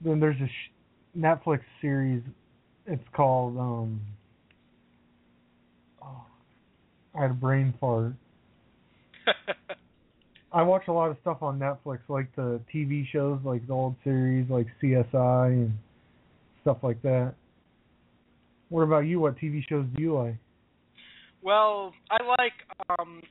Then 0.00 0.20
there's 0.20 0.40
a 0.40 0.46
sh- 0.46 0.72
Netflix 1.18 1.60
series. 1.80 2.22
It's 2.86 3.04
called 3.14 3.56
um. 3.58 4.00
Oh, 6.02 6.24
I 7.16 7.22
had 7.22 7.30
a 7.30 7.34
brain 7.34 7.74
fart. 7.80 8.14
I 10.52 10.62
watch 10.62 10.84
a 10.88 10.92
lot 10.92 11.10
of 11.10 11.16
stuff 11.20 11.42
on 11.42 11.58
Netflix, 11.58 11.98
like 12.08 12.34
the 12.34 12.60
TV 12.74 13.06
shows, 13.12 13.38
like 13.44 13.66
the 13.66 13.72
old 13.74 13.96
series, 14.02 14.48
like 14.48 14.66
CSI 14.82 15.52
and 15.52 15.72
stuff 16.62 16.78
like 16.82 17.02
that. 17.02 17.34
What 18.70 18.82
about 18.82 19.00
you? 19.00 19.20
What 19.20 19.36
TV 19.36 19.62
shows 19.68 19.86
do 19.94 20.02
you 20.02 20.14
like? 20.14 20.36
Well, 21.42 21.92
I 22.10 22.22
like 22.24 22.98
um, 22.98 23.22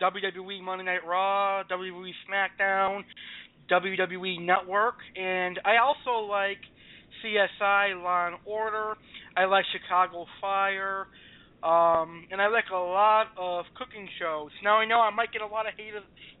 WWE 0.00 0.62
Monday 0.62 0.84
Night 0.84 1.06
Raw, 1.06 1.62
WWE 1.64 2.10
SmackDown, 2.28 3.02
WWE 3.70 4.44
Network, 4.44 4.96
and 5.16 5.58
I 5.64 5.78
also 5.78 6.26
like 6.26 6.58
CSI 7.24 8.02
Law 8.02 8.28
and 8.28 8.36
Order. 8.44 8.94
I 9.36 9.44
like 9.46 9.64
Chicago 9.72 10.26
Fire, 10.40 11.06
um, 11.62 12.26
and 12.30 12.40
I 12.40 12.48
like 12.48 12.68
a 12.72 12.76
lot 12.76 13.28
of 13.36 13.64
cooking 13.76 14.08
shows. 14.20 14.50
Now 14.62 14.78
I 14.78 14.86
know 14.86 15.00
I 15.00 15.10
might 15.10 15.32
get 15.32 15.42
a 15.42 15.46
lot 15.46 15.66
of 15.66 15.74
hate 15.76 15.94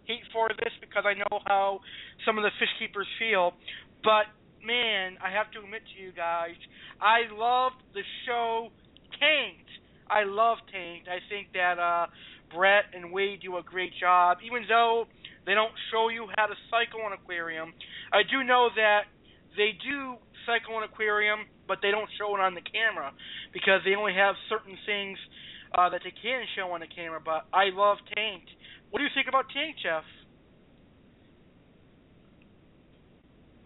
hate 0.04 0.22
for 0.32 0.48
this 0.48 0.72
because 0.80 1.04
I 1.06 1.14
know 1.14 1.40
how 1.46 1.80
some 2.24 2.38
of 2.38 2.44
the 2.44 2.50
fish 2.58 2.68
keepers 2.78 3.08
feel, 3.18 3.52
but 4.04 4.26
man, 4.64 5.16
I 5.22 5.30
have 5.30 5.50
to 5.52 5.60
admit 5.60 5.82
to 5.94 6.02
you 6.02 6.12
guys, 6.12 6.58
I 7.00 7.30
loved 7.32 7.82
the 7.94 8.02
show 8.26 8.68
Tanked. 9.18 9.70
I 10.10 10.24
love 10.24 10.58
Tanked. 10.70 11.08
I 11.08 11.18
think 11.28 11.48
that 11.54 11.78
uh 11.78 12.06
Brett 12.54 12.84
and 12.94 13.12
Wayde 13.12 13.42
do 13.42 13.56
a 13.56 13.62
great 13.62 13.92
job, 13.98 14.38
even 14.44 14.62
though 14.68 15.06
they 15.46 15.54
don't 15.54 15.72
show 15.90 16.08
you 16.08 16.26
how 16.36 16.46
to 16.46 16.54
cycle 16.70 17.00
an 17.06 17.12
aquarium. 17.12 17.72
I 18.12 18.22
do 18.22 18.44
know 18.44 18.68
that 18.74 19.10
they 19.56 19.72
do 19.82 20.16
cycle 20.46 20.78
an 20.78 20.84
aquarium, 20.84 21.40
but 21.68 21.78
they 21.82 21.90
don't 21.90 22.08
show 22.16 22.34
it 22.36 22.40
on 22.40 22.54
the 22.54 22.62
camera 22.62 23.12
because 23.52 23.80
they 23.84 23.94
only 23.94 24.14
have 24.14 24.34
certain 24.48 24.78
things 24.86 25.18
uh, 25.74 25.90
that 25.90 26.00
they 26.04 26.14
can 26.22 26.44
show 26.54 26.70
on 26.72 26.80
the 26.80 26.86
camera. 26.86 27.20
But 27.22 27.46
I 27.52 27.74
love 27.74 27.98
Tanked. 28.14 28.48
What 28.90 29.00
do 29.00 29.04
you 29.04 29.10
think 29.14 29.28
about 29.28 29.46
Tanked, 29.52 29.82
Jeff? 29.82 30.04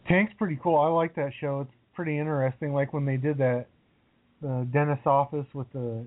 Tank's 0.09 0.33
pretty 0.39 0.59
cool. 0.63 0.79
I 0.81 0.89
like 0.89 1.15
that 1.15 1.31
show. 1.41 1.61
It's 1.61 1.77
pretty 1.95 2.19
interesting. 2.19 2.73
Like 2.73 2.93
when 2.93 3.05
they 3.05 3.17
did 3.17 3.39
that, 3.39 3.67
the 4.43 4.67
dentist 4.73 5.07
office 5.07 5.47
with 5.55 5.71
the 5.73 6.07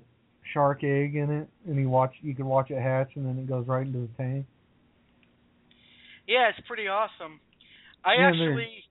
shark 0.52 0.84
egg 0.84 1.16
in 1.16 1.30
it, 1.30 1.48
and 1.66 1.76
you 1.76 1.88
watch 1.88 2.12
you 2.20 2.34
can 2.34 2.46
watch 2.46 2.70
it 2.70 2.82
hatch, 2.82 3.12
and 3.14 3.24
then 3.24 3.38
it 3.38 3.48
goes 3.48 3.66
right 3.66 3.86
into 3.86 4.00
the 4.00 4.08
tank. 4.18 4.46
Yeah, 6.26 6.50
it's 6.50 6.66
pretty 6.66 6.88
awesome. 6.88 7.40
I 8.04 8.14
Yeah, 8.14 8.28
actually 8.28 8.83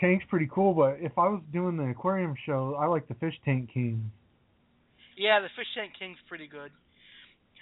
Tank's 0.00 0.24
pretty 0.28 0.48
cool, 0.52 0.74
but 0.74 0.98
if 1.00 1.12
I 1.18 1.28
was 1.28 1.42
doing 1.52 1.76
the 1.76 1.90
aquarium 1.90 2.34
show, 2.46 2.76
I 2.78 2.86
like 2.86 3.08
the 3.08 3.14
fish 3.14 3.34
tank 3.44 3.70
king. 3.72 4.10
Yeah, 5.18 5.42
the 5.42 5.50
Fish 5.58 5.66
Tank 5.74 5.98
King's 5.98 6.22
pretty 6.30 6.46
good. 6.46 6.70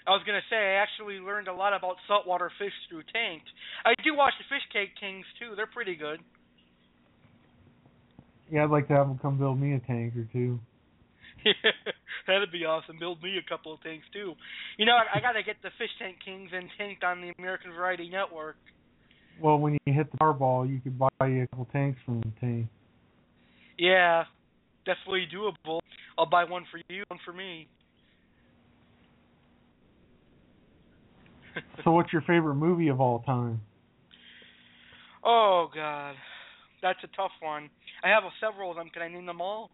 I 0.06 0.12
was 0.12 0.22
gonna 0.28 0.44
say 0.52 0.56
I 0.56 0.84
actually 0.84 1.18
learned 1.18 1.48
a 1.48 1.56
lot 1.56 1.72
about 1.72 1.96
saltwater 2.06 2.52
fish 2.60 2.76
through 2.88 3.02
Tanked. 3.10 3.48
I 3.84 3.96
do 4.04 4.14
watch 4.14 4.34
the 4.38 4.44
Fish 4.52 4.62
Tank 4.70 4.90
Kings 5.00 5.24
too. 5.40 5.56
They're 5.56 5.66
pretty 5.66 5.96
good. 5.96 6.20
Yeah, 8.52 8.64
I'd 8.64 8.70
like 8.70 8.86
to 8.88 8.94
have 8.94 9.08
them 9.08 9.18
come 9.18 9.38
build 9.38 9.58
me 9.58 9.74
a 9.74 9.80
tank 9.80 10.14
or 10.14 10.28
two. 10.32 10.60
That'd 12.28 12.52
be 12.52 12.64
awesome. 12.64 13.00
Build 13.00 13.22
me 13.22 13.40
a 13.40 13.48
couple 13.48 13.72
of 13.72 13.82
tanks 13.82 14.06
too. 14.12 14.34
You 14.76 14.84
know, 14.84 14.94
I, 14.94 15.18
I 15.18 15.20
gotta 15.20 15.42
get 15.42 15.56
the 15.64 15.70
Fish 15.78 15.90
Tank 15.98 16.18
Kings 16.22 16.50
and 16.52 16.68
Tanked 16.76 17.02
on 17.02 17.22
the 17.22 17.32
American 17.38 17.72
Variety 17.72 18.08
Network. 18.10 18.56
Well, 19.40 19.58
when 19.58 19.76
you 19.84 19.92
hit 19.92 20.10
the 20.10 20.18
Powerball, 20.18 20.68
you 20.68 20.80
could 20.80 20.98
buy 20.98 21.08
you 21.26 21.42
a 21.42 21.46
couple 21.48 21.68
tanks 21.72 21.98
from 22.04 22.20
the 22.20 22.30
team. 22.40 22.68
Yeah, 23.78 24.24
definitely 24.86 25.26
doable. 25.34 25.80
I'll 26.18 26.26
buy 26.26 26.44
one 26.44 26.64
for 26.70 26.80
you, 26.88 27.04
one 27.08 27.20
for 27.24 27.32
me. 27.32 27.68
So, 31.84 31.92
what's 31.92 32.12
your 32.12 32.20
favorite 32.22 32.56
movie 32.56 32.88
of 32.88 33.00
all 33.00 33.20
time? 33.20 33.62
Oh 35.24 35.68
God, 35.74 36.14
that's 36.82 36.98
a 37.02 37.08
tough 37.16 37.30
one. 37.40 37.70
I 38.04 38.08
have 38.08 38.24
several 38.40 38.70
of 38.70 38.76
them. 38.76 38.90
Can 38.92 39.00
I 39.00 39.08
name 39.08 39.24
them 39.24 39.40
all? 39.40 39.70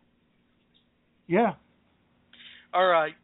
Yeah, 1.26 1.54
All 2.74 2.86
right. 2.86 3.14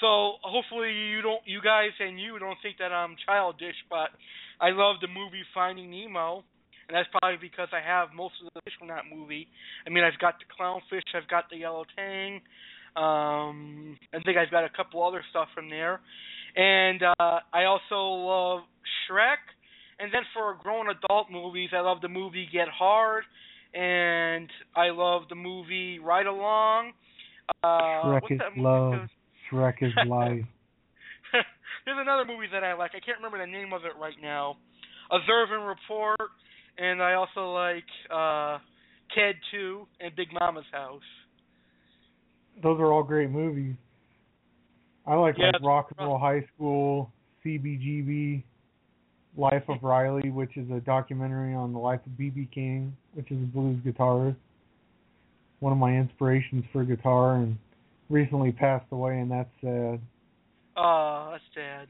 So 0.00 0.38
hopefully 0.42 0.92
you 0.92 1.22
don't, 1.22 1.42
you 1.44 1.60
guys 1.62 1.90
and 1.98 2.20
you 2.20 2.38
don't 2.38 2.58
think 2.62 2.78
that 2.78 2.92
I'm 2.92 3.16
childish, 3.26 3.74
but 3.90 4.10
I 4.60 4.70
love 4.70 4.96
the 5.00 5.08
movie 5.08 5.42
Finding 5.54 5.90
Nemo, 5.90 6.44
and 6.88 6.96
that's 6.96 7.08
probably 7.12 7.38
because 7.40 7.68
I 7.72 7.80
have 7.86 8.08
most 8.14 8.34
of 8.44 8.52
the 8.52 8.60
fish 8.64 8.74
from 8.78 8.88
that 8.88 9.04
movie. 9.10 9.48
I 9.86 9.90
mean, 9.90 10.04
I've 10.04 10.18
got 10.18 10.34
the 10.38 10.46
clownfish, 10.50 11.06
I've 11.14 11.28
got 11.28 11.50
the 11.50 11.58
yellow 11.58 11.84
tang, 11.96 12.40
um, 12.96 13.96
I 14.12 14.18
think 14.24 14.36
I've 14.38 14.50
got 14.50 14.64
a 14.64 14.70
couple 14.70 15.06
other 15.06 15.22
stuff 15.30 15.48
from 15.54 15.70
there, 15.70 16.00
and 16.56 17.02
uh, 17.02 17.40
I 17.52 17.64
also 17.64 17.94
love 17.94 18.60
Shrek. 19.06 19.38
And 20.00 20.12
then 20.12 20.22
for 20.32 20.56
grown 20.62 20.86
adult 20.88 21.30
movies, 21.30 21.70
I 21.74 21.80
love 21.80 22.00
the 22.00 22.08
movie 22.08 22.48
Get 22.52 22.68
Hard, 22.68 23.24
and 23.74 24.48
I 24.74 24.90
love 24.90 25.22
the 25.28 25.34
movie 25.34 25.98
Ride 25.98 26.26
Along. 26.26 26.92
Uh, 27.62 27.66
Shrek 27.66 28.30
is 28.30 28.38
that 28.38 28.56
movie 28.56 28.62
love. 28.62 29.08
Shrek 29.50 29.82
is 29.82 29.92
life. 30.06 30.44
There's 31.88 31.96
another 32.02 32.26
movie 32.26 32.48
that 32.52 32.62
I 32.62 32.74
like. 32.74 32.90
I 32.90 33.00
can't 33.00 33.16
remember 33.16 33.38
the 33.38 33.50
name 33.50 33.72
of 33.72 33.86
it 33.86 33.92
right 33.98 34.20
now. 34.20 34.58
Observe 35.10 35.48
and 35.52 35.66
Report, 35.66 36.20
and 36.76 37.02
I 37.02 37.14
also 37.14 37.50
like 37.50 37.88
uh 38.14 38.58
Ted 39.16 39.36
2 39.50 39.86
and 40.00 40.14
Big 40.14 40.28
Mama's 40.38 40.66
House. 40.70 41.00
Those 42.62 42.78
are 42.78 42.92
all 42.92 43.02
great 43.02 43.30
movies. 43.30 43.74
I 45.06 45.14
like 45.14 45.36
Yeah, 45.38 45.52
like 45.54 45.62
Rock 45.62 45.88
and 45.96 46.06
Roll 46.06 46.18
High 46.18 46.44
School, 46.54 47.10
CBGB, 47.42 48.42
Life 49.38 49.64
of 49.70 49.82
Riley, 49.82 50.28
which 50.28 50.58
is 50.58 50.70
a 50.70 50.80
documentary 50.80 51.54
on 51.54 51.72
the 51.72 51.78
life 51.78 52.00
of 52.04 52.12
BB 52.12 52.52
King, 52.52 52.94
which 53.14 53.30
is 53.30 53.38
a 53.38 53.46
blues 53.46 53.80
guitarist. 53.82 54.36
One 55.60 55.72
of 55.72 55.78
my 55.78 55.96
inspirations 55.96 56.64
for 56.70 56.84
guitar, 56.84 57.36
and 57.36 57.56
recently 58.10 58.52
passed 58.52 58.84
away, 58.92 59.20
and 59.20 59.30
that's 59.30 59.48
sad. 59.62 60.00
Oh, 60.78 61.28
that's 61.32 61.42
sad. 61.54 61.88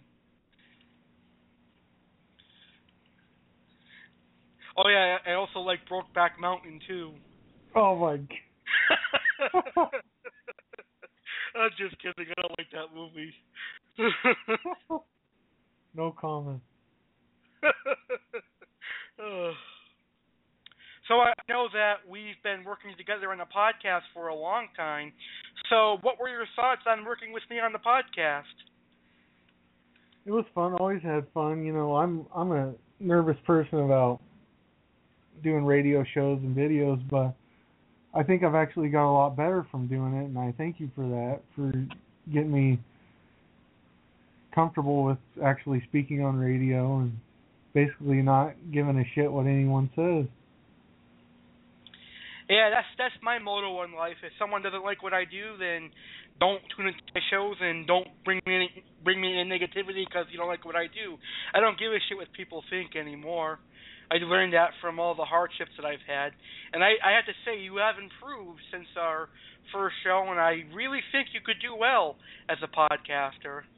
Oh 4.77 4.89
yeah, 4.89 5.19
I 5.27 5.31
I 5.33 5.35
also 5.35 5.59
like 5.61 5.81
Brokeback 5.91 6.39
Mountain 6.41 6.81
too. 6.87 7.13
Oh 7.75 7.97
my! 7.97 8.17
g- 8.17 8.27
I'm 11.57 11.71
just 11.77 12.01
kidding. 12.01 12.27
I 12.31 12.41
don't 12.41 12.55
like 12.59 12.71
that 12.73 12.95
movie. 12.95 13.35
no 15.95 16.13
comment. 16.19 16.61
Ugh. 19.19 19.55
so 21.09 21.15
I 21.21 21.33
know 21.49 21.67
that 21.73 21.95
we've 22.09 22.41
been 22.45 22.63
working 22.65 22.93
together 22.97 23.33
on 23.33 23.41
a 23.41 23.47
podcast 23.47 24.03
for 24.15 24.29
a 24.29 24.35
long 24.35 24.69
time. 24.77 25.13
So 25.71 25.99
what 26.03 26.21
were 26.21 26.29
your 26.29 26.47
thoughts 26.55 26.83
on 26.87 27.05
working 27.05 27.33
with 27.33 27.43
me 27.51 27.59
on 27.59 27.73
the 27.73 27.81
podcast? 27.81 28.45
It 30.29 30.33
was 30.33 30.45
fun. 30.55 30.75
Always 30.75 31.03
had 31.03 31.27
fun. 31.33 31.65
You 31.65 31.73
know, 31.73 31.97
I'm 31.97 32.27
I'm 32.37 32.53
a 32.53 32.75
nervous 33.01 33.39
person 33.47 33.79
about 33.79 34.21
doing 35.43 35.65
radio 35.65 36.05
shows 36.13 36.39
and 36.43 36.55
videos, 36.55 37.03
but 37.09 37.35
I 38.13 38.25
think 38.25 38.43
I've 38.43 38.55
actually 38.55 38.91
got 38.91 39.11
a 39.11 39.15
lot 39.15 39.39
better 39.39 39.67
from 39.71 39.87
doing 39.87 40.13
it, 40.13 40.27
and 40.27 40.39
I 40.39 40.53
thank 40.59 40.81
you 40.81 40.91
for 40.95 41.09
that 41.09 41.41
for 41.57 41.73
getting 42.31 42.53
me 42.53 42.79
comfortable 44.55 45.03
with 45.03 45.17
actually 45.43 45.83
speaking 45.89 46.23
on 46.23 46.37
radio 46.37 46.99
and 46.99 47.19
basically 47.73 48.21
not 48.21 48.53
giving 48.71 48.99
a 48.99 49.05
shit 49.15 49.33
what 49.33 49.47
anyone 49.47 49.89
says. 49.97 50.27
Yeah, 52.51 52.69
that's 52.69 52.89
that's 52.99 53.15
my 53.23 53.39
motto 53.39 53.83
in 53.85 53.95
life. 53.95 54.17
If 54.23 54.33
someone 54.39 54.61
doesn't 54.61 54.85
like 54.85 55.03
what 55.03 55.15
I 55.15 55.25
do, 55.25 55.57
then 55.59 55.89
don't 56.41 56.63
tune 56.77 56.87
into 56.87 57.01
my 57.15 57.21
shows 57.31 57.57
and 57.61 57.87
don't 57.87 58.09
bring 58.25 58.41
me 58.47 58.55
any, 58.55 58.85
bring 59.03 59.21
me 59.21 59.41
in 59.41 59.49
negativity 59.49 60.07
because 60.07 60.27
you 60.31 60.39
don't 60.39 60.49
like 60.49 60.65
what 60.65 60.77
I 60.77 60.87
do. 60.87 61.19
I 61.55 61.61
don't 61.61 61.79
give 61.79 61.93
a 61.93 61.99
shit 62.09 62.17
what 62.17 62.33
people 62.33 62.63
think 62.71 62.97
anymore. 62.97 63.59
I 64.11 64.17
learned 64.25 64.55
that 64.55 64.71
from 64.81 64.99
all 64.99 65.15
the 65.15 65.25
hardships 65.25 65.73
that 65.77 65.85
I've 65.85 66.05
had, 66.07 66.33
and 66.73 66.83
I, 66.83 66.97
I 67.05 67.13
have 67.13 67.27
to 67.27 67.37
say 67.45 67.61
you 67.61 67.77
have 67.77 67.97
improved 68.01 68.61
since 68.73 68.87
our 68.97 69.29
first 69.73 69.97
show, 70.03 70.25
and 70.31 70.41
I 70.41 70.65
really 70.73 71.01
think 71.13 71.29
you 71.35 71.41
could 71.45 71.61
do 71.61 71.77
well 71.77 72.17
as 72.49 72.57
a 72.63 72.69
podcaster. 72.69 73.69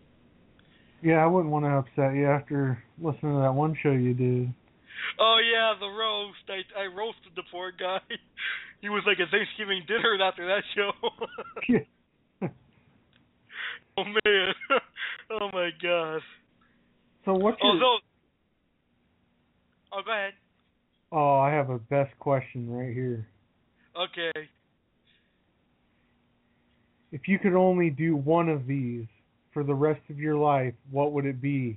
Yeah, 1.02 1.24
I 1.24 1.26
wouldn't 1.26 1.50
want 1.50 1.64
to 1.64 1.82
upset 1.82 2.14
you 2.14 2.26
after 2.28 2.82
listening 2.98 3.34
to 3.34 3.40
that 3.42 3.54
one 3.54 3.76
show 3.82 3.90
you 3.90 4.14
did. 4.14 4.54
Oh 5.18 5.38
yeah, 5.42 5.74
the 5.80 5.88
roast. 5.88 6.44
I 6.48 6.60
I 6.78 6.86
roasted 6.86 7.32
the 7.34 7.42
poor 7.50 7.72
guy. 7.72 8.00
He 8.80 8.88
was 8.88 9.02
like 9.06 9.18
a 9.18 9.28
Thanksgiving 9.30 9.82
dinner 9.86 10.16
after 10.24 10.46
that 10.46 10.64
show. 10.74 10.92
oh 13.96 14.04
man. 14.04 14.54
oh 15.30 15.48
my 15.52 15.70
god. 15.82 16.20
So 17.24 17.34
what's 17.34 17.58
oh, 17.62 17.74
your? 17.74 17.84
Oh. 17.84 17.98
Oh, 19.92 20.00
go 20.04 20.12
ahead. 20.12 20.32
Oh, 21.12 21.38
I 21.38 21.50
have 21.50 21.70
a 21.70 21.78
best 21.78 22.16
question 22.18 22.70
right 22.70 22.94
here. 22.94 23.26
Okay. 23.96 24.48
If 27.12 27.22
you 27.26 27.38
could 27.38 27.54
only 27.54 27.90
do 27.90 28.14
one 28.14 28.48
of 28.48 28.66
these 28.66 29.06
for 29.52 29.64
the 29.64 29.74
rest 29.74 30.00
of 30.10 30.18
your 30.18 30.36
life, 30.36 30.74
what 30.90 31.12
would 31.12 31.26
it 31.26 31.40
be? 31.40 31.76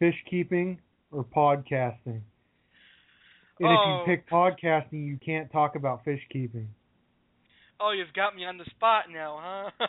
Fish 0.00 0.16
keeping 0.28 0.78
or 1.12 1.24
podcasting? 1.24 2.22
And 3.60 3.68
Oh. 3.68 3.72
if 3.72 3.86
you 3.86 3.92
oh. 3.92 4.02
pick 4.06 4.28
podcasting, 4.28 5.06
you 5.06 5.18
can't 5.24 5.50
talk 5.52 5.76
about 5.76 6.04
fish 6.04 6.20
keeping. 6.32 6.68
Oh, 7.80 7.92
you've 7.92 8.12
got 8.12 8.36
me 8.36 8.44
on 8.44 8.58
the 8.58 8.66
spot 8.76 9.04
now, 9.10 9.40
huh? 9.40 9.86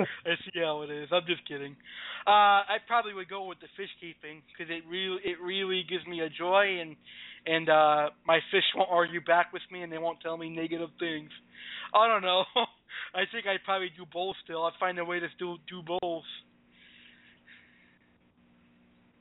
I 0.00 0.34
see 0.44 0.58
how 0.58 0.82
it 0.82 0.90
is. 0.90 1.08
I'm 1.12 1.22
just 1.26 1.46
kidding. 1.46 1.76
Uh, 2.26 2.66
I 2.66 2.78
probably 2.88 3.14
would 3.14 3.28
go 3.28 3.46
with 3.46 3.60
the 3.60 3.68
fish 3.76 3.90
keeping 4.00 4.42
because 4.50 4.68
it 4.68 4.82
really, 4.90 5.20
it 5.24 5.38
really 5.40 5.84
gives 5.88 6.04
me 6.06 6.20
a 6.20 6.28
joy, 6.28 6.80
and 6.80 6.96
and 7.46 7.68
uh, 7.68 8.10
my 8.26 8.40
fish 8.50 8.64
won't 8.74 8.90
argue 8.90 9.20
back 9.20 9.52
with 9.52 9.62
me, 9.70 9.82
and 9.82 9.92
they 9.92 9.98
won't 9.98 10.20
tell 10.20 10.36
me 10.36 10.50
negative 10.50 10.90
things. 10.98 11.30
I 11.94 12.08
don't 12.08 12.22
know. 12.22 12.44
I 13.14 13.22
think 13.30 13.46
I'd 13.46 13.64
probably 13.64 13.90
do 13.96 14.04
both. 14.12 14.34
Still, 14.44 14.64
I'd 14.64 14.78
find 14.80 14.98
a 14.98 15.04
way 15.04 15.20
to 15.20 15.28
still 15.36 15.58
do 15.68 15.82
both. 15.86 16.24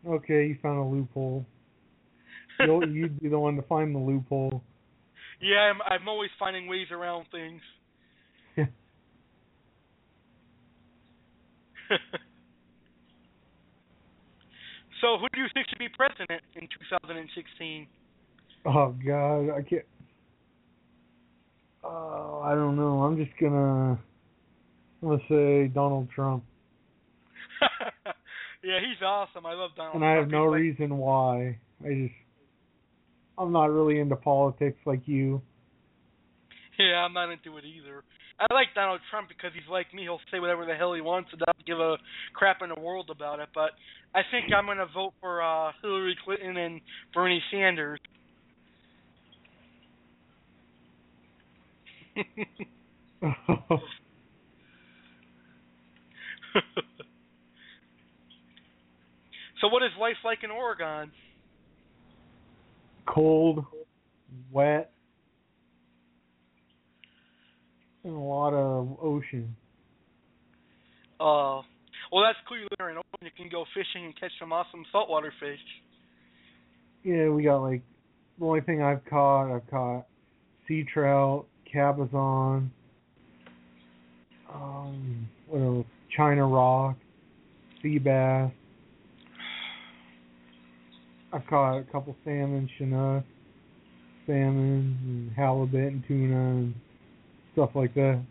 Okay, 0.08 0.48
you 0.48 0.58
found 0.62 0.80
a 0.80 0.84
loophole. 0.84 1.46
You'll, 2.60 2.90
you'd 2.90 3.20
be 3.22 3.30
the 3.30 3.40
one 3.40 3.56
to 3.56 3.62
find 3.64 3.94
the 3.94 4.00
loophole. 4.00 4.64
Yeah, 5.42 5.72
I'm, 5.72 5.80
I'm 5.88 6.10
always 6.10 6.32
finding 6.38 6.68
ways 6.68 6.88
around 6.92 7.28
things. 7.32 7.62
So, 15.02 15.18
who 15.18 15.28
do 15.34 15.42
you 15.42 15.48
think 15.54 15.68
should 15.70 15.80
be 15.80 15.90
president 15.90 16.42
in 16.56 16.62
2016? 16.64 17.88
Oh 18.66 18.94
God, 19.06 19.50
I 19.56 19.62
can't. 19.62 19.86
Oh, 21.84 22.42
I 22.44 22.54
don't 22.56 22.76
know. 22.76 23.04
I'm 23.04 23.16
just 23.18 23.32
gonna. 23.40 23.98
I'm 25.02 25.08
gonna 25.10 25.22
say 25.30 25.68
Donald 25.68 26.10
Trump, 26.14 26.44
yeah, 28.64 28.80
he's 28.80 29.02
awesome. 29.02 29.46
I 29.46 29.54
love 29.54 29.72
Donald 29.78 29.96
and 29.96 30.04
I 30.06 30.12
have 30.12 30.30
Trump. 30.30 30.32
no 30.32 30.46
like- 30.46 30.60
reason 30.60 30.98
why. 30.98 31.58
I 31.84 31.88
just. 31.88 32.14
I'm 33.38 33.54
not 33.54 33.72
really 33.72 34.00
into 34.02 34.18
politics 34.18 34.78
like 34.86 35.02
you. 35.06 35.42
Yeah, 36.78 36.98
I'm 37.06 37.14
not 37.14 37.32
into 37.32 37.58
it 37.58 37.64
either. 37.64 38.04
I 38.40 38.54
like 38.54 38.68
Donald 38.74 39.02
Trump 39.12 39.28
because 39.28 39.52
he's 39.54 39.70
like 39.70 39.94
me. 39.94 40.04
He'll 40.04 40.22
say 40.32 40.40
whatever 40.40 40.66
the 40.66 40.76
hell 40.76 40.94
he 40.94 41.02
wants 41.02 41.30
and 41.34 41.42
not 41.46 41.58
give 41.66 41.80
a 41.80 41.98
crap 42.34 42.62
in 42.62 42.70
the 42.70 42.80
world 42.80 43.10
about 43.12 43.42
it. 43.42 43.50
But 43.54 43.72
I 44.16 44.22
think 44.32 44.54
I'm 44.56 44.66
going 44.66 44.78
to 44.78 44.86
vote 44.94 45.14
for 45.20 45.42
uh, 45.42 45.74
Hillary 45.82 46.16
Clinton 46.24 46.56
and 46.56 46.80
Bernie 47.14 47.44
Sanders. 47.52 48.00
so, 59.62 59.68
what 59.68 59.84
is 59.84 59.92
life 60.00 60.16
like 60.24 60.40
in 60.44 60.52
Oregon? 60.52 61.12
Cold, 63.06 63.66
wet, 64.52 64.92
and 68.10 68.18
a 68.18 68.20
lot 68.20 68.54
of 68.54 68.98
ocean. 69.02 69.56
Uh, 71.20 71.62
well, 72.12 72.24
that's 72.24 72.40
clearly 72.48 72.68
in 72.80 72.98
open. 72.98 73.04
You 73.22 73.30
can 73.36 73.50
go 73.50 73.66
fishing 73.74 74.06
and 74.06 74.20
catch 74.20 74.32
some 74.40 74.52
awesome 74.52 74.86
saltwater 74.92 75.34
fish. 75.40 75.60
Yeah, 77.04 77.30
we 77.30 77.44
got 77.44 77.62
like 77.62 77.82
the 78.40 78.46
only 78.46 78.62
thing 78.62 78.82
I've 78.82 79.06
caught, 79.06 79.54
I've 79.54 79.70
caught 79.70 80.06
sea 80.68 80.86
trout, 80.92 81.46
cabezon, 81.72 82.72
um, 84.54 85.30
what 85.48 85.62
else? 85.62 85.86
China 86.16 86.48
rock, 86.48 86.98
sea 87.82 88.00
bass. 88.00 88.52
I've 91.32 91.46
caught 91.48 91.78
a 91.78 91.84
couple 91.84 92.16
salmon, 92.24 92.68
chinook, 92.78 93.24
salmon, 94.26 94.98
and 95.04 95.32
halibut, 95.36 95.94
and 95.94 96.04
tuna, 96.08 96.36
and 96.36 96.76
stuff 97.60 97.76
like 97.76 97.94
that. 97.96 98.22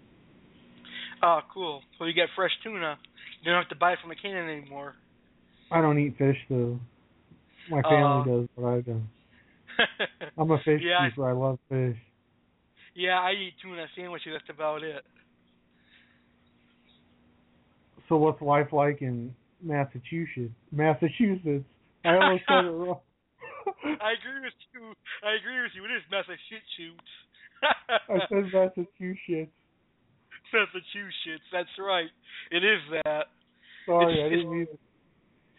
Oh, 1.22 1.40
cool. 1.52 1.82
So 1.98 2.04
you 2.06 2.12
get 2.14 2.28
fresh 2.34 2.50
tuna. 2.62 2.96
You 3.42 3.50
don't 3.52 3.60
have 3.60 3.68
to 3.68 3.76
buy 3.76 3.92
it 3.92 3.98
from 4.00 4.10
a 4.10 4.14
can 4.14 4.36
anymore. 4.36 4.94
I 5.70 5.80
don't 5.82 5.98
eat 5.98 6.16
fish 6.16 6.36
though. 6.48 6.78
My 7.70 7.82
family 7.82 8.22
Uh, 8.22 8.24
does, 8.24 8.48
but 8.56 8.64
I 8.64 8.80
don't. 8.80 9.08
I'm 10.38 10.50
a 10.50 10.58
fish 10.64 10.80
Yeah, 10.82 11.08
I- 11.16 11.20
I 11.22 11.32
love 11.32 11.58
fish. 11.68 11.96
yeah, 12.94 13.20
I 13.20 13.32
eat 13.32 13.54
tuna 13.62 13.86
sandwiches. 13.94 14.32
That's 14.32 14.48
about 14.56 14.82
it. 14.82 15.04
So 18.08 18.16
what's 18.16 18.40
life 18.40 18.72
like 18.72 19.02
in 19.02 19.34
Massachusetts? 19.62 20.54
Massachusetts. 20.72 21.64
I 22.04 22.16
almost 22.16 22.44
said 22.48 22.64
it 22.64 22.70
wrong. 22.72 23.00
I 23.84 24.12
agree 24.16 24.40
with 24.42 24.56
you. 24.72 24.92
I 25.22 25.34
agree 25.36 25.60
with 25.60 25.72
you. 25.74 25.84
It 25.84 25.92
is 25.92 26.02
Massachusetts. 26.10 27.04
I 27.62 28.18
said 28.28 28.50
Massachusetts. 28.52 29.52
Massachusetts. 30.52 31.44
That's 31.52 31.68
right. 31.78 32.08
It 32.50 32.64
is 32.64 32.80
that. 33.04 33.24
Sorry, 33.86 34.14
It's- 34.14 34.26
I 34.26 34.28
didn't 34.30 34.50
mean. 34.50 34.66
to- 34.66 34.78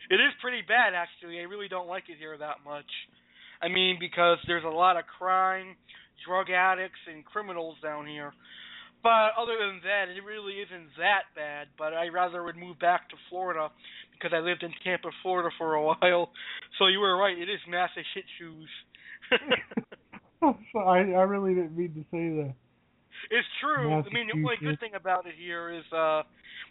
It 0.10 0.20
is 0.20 0.34
pretty 0.42 0.62
bad, 0.62 0.94
actually. 0.94 1.40
I 1.40 1.44
really 1.44 1.68
don't 1.68 1.88
like 1.88 2.10
it 2.10 2.18
here 2.18 2.36
that 2.38 2.58
much. 2.66 2.90
I 3.62 3.68
mean, 3.68 3.98
because 4.00 4.38
there's 4.48 4.64
a 4.64 4.70
lot 4.70 4.98
of 4.98 5.04
crime, 5.06 5.76
drug 6.26 6.50
addicts, 6.50 7.00
and 7.12 7.24
criminals 7.26 7.76
down 7.84 8.08
here. 8.08 8.34
But 9.04 9.32
other 9.38 9.56
than 9.60 9.80
that, 9.84 10.10
it 10.10 10.24
really 10.24 10.60
isn't 10.60 10.90
that 10.98 11.24
bad. 11.36 11.68
But 11.78 11.94
I 11.94 12.08
rather 12.10 12.44
would 12.44 12.58
move 12.58 12.80
back 12.80 13.10
to 13.10 13.16
Florida 13.30 13.70
because 14.12 14.32
I 14.36 14.40
lived 14.40 14.64
in 14.64 14.72
Tampa, 14.84 15.10
Florida 15.22 15.50
for 15.58 15.76
a 15.76 15.84
while. 15.86 16.32
So 16.78 16.88
you 16.88 17.00
were 17.00 17.16
right. 17.18 17.38
It 17.38 17.50
is 17.50 17.60
massive 17.68 18.04
shit 18.14 18.26
shoes. 18.40 18.70
So 20.40 20.56
I 20.80 21.00
I 21.00 21.24
really 21.24 21.54
didn't 21.56 21.78
mean 21.78 21.94
to 21.94 22.02
say 22.12 22.30
that. 22.44 22.54
It's 23.32 23.48
true. 23.60 23.92
I 23.92 24.04
mean, 24.14 24.28
the 24.28 24.40
only 24.40 24.56
good 24.62 24.80
thing 24.80 24.96
about 24.96 25.26
it 25.26 25.34
here 25.38 25.70
is 25.72 25.84
uh 25.94 26.24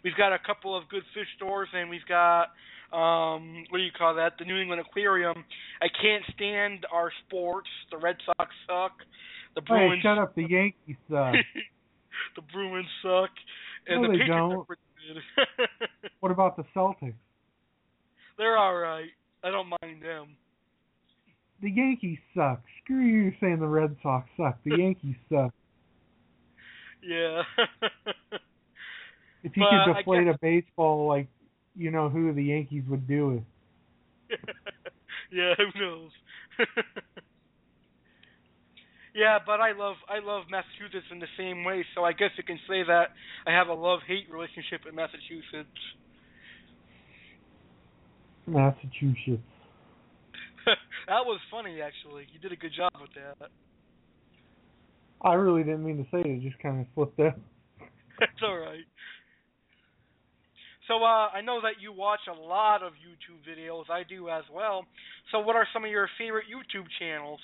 we've 0.03 0.15
got 0.17 0.33
a 0.33 0.39
couple 0.39 0.75
of 0.75 0.87
good 0.89 1.03
fish 1.13 1.27
stores 1.35 1.69
and 1.73 1.89
we've 1.89 2.05
got 2.07 2.49
um 2.91 3.65
what 3.69 3.77
do 3.77 3.83
you 3.83 3.91
call 3.95 4.15
that? 4.15 4.33
The 4.39 4.45
New 4.45 4.57
England 4.57 4.81
Aquarium. 4.81 5.43
I 5.81 5.87
can't 6.01 6.23
stand 6.35 6.85
our 6.91 7.11
sports. 7.27 7.69
The 7.91 7.97
Red 7.97 8.17
Sox 8.25 8.51
suck. 8.67 8.93
The 9.55 9.61
Hey, 9.61 9.67
Bruins 9.67 10.01
shut 10.01 10.17
up! 10.17 10.35
The 10.35 10.43
Yankees 10.47 10.95
suck. 11.09 11.33
the 12.35 12.41
Bruins 12.53 12.87
suck. 13.01 13.29
And 13.87 14.01
No, 14.01 14.07
the 14.07 14.13
they 14.13 14.19
Patriots 14.23 14.29
don't. 14.29 14.53
are 14.53 14.63
pretty 14.63 14.81
good. 15.07 15.89
what 16.19 16.31
about 16.31 16.55
the 16.57 16.63
Celtics? 16.75 17.13
They're 18.37 18.57
all 18.57 18.75
right. 18.75 19.09
I 19.43 19.51
don't 19.51 19.69
mind 19.81 20.01
them. 20.01 20.35
The 21.61 21.69
Yankees 21.71 22.19
suck. 22.35 22.61
Screw 22.83 23.01
you 23.03 23.33
saying 23.41 23.59
the 23.59 23.67
Red 23.67 23.95
Sox 24.01 24.29
suck. 24.37 24.57
The 24.63 24.77
Yankees 24.77 25.15
suck. 25.31 25.53
Yeah. 27.03 27.41
If 29.41 29.55
you 29.55 29.63
But 29.63 29.85
could 29.85 29.93
deflate 29.99 30.25
guess- 30.25 30.35
a 30.35 30.39
baseball 30.41 31.07
like 31.07 31.27
you 31.73 31.91
know 31.91 32.09
who 32.09 32.33
the 32.33 32.43
Yankees 32.43 32.83
would 32.89 33.07
do 33.07 33.41
it. 34.29 34.37
yeah, 35.31 35.53
who 35.57 35.79
knows? 35.79 36.11
yeah, 39.15 39.39
but 39.45 39.61
I 39.61 39.71
love 39.71 39.95
I 40.09 40.19
love 40.19 40.43
Massachusetts 40.51 41.05
in 41.09 41.19
the 41.19 41.27
same 41.37 41.63
way, 41.63 41.85
so 41.95 42.03
I 42.03 42.11
guess 42.11 42.31
you 42.37 42.43
can 42.43 42.59
say 42.67 42.83
that 42.83 43.11
I 43.47 43.51
have 43.51 43.69
a 43.69 43.73
love 43.73 44.01
hate 44.05 44.29
relationship 44.29 44.81
with 44.83 44.93
Massachusetts. 44.93 45.69
Massachusetts. 48.45 49.41
That 51.09 51.25
was 51.25 51.39
funny 51.51 51.81
actually. 51.81 52.27
You 52.31 52.39
did 52.39 52.53
a 52.53 52.55
good 52.55 52.71
job 52.75 52.91
with 53.01 53.09
that. 53.15 53.49
I 55.21 55.33
really 55.33 55.63
didn't 55.63 55.83
mean 55.83 55.97
to 55.97 56.03
say 56.11 56.21
it. 56.21 56.27
It 56.27 56.41
just 56.41 56.61
kind 56.61 56.79
of 56.79 56.87
slipped 56.95 57.19
out. 57.19 57.37
That's 58.19 58.41
all 58.41 58.57
right. 58.57 58.85
So 60.87 61.03
uh, 61.03 61.29
I 61.29 61.41
know 61.41 61.59
that 61.61 61.81
you 61.81 61.91
watch 61.91 62.21
a 62.27 62.39
lot 62.39 62.81
of 62.81 62.93
YouTube 62.93 63.43
videos. 63.45 63.89
I 63.91 64.03
do 64.07 64.29
as 64.29 64.43
well. 64.53 64.85
So 65.31 65.39
what 65.39 65.55
are 65.55 65.67
some 65.73 65.83
of 65.83 65.91
your 65.91 66.09
favorite 66.17 66.45
YouTube 66.45 66.85
channels? 66.99 67.39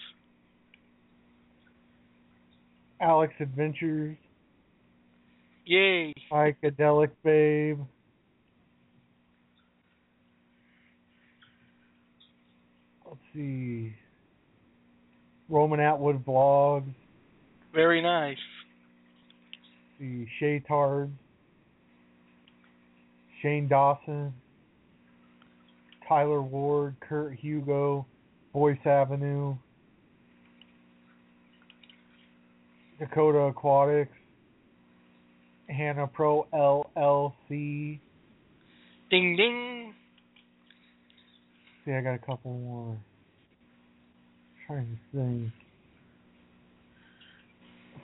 Alex 3.02 3.34
Adventures, 3.40 4.16
Yay. 5.66 6.14
Psychedelic 6.32 7.10
Babe. 7.24 7.80
Let's 13.06 13.20
see. 13.36 13.94
Roman 15.50 15.80
Atwood 15.80 16.26
Vlogs. 16.26 16.94
Very 17.74 18.02
nice. 18.02 18.38
The 20.00 20.26
Shay 20.40 20.64
Tard. 20.68 21.12
Shane 23.42 23.68
Dawson. 23.68 24.34
Tyler 26.08 26.42
Ward, 26.42 26.96
Kurt 27.00 27.34
Hugo, 27.40 28.06
Boyce 28.54 28.78
Avenue, 28.86 29.56
Dakota 33.00 33.40
Aquatics, 33.40 34.12
Hannah 35.68 36.08
Pro 36.08 36.48
LLC. 36.54 38.00
Ding 39.10 39.36
ding. 39.36 39.94
See, 41.84 41.92
I 41.92 42.02
got 42.02 42.16
a 42.16 42.20
couple 42.20 42.54
more. 42.54 42.98
Trying 44.68 45.00
to 45.14 45.18
think. 45.18 45.52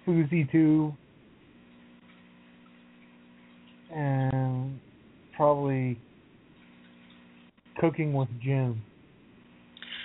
Fuzi 0.05 0.51
2. 0.51 0.93
And 3.93 4.79
probably 5.35 5.99
Cooking 7.81 8.13
with 8.13 8.29
Jim. 8.41 8.81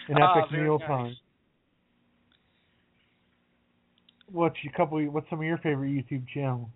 An 0.09 0.17
Ah, 0.19 0.39
epic 0.39 0.53
meal 0.53 0.79
nice. 0.79 0.89
time. 0.89 1.17
What's 4.33 4.57
your 4.63 4.73
couple? 4.73 5.05
What's 5.07 5.29
some 5.29 5.41
of 5.41 5.45
your 5.45 5.59
favorite 5.59 5.91
YouTube 5.91 6.27
channels? 6.33 6.69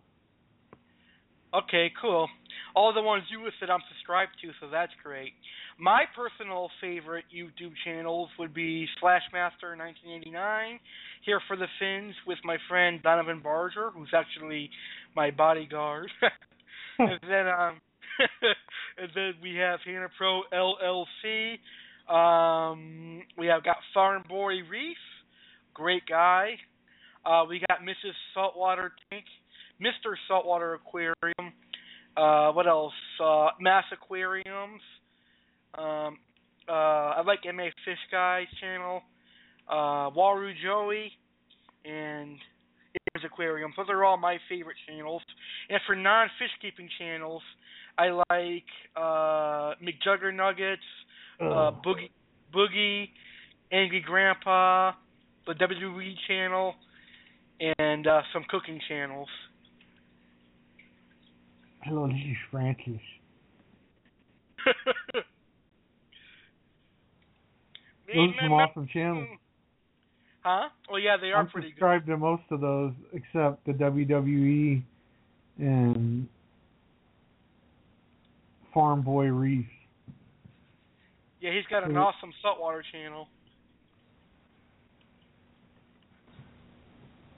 Okay, 1.55 1.91
cool. 2.01 2.29
All 2.75 2.93
the 2.93 3.03
ones 3.03 3.25
you 3.31 3.43
listed 3.45 3.71
I'm 3.71 3.81
subscribed 3.89 4.33
to, 4.43 4.51
so 4.61 4.69
that's 4.71 4.93
great. 5.03 5.33
My 5.81 6.03
personal 6.15 6.69
favorite 6.83 7.25
YouTube 7.35 7.73
channels 7.87 8.29
would 8.39 8.53
be 8.53 8.87
Slashmaster 9.03 9.79
1989, 9.79 10.79
Here 11.25 11.41
for 11.49 11.57
the 11.57 11.69
Fins 11.79 12.15
with 12.27 12.37
my 12.45 12.59
friend 12.69 13.03
Donovan 13.03 13.41
Barger, 13.43 13.91
who's 13.91 14.11
actually 14.15 14.69
my 15.17 15.31
bodyguard. 15.31 16.11
and 16.99 17.19
then 17.23 17.49
um 17.49 17.81
and 18.99 19.09
then 19.15 19.33
we 19.43 19.55
have 19.57 19.81
Hannah 19.83 20.11
Pro 20.19 20.43
LLC. 20.53 21.57
Um 22.13 23.23
we 23.39 23.47
have 23.47 23.65
got 23.65 23.77
Farm 23.95 24.23
Boy 24.29 24.57
Reef, 24.71 24.99
great 25.73 26.03
guy. 26.07 26.57
Uh 27.25 27.45
we 27.49 27.59
got 27.71 27.81
Mrs. 27.81 28.13
Saltwater 28.35 28.93
Tank, 29.09 29.25
Mr. 29.81 30.15
Saltwater 30.29 30.75
Aquarium. 30.75 31.55
Uh 32.19 32.53
what 32.53 32.67
else? 32.67 32.93
Uh 33.19 33.49
Mass 33.59 33.85
Aquariums. 33.95 34.83
Um 35.77 36.19
uh 36.69 36.73
I 36.73 37.23
like 37.27 37.41
MA 37.45 37.65
Fish 37.85 37.99
Guy's 38.11 38.47
channel. 38.61 39.03
Uh 39.69 40.11
Waru 40.11 40.53
Joey 40.63 41.13
and 41.85 42.37
Abe's 42.95 43.25
Aquarium. 43.25 43.73
Those 43.77 43.87
are 43.89 44.05
all 44.05 44.17
my 44.17 44.39
favorite 44.49 44.77
channels. 44.87 45.23
And 45.69 45.81
for 45.87 45.95
non-fish 45.95 46.51
keeping 46.61 46.89
channels, 46.99 47.43
I 47.99 48.11
like 48.31 48.65
uh, 48.97 49.75
McJuggernuggets, 49.83 50.77
uh, 51.41 51.73
Boogie, 51.85 52.11
Boogie, 52.55 53.09
Angry 53.73 54.01
Grandpa, 54.01 54.93
the 55.47 55.55
WWE 55.55 56.15
channel, 56.27 56.75
and 57.79 58.07
uh, 58.07 58.23
some 58.33 58.45
cooking 58.49 58.81
channels. 58.89 59.29
Hello, 61.83 62.07
this 62.07 62.17
is 62.17 62.37
Francis. 62.51 63.01
Those 68.15 68.31
are 68.31 68.35
some 68.43 68.53
awesome 68.53 68.89
channels. 68.93 69.29
Huh? 70.43 70.69
Oh 70.91 70.97
yeah, 70.97 71.17
they 71.21 71.33
are 71.33 71.41
I'm 71.41 71.49
pretty 71.49 71.69
good. 71.69 71.75
subscribed 71.75 72.07
to 72.07 72.17
most 72.17 72.43
of 72.51 72.61
those 72.61 72.93
except 73.13 73.65
the 73.67 73.73
WWE 73.73 74.83
and 75.59 76.27
Farm 78.73 79.03
Boy 79.03 79.27
Reef. 79.27 79.67
Yeah, 81.41 81.53
he's 81.53 81.67
got 81.67 81.85
an 81.85 81.93
Mhm. 81.93 82.03
awesome 82.03 82.33
saltwater 82.43 82.83
channel. 82.91 83.29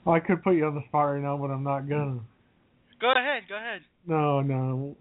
Oh, 0.05 0.11
I 0.11 0.19
could 0.19 0.43
put 0.43 0.55
you 0.55 0.65
on 0.65 0.75
the 0.75 0.83
spot 0.87 1.13
right 1.13 1.21
now, 1.21 1.37
but 1.37 1.49
I'm 1.49 1.63
not 1.63 1.87
gonna. 1.87 2.19
Go 2.99 3.11
ahead, 3.11 3.47
go 3.47 3.55
ahead. 3.55 3.81
No, 4.05 4.41
no. 4.41 4.95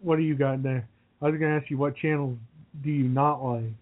What 0.00 0.16
do 0.16 0.22
you 0.22 0.34
got 0.34 0.62
there? 0.62 0.88
I 1.20 1.26
was 1.28 1.38
gonna 1.38 1.56
ask 1.56 1.70
you 1.70 1.76
what 1.78 1.96
channels 1.96 2.38
do 2.82 2.90
you 2.90 3.08
not 3.08 3.42
like? 3.42 3.72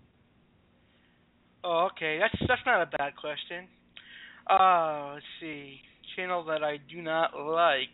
Oh, 1.67 1.89
okay. 1.91 2.19
That's 2.21 2.35
that's 2.47 2.63
not 2.65 2.81
a 2.81 2.87
bad 2.87 3.17
question. 3.17 3.67
Uh, 4.49 5.15
let's 5.15 5.27
see. 5.41 5.81
Channel 6.15 6.45
that 6.45 6.63
I 6.63 6.77
do 6.89 7.03
not 7.03 7.35
like. 7.35 7.91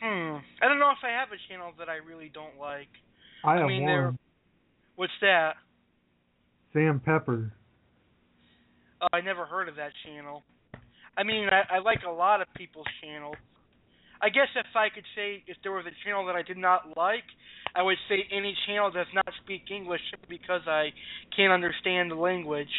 Hmm. 0.00 0.36
I 0.62 0.68
don't 0.68 0.78
know 0.78 0.90
if 0.92 1.02
I 1.02 1.10
have 1.10 1.28
a 1.32 1.40
channel 1.50 1.72
that 1.80 1.88
I 1.88 1.96
really 1.96 2.30
don't 2.32 2.56
like. 2.60 2.86
I 3.44 3.54
I 3.54 3.58
have 3.58 3.66
mean, 3.66 3.82
one. 3.82 4.18
What's 4.94 5.12
that? 5.22 5.54
Sam 6.72 7.00
Pepper. 7.04 7.52
Uh, 9.02 9.08
I 9.12 9.22
never 9.22 9.44
heard 9.44 9.68
of 9.68 9.74
that 9.74 9.90
channel. 10.06 10.44
I 11.16 11.24
mean, 11.24 11.48
I, 11.50 11.76
I 11.76 11.78
like 11.80 12.02
a 12.06 12.10
lot 12.10 12.40
of 12.40 12.46
people's 12.56 12.86
channels. 13.02 13.36
I 14.20 14.28
guess 14.28 14.48
if 14.56 14.66
I 14.74 14.88
could 14.88 15.04
say 15.14 15.44
if 15.46 15.56
there 15.62 15.72
was 15.72 15.84
a 15.86 15.94
channel 16.04 16.26
that 16.26 16.34
I 16.34 16.42
did 16.42 16.56
not 16.56 16.96
like, 16.96 17.24
I 17.74 17.82
would 17.82 17.98
say 18.08 18.26
any 18.32 18.56
channel 18.66 18.90
that 18.90 19.04
does 19.04 19.14
not 19.14 19.28
speak 19.44 19.70
English 19.70 20.00
because 20.28 20.62
I 20.66 20.90
can't 21.36 21.52
understand 21.52 22.10
the 22.10 22.16
language. 22.16 22.72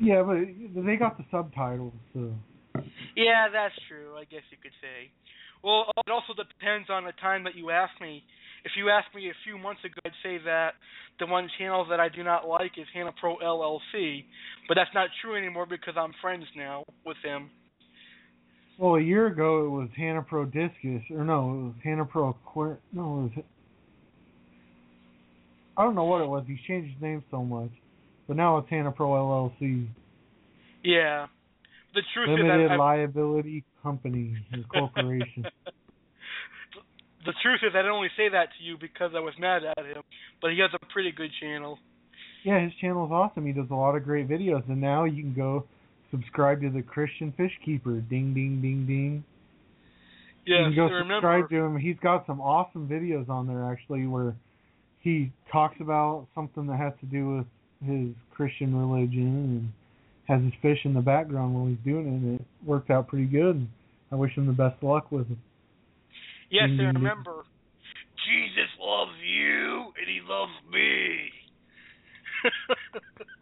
Yeah, 0.00 0.22
but 0.22 0.36
they 0.84 0.96
got 0.96 1.18
the 1.18 1.24
subtitles, 1.30 1.92
so. 2.14 2.32
Yeah, 3.16 3.48
that's 3.52 3.74
true. 3.88 4.16
I 4.16 4.24
guess 4.24 4.42
you 4.50 4.56
could 4.62 4.72
say. 4.80 5.10
Well, 5.62 5.92
it 6.06 6.10
also 6.10 6.32
depends 6.32 6.88
on 6.88 7.04
the 7.04 7.12
time 7.20 7.44
that 7.44 7.54
you 7.54 7.70
ask 7.70 7.92
me. 8.00 8.22
If 8.64 8.72
you 8.76 8.88
asked 8.88 9.14
me 9.14 9.28
a 9.28 9.36
few 9.44 9.58
months 9.58 9.84
ago, 9.84 10.00
I'd 10.04 10.12
say 10.22 10.38
that 10.44 10.74
the 11.18 11.26
one 11.26 11.48
channel 11.58 11.86
that 11.90 12.00
I 12.00 12.08
do 12.08 12.22
not 12.22 12.48
like 12.48 12.72
is 12.78 12.86
Hannah 12.94 13.12
Pro 13.18 13.36
LLC, 13.36 14.24
but 14.68 14.74
that's 14.74 14.90
not 14.94 15.08
true 15.20 15.36
anymore 15.36 15.66
because 15.68 15.94
I'm 15.96 16.12
friends 16.20 16.44
now 16.56 16.84
with 17.04 17.16
him. 17.22 17.50
Well, 18.80 18.94
a 18.94 19.00
year 19.02 19.26
ago 19.26 19.66
it 19.66 19.68
was 19.68 19.88
Hannah 19.94 20.22
Pro 20.22 20.46
Discus, 20.46 21.02
or 21.10 21.22
no, 21.22 21.50
it 21.50 21.62
was 21.64 21.74
Hannah 21.84 22.06
Pro 22.06 22.32
Aquar. 22.32 22.78
No, 22.94 23.02
it 23.02 23.36
was. 23.36 23.44
I 25.76 25.82
don't 25.84 25.94
know 25.94 26.04
what 26.04 26.22
it 26.22 26.26
was. 26.26 26.44
He's 26.48 26.58
changed 26.66 26.94
his 26.94 27.02
name 27.02 27.22
so 27.30 27.44
much, 27.44 27.68
but 28.26 28.38
now 28.38 28.56
it's 28.56 28.70
Hannah 28.70 28.90
Pro 28.90 29.10
LLC, 29.10 29.86
Yeah. 30.82 31.26
The 31.92 32.00
truth 32.14 32.30
Limited 32.30 32.62
is 32.62 32.68
that 32.70 32.74
I, 32.74 32.76
Liability 32.76 33.64
Company 33.82 34.34
and 34.50 34.66
Corporation. 34.66 35.44
the 37.26 37.32
truth 37.42 37.60
is 37.62 37.72
I 37.74 37.78
didn't 37.78 37.92
only 38.00 38.10
say 38.16 38.30
that 38.30 38.48
to 38.56 38.64
you 38.64 38.76
because 38.80 39.10
I 39.14 39.20
was 39.20 39.34
mad 39.38 39.62
at 39.76 39.84
him, 39.84 40.02
but 40.40 40.52
he 40.52 40.58
has 40.60 40.70
a 40.72 40.86
pretty 40.86 41.12
good 41.12 41.30
channel. 41.38 41.78
yeah, 42.44 42.60
his 42.62 42.72
channel 42.80 43.04
is 43.04 43.12
awesome. 43.12 43.44
He 43.44 43.52
does 43.52 43.68
a 43.70 43.74
lot 43.74 43.94
of 43.94 44.04
great 44.04 44.26
videos, 44.26 44.66
and 44.70 44.80
now 44.80 45.04
you 45.04 45.22
can 45.22 45.34
go 45.34 45.66
subscribe 46.10 46.60
to 46.62 46.70
the 46.70 46.82
Christian 46.82 47.32
Fish 47.36 47.52
Keeper. 47.64 48.00
Ding, 48.00 48.34
ding, 48.34 48.60
ding, 48.62 48.86
ding. 48.86 49.24
Yes, 50.46 50.58
you 50.58 50.64
can 50.64 50.74
go 50.74 50.84
remember. 50.94 51.48
to 51.48 51.56
him. 51.56 51.76
He's 51.78 51.96
got 52.02 52.26
some 52.26 52.40
awesome 52.40 52.88
videos 52.88 53.28
on 53.28 53.46
there 53.46 53.70
actually 53.70 54.06
where 54.06 54.34
he 55.00 55.30
talks 55.52 55.76
about 55.80 56.26
something 56.34 56.66
that 56.66 56.78
has 56.78 56.92
to 57.00 57.06
do 57.06 57.36
with 57.36 57.46
his 57.86 58.08
Christian 58.34 58.74
religion 58.74 59.26
and 59.26 59.72
has 60.26 60.42
his 60.44 60.52
fish 60.62 60.78
in 60.84 60.94
the 60.94 61.00
background 61.00 61.54
while 61.54 61.66
he's 61.66 61.78
doing 61.84 62.06
it 62.06 62.10
and 62.10 62.40
it 62.40 62.46
worked 62.66 62.90
out 62.90 63.08
pretty 63.08 63.26
good. 63.26 63.56
And 63.56 63.68
I 64.12 64.16
wish 64.16 64.32
him 64.36 64.46
the 64.46 64.52
best 64.52 64.76
of 64.82 64.88
luck 64.88 65.10
with 65.12 65.30
it. 65.30 65.38
Yes, 66.50 66.68
Ding, 66.68 66.80
I 66.80 66.84
ding, 66.84 66.94
ding. 66.94 66.94
remember. 66.94 67.44
Jesus 68.26 68.68
loves 68.80 69.12
you 69.24 69.92
and 69.96 70.06
he 70.08 70.20
loves 70.28 70.52
me. 70.70 71.30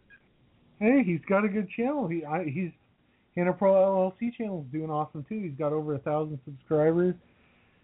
Hey, 0.79 1.03
he's 1.03 1.21
got 1.27 1.43
a 1.43 1.49
good 1.49 1.69
channel. 1.69 2.07
He 2.07 2.23
I, 2.25 2.45
he's 2.45 2.71
Hannah 3.35 3.53
Pro 3.53 3.73
LLC 3.73 4.33
channel 4.35 4.65
is 4.65 4.71
doing 4.71 4.89
awesome 4.89 5.25
too. 5.27 5.41
He's 5.41 5.57
got 5.57 5.73
over 5.73 5.95
a 5.95 5.99
thousand 5.99 6.39
subscribers. 6.45 7.15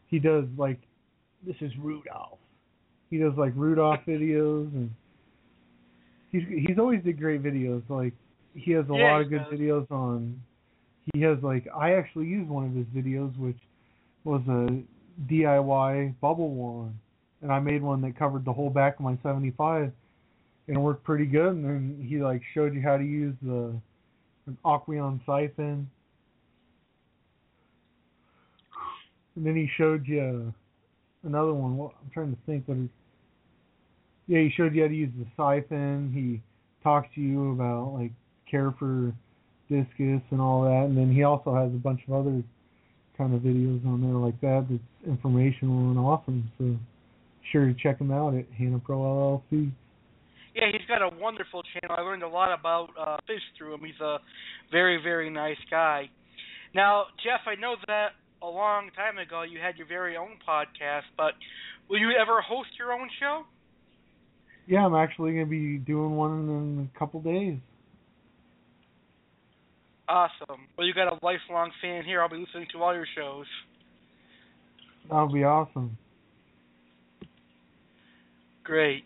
He 0.08 0.20
does 0.20 0.46
like 0.58 0.80
this 1.46 1.56
is 1.62 1.72
Rudolph. 1.78 2.40
He 3.10 3.18
does 3.18 3.34
like 3.38 3.54
Rudolph 3.56 4.00
videos 4.08 4.74
and 4.74 4.92
he's 6.32 6.44
he's 6.68 6.78
always 6.80 7.04
did 7.04 7.20
great 7.20 7.44
videos. 7.44 7.84
Like 7.90 8.14
he 8.54 8.72
has 8.72 8.86
a 8.90 8.94
Yeah, 8.94 9.04
lot 9.04 9.22
of 9.22 9.30
good 9.30 9.44
does. 9.50 9.54
videos 9.60 9.90
on. 9.92 10.42
He 11.14 11.22
has 11.22 11.38
like 11.42 11.68
I 11.76 11.94
actually 11.94 12.28
used 12.28 12.50
one 12.50 12.66
of 12.66 12.74
his 12.74 12.86
videos 12.88 13.38
which 13.38 13.58
was 14.24 14.42
a 14.48 14.82
DIY 15.32 16.16
bubble 16.20 16.50
wand, 16.54 16.96
and 17.42 17.52
I 17.52 17.60
made 17.60 17.82
one 17.82 18.02
that 18.02 18.18
covered 18.18 18.44
the 18.46 18.54
whole 18.54 18.70
back 18.70 18.96
of 18.96 19.02
my 19.02 19.18
75 19.22 19.92
and 20.68 20.78
it 20.78 20.80
worked 20.80 21.04
pretty 21.04 21.26
good. 21.26 21.54
And 21.54 21.66
then 21.66 22.06
he 22.08 22.18
like 22.18 22.42
showed 22.54 22.74
you 22.74 22.82
how 22.82 22.98
to 22.98 23.04
use 23.04 23.36
the 23.42 23.76
an 24.48 24.58
Aqueon 24.64 25.20
siphon, 25.26 25.90
and 29.36 29.46
then 29.46 29.56
he 29.56 29.68
showed 29.76 30.06
you 30.08 30.54
uh, 30.54 31.28
another 31.28 31.54
one. 31.54 31.78
What 31.78 31.94
I'm 32.02 32.12
trying 32.14 32.32
to 32.32 32.42
think 32.46 32.68
what. 32.68 32.78
Yeah, 34.28 34.40
he 34.40 34.52
showed 34.56 34.74
you 34.74 34.82
how 34.84 34.88
to 34.88 34.96
use 34.96 35.12
the 35.18 35.26
siphon. 35.38 36.12
He 36.14 36.42
talks 36.84 37.08
to 37.16 37.22
you 37.22 37.52
about 37.52 37.94
like 37.94 38.12
care 38.50 38.74
for 38.78 39.14
discus 39.70 40.22
and 40.32 40.40
all 40.40 40.64
that, 40.64 40.86
and 40.86 40.98
then 40.98 41.12
he 41.12 41.24
also 41.24 41.56
has 41.56 41.68
a 41.68 41.78
bunch 41.78 42.02
of 42.08 42.14
other 42.14 42.44
kind 43.18 43.34
of 43.34 43.42
videos 43.42 43.86
on 43.86 44.02
there 44.02 44.20
like 44.20 44.40
that 44.42 44.68
that's 44.70 44.82
informational 45.08 45.90
and 45.90 46.00
awesome. 46.00 46.52
So 46.58 46.76
sure 47.52 47.68
to 47.68 47.74
check 47.74 48.00
him 48.00 48.12
out 48.12 48.36
at 48.36 48.46
Hannah 48.58 48.80
Pro 48.80 49.00
LLC. 49.52 49.72
Yeah, 50.56 50.72
he's 50.72 50.88
got 50.88 51.02
a 51.02 51.10
wonderful 51.20 51.64
channel. 51.64 51.98
I 52.00 52.02
learned 52.02 52.24
a 52.24 52.30
lot 52.30 52.58
about 52.58 52.88
uh, 52.98 53.18
fish 53.28 53.42
through 53.58 53.74
him. 53.74 53.82
He's 53.84 54.00
a 54.00 54.18
very, 54.72 55.02
very 55.04 55.30
nice 55.30 55.58
guy. 55.70 56.10
Now, 56.74 57.06
Jeff, 57.24 57.42
I 57.46 57.60
know 57.60 57.76
that 57.88 58.12
a 58.42 58.48
long 58.48 58.90
time 58.96 59.18
ago 59.18 59.44
you 59.44 59.60
had 59.60 59.76
your 59.76 59.88
very 59.88 60.16
own 60.16 60.38
podcast, 60.48 61.04
but 61.18 61.34
will 61.90 62.00
you 62.00 62.12
ever 62.12 62.42
host 62.42 62.70
your 62.80 62.94
own 62.94 63.10
show? 63.20 63.44
Yeah, 64.66 64.86
I'm 64.86 64.96
actually 64.96 65.34
gonna 65.34 65.46
be 65.46 65.78
doing 65.78 66.16
one 66.16 66.32
in 66.32 66.90
a 66.96 67.00
couple 67.00 67.22
days. 67.22 67.58
Awesome. 70.08 70.68
Well, 70.78 70.88
you 70.88 70.94
got 70.94 71.08
a 71.08 71.20
lifelong 71.22 71.72
fan 71.82 72.06
here. 72.06 72.22
I'll 72.22 72.30
be 72.30 72.38
listening 72.38 72.68
to 72.74 72.82
all 72.82 72.94
your 72.94 73.08
shows. 73.16 73.46
That'll 75.10 75.32
be 75.32 75.44
awesome. 75.44 75.98
Great. 78.64 79.04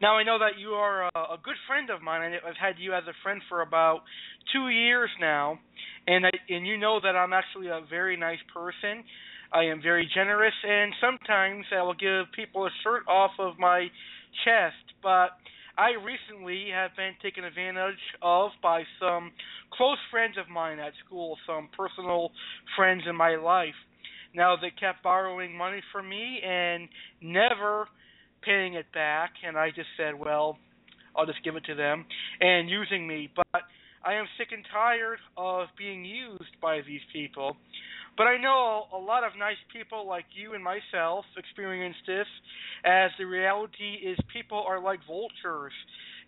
Now 0.00 0.16
I 0.16 0.24
know 0.24 0.38
that 0.38 0.58
you 0.58 0.70
are 0.70 1.04
a, 1.04 1.18
a 1.18 1.38
good 1.42 1.56
friend 1.66 1.90
of 1.90 2.02
mine. 2.02 2.22
and 2.22 2.34
I've 2.46 2.56
had 2.60 2.74
you 2.78 2.92
as 2.92 3.04
a 3.08 3.16
friend 3.22 3.40
for 3.48 3.62
about 3.62 4.00
two 4.52 4.68
years 4.68 5.10
now, 5.20 5.58
and 6.06 6.26
I, 6.26 6.30
and 6.48 6.66
you 6.66 6.76
know 6.76 7.00
that 7.02 7.16
I'm 7.16 7.32
actually 7.32 7.68
a 7.68 7.80
very 7.88 8.16
nice 8.16 8.42
person. 8.52 9.04
I 9.52 9.64
am 9.64 9.80
very 9.80 10.08
generous, 10.12 10.54
and 10.66 10.92
sometimes 11.00 11.64
I 11.72 11.82
will 11.82 11.94
give 11.94 12.26
people 12.34 12.66
a 12.66 12.70
shirt 12.82 13.02
off 13.08 13.32
of 13.38 13.58
my 13.58 13.86
chest. 14.44 14.76
But 15.02 15.30
I 15.78 15.92
recently 16.04 16.68
have 16.72 16.90
been 16.96 17.12
taken 17.22 17.44
advantage 17.44 18.00
of 18.22 18.50
by 18.62 18.82
some 19.00 19.32
close 19.72 19.98
friends 20.10 20.36
of 20.38 20.48
mine 20.48 20.78
at 20.78 20.92
school, 21.06 21.36
some 21.46 21.68
personal 21.76 22.30
friends 22.76 23.02
in 23.08 23.16
my 23.16 23.36
life. 23.36 23.74
Now 24.34 24.56
they 24.56 24.70
kept 24.70 25.02
borrowing 25.02 25.56
money 25.56 25.80
from 25.92 26.08
me 26.08 26.40
and 26.44 26.88
never 27.22 27.88
paying 28.46 28.74
it 28.74 28.86
back 28.94 29.32
and 29.46 29.58
I 29.58 29.70
just 29.70 29.88
said, 29.96 30.14
well, 30.18 30.56
I'll 31.16 31.26
just 31.26 31.42
give 31.44 31.56
it 31.56 31.64
to 31.64 31.74
them 31.74 32.06
and 32.40 32.70
using 32.70 33.06
me. 33.06 33.28
But 33.34 33.62
I 34.04 34.14
am 34.14 34.26
sick 34.38 34.48
and 34.52 34.64
tired 34.72 35.18
of 35.36 35.68
being 35.76 36.04
used 36.04 36.54
by 36.62 36.80
these 36.86 37.00
people. 37.12 37.56
But 38.16 38.24
I 38.24 38.38
know 38.40 38.84
a 38.94 38.98
lot 38.98 39.24
of 39.24 39.32
nice 39.38 39.60
people 39.72 40.06
like 40.06 40.24
you 40.32 40.54
and 40.54 40.64
myself 40.64 41.24
experience 41.36 41.96
this 42.06 42.26
as 42.84 43.10
the 43.18 43.24
reality 43.24 44.00
is 44.04 44.16
people 44.32 44.64
are 44.66 44.80
like 44.80 45.00
vultures 45.06 45.72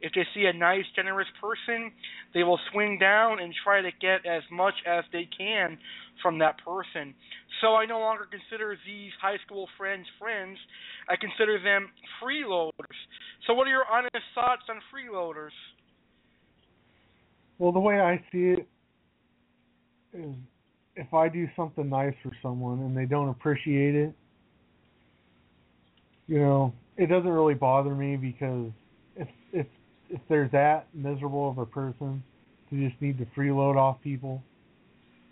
if 0.00 0.12
they 0.14 0.26
see 0.34 0.46
a 0.46 0.52
nice, 0.52 0.84
generous 0.94 1.26
person, 1.40 1.90
they 2.34 2.42
will 2.44 2.60
swing 2.72 2.98
down 2.98 3.40
and 3.40 3.52
try 3.64 3.82
to 3.82 3.90
get 4.00 4.24
as 4.26 4.42
much 4.50 4.74
as 4.86 5.04
they 5.12 5.28
can 5.36 5.78
from 6.22 6.38
that 6.38 6.56
person. 6.64 7.14
So 7.60 7.74
I 7.74 7.86
no 7.86 7.98
longer 7.98 8.26
consider 8.30 8.76
these 8.86 9.10
high 9.20 9.38
school 9.44 9.68
friends 9.76 10.06
friends. 10.18 10.58
I 11.08 11.16
consider 11.16 11.58
them 11.62 11.88
freeloaders. 12.22 12.98
So 13.46 13.54
what 13.54 13.66
are 13.66 13.70
your 13.70 13.86
honest 13.90 14.14
thoughts 14.34 14.62
on 14.68 14.80
freeloaders? 14.94 15.56
Well, 17.58 17.72
the 17.72 17.80
way 17.80 18.00
I 18.00 18.22
see 18.30 18.54
it 18.54 18.68
is 20.14 20.34
if 20.94 21.12
I 21.12 21.28
do 21.28 21.48
something 21.56 21.88
nice 21.88 22.14
for 22.22 22.32
someone 22.42 22.80
and 22.80 22.96
they 22.96 23.06
don't 23.06 23.28
appreciate 23.28 23.94
it, 23.94 24.12
you 26.26 26.38
know, 26.40 26.72
it 26.96 27.06
doesn't 27.06 27.30
really 27.30 27.54
bother 27.54 27.94
me 27.94 28.16
because 28.16 28.70
if 30.10 30.20
there's 30.28 30.50
that 30.52 30.86
miserable 30.94 31.50
of 31.50 31.58
a 31.58 31.66
person 31.66 32.22
to 32.70 32.88
just 32.88 33.00
need 33.00 33.18
to 33.18 33.26
freeload 33.36 33.76
off 33.76 34.00
people, 34.02 34.42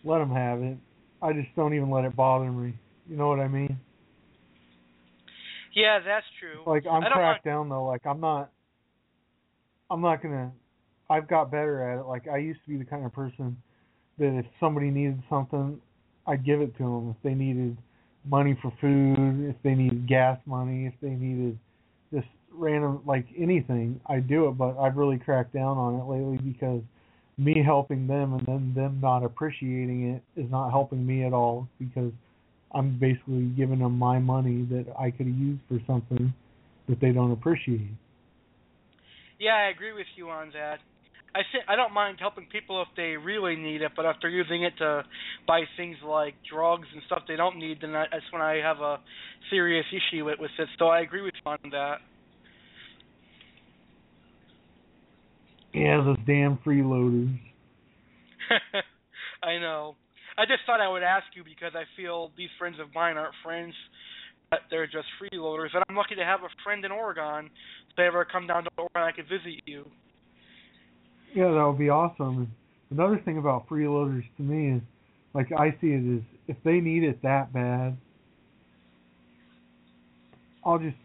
let 0.05 0.19
them 0.19 0.31
have 0.31 0.63
it. 0.63 0.77
I 1.23 1.33
just 1.33 1.49
don't 1.57 1.75
even 1.75 1.91
let 1.91 2.05
it 2.05 2.15
bother 2.15 2.51
me. 2.51 2.75
You 3.09 3.17
know 3.17 3.29
what 3.29 3.41
I 3.41 3.49
mean? 3.49 3.79
Yeah, 5.75 5.99
that's 6.05 6.27
true. 6.41 6.63
Like 6.67 6.85
I'm 6.91 7.03
cracked 7.03 7.45
want- 7.45 7.45
down 7.45 7.69
though. 7.69 7.85
Like 7.87 8.07
I'm 8.07 8.21
not. 8.21 8.51
I'm 9.91 10.01
not 10.01 10.23
gonna. 10.23 10.51
I've 11.09 11.29
got 11.29 11.51
better 11.51 11.93
at 11.93 12.01
it. 12.01 12.07
Like 12.07 12.27
I 12.29 12.39
used 12.39 12.61
to 12.65 12.71
be 12.71 12.77
the 12.79 12.85
kind 12.85 13.05
of 13.05 13.13
person 13.13 13.57
that 14.19 14.39
if 14.39 14.47
somebody 14.59 14.91
needed 14.91 15.23
something, 15.29 15.81
I'd 16.27 16.45
give 16.45 16.61
it 16.61 16.77
to 16.79 16.83
them. 16.83 17.11
If 17.11 17.23
they 17.23 17.35
needed 17.35 17.77
money 18.25 18.59
for 18.61 18.73
food, 18.81 19.49
if 19.49 19.57
they 19.63 19.75
needed 19.75 20.09
gas 20.09 20.39
money, 20.47 20.87
if 20.87 20.95
they 21.01 21.11
needed 21.11 21.59
just 22.13 22.27
random 22.57 23.01
like 23.07 23.27
anything, 23.37 24.01
I'd 24.07 24.29
do 24.29 24.49
it. 24.49 24.53
But 24.59 24.79
I've 24.79 24.97
really 24.97 25.19
cracked 25.19 25.53
down 25.53 25.77
on 25.79 25.95
it 26.01 26.05
lately 26.05 26.39
because 26.39 26.83
me 27.39 27.63
helping 27.65 28.07
them 28.07 28.33
and 28.35 28.47
then 28.47 28.73
them 28.75 28.99
not 29.03 29.23
appreciating 29.23 30.15
it 30.15 30.41
is 30.41 30.51
not 30.51 30.71
helping 30.71 31.07
me 31.07 31.25
at 31.25 31.33
all 31.33 31.69
because 31.79 32.13
I'm 32.73 32.99
basically 32.99 33.47
giving 33.57 33.81
them 33.81 33.99
my 33.99 34.19
money 34.19 34.67
that 34.71 34.87
I 34.99 35.11
could 35.11 35.27
used 35.27 35.61
for 35.69 35.79
something 35.87 36.33
that 36.89 37.01
they 37.01 37.13
don't 37.13 37.33
appreciate. 37.33 37.91
Yeah, 39.39 39.55
I 39.55 39.71
agree 39.71 39.93
with 39.93 40.07
you 40.17 40.31
on 40.31 40.51
that. 40.55 40.79
I 41.35 41.41
say, 41.53 41.59
I 41.69 41.77
don't 41.77 41.93
mind 41.93 42.17
helping 42.19 42.47
people 42.47 42.81
if 42.81 42.89
they 42.97 43.19
really 43.19 43.57
need 43.57 43.83
it, 43.83 43.93
but 43.95 44.07
if 44.07 44.17
they're 44.23 44.31
using 44.31 44.63
it 44.63 44.73
to 44.79 45.05
buy 45.47 45.65
things 45.77 45.97
like 46.03 46.35
drugs 46.51 46.89
and 46.95 47.03
stuff 47.05 47.25
they 47.29 47.37
don't 47.37 47.59
need, 47.59 47.79
then 47.83 47.95
I, 47.95 48.07
that's 48.11 48.25
when 48.31 48.41
I 48.41 48.57
have 48.63 48.79
a 48.79 48.99
serious 49.51 49.85
issue 49.93 50.25
with, 50.25 50.39
with 50.41 50.51
it. 50.59 50.69
So 50.79 50.87
I 50.87 51.01
agree 51.01 51.21
with 51.21 51.35
you 51.35 51.51
on 51.51 51.59
that. 51.73 51.99
Yeah, 55.77 56.03
those 56.03 56.17
damn 56.27 56.57
freeloaders. 56.65 57.39
I 59.43 59.59
know. 59.59 59.95
I 60.39 60.47
just 60.47 60.61
thought 60.65 60.81
I 60.81 60.89
would 60.89 61.03
ask 61.03 61.27
you 61.35 61.45
because 61.45 61.73
I 61.75 61.85
feel 62.01 62.31
these 62.35 62.49
friends 62.59 62.77
of 62.81 62.95
mine 62.95 63.19
aren't 63.19 63.35
friends, 63.45 63.75
but 64.51 64.61
they're 64.71 64.87
just 64.87 65.05
freeloaders. 65.21 65.75
And 65.75 65.85
I'm 65.87 65.95
lucky 65.95 66.15
to 66.15 66.25
have 66.25 66.41
a 66.41 66.49
friend 66.65 66.83
in 66.83 66.91
Oregon. 66.91 67.51
If 67.91 67.97
they 67.97 68.05
ever 68.05 68.25
come 68.25 68.47
down 68.47 68.65
to 68.65 68.71
Oregon, 68.79 69.03
I 69.03 69.13
could 69.13 69.27
visit 69.29 69.63
you. 69.67 69.85
Yeah, 71.35 71.51
that 71.53 71.67
would 71.67 71.79
be 71.79 71.91
awesome. 71.91 72.51
Another 72.91 73.21
thing 73.23 73.37
about 73.37 73.69
freeloaders 73.69 74.25
to 74.39 74.43
me 74.43 74.77
is, 74.79 74.83
like 75.35 75.53
I 75.53 75.73
see 75.83 75.89
it 75.89 76.17
is, 76.17 76.23
if 76.49 76.57
they 76.65 76.81
need 76.81 77.05
it 77.05 77.21
that 77.23 77.53
bad, 77.53 77.99
I'll 80.65 80.79
just 80.79 80.97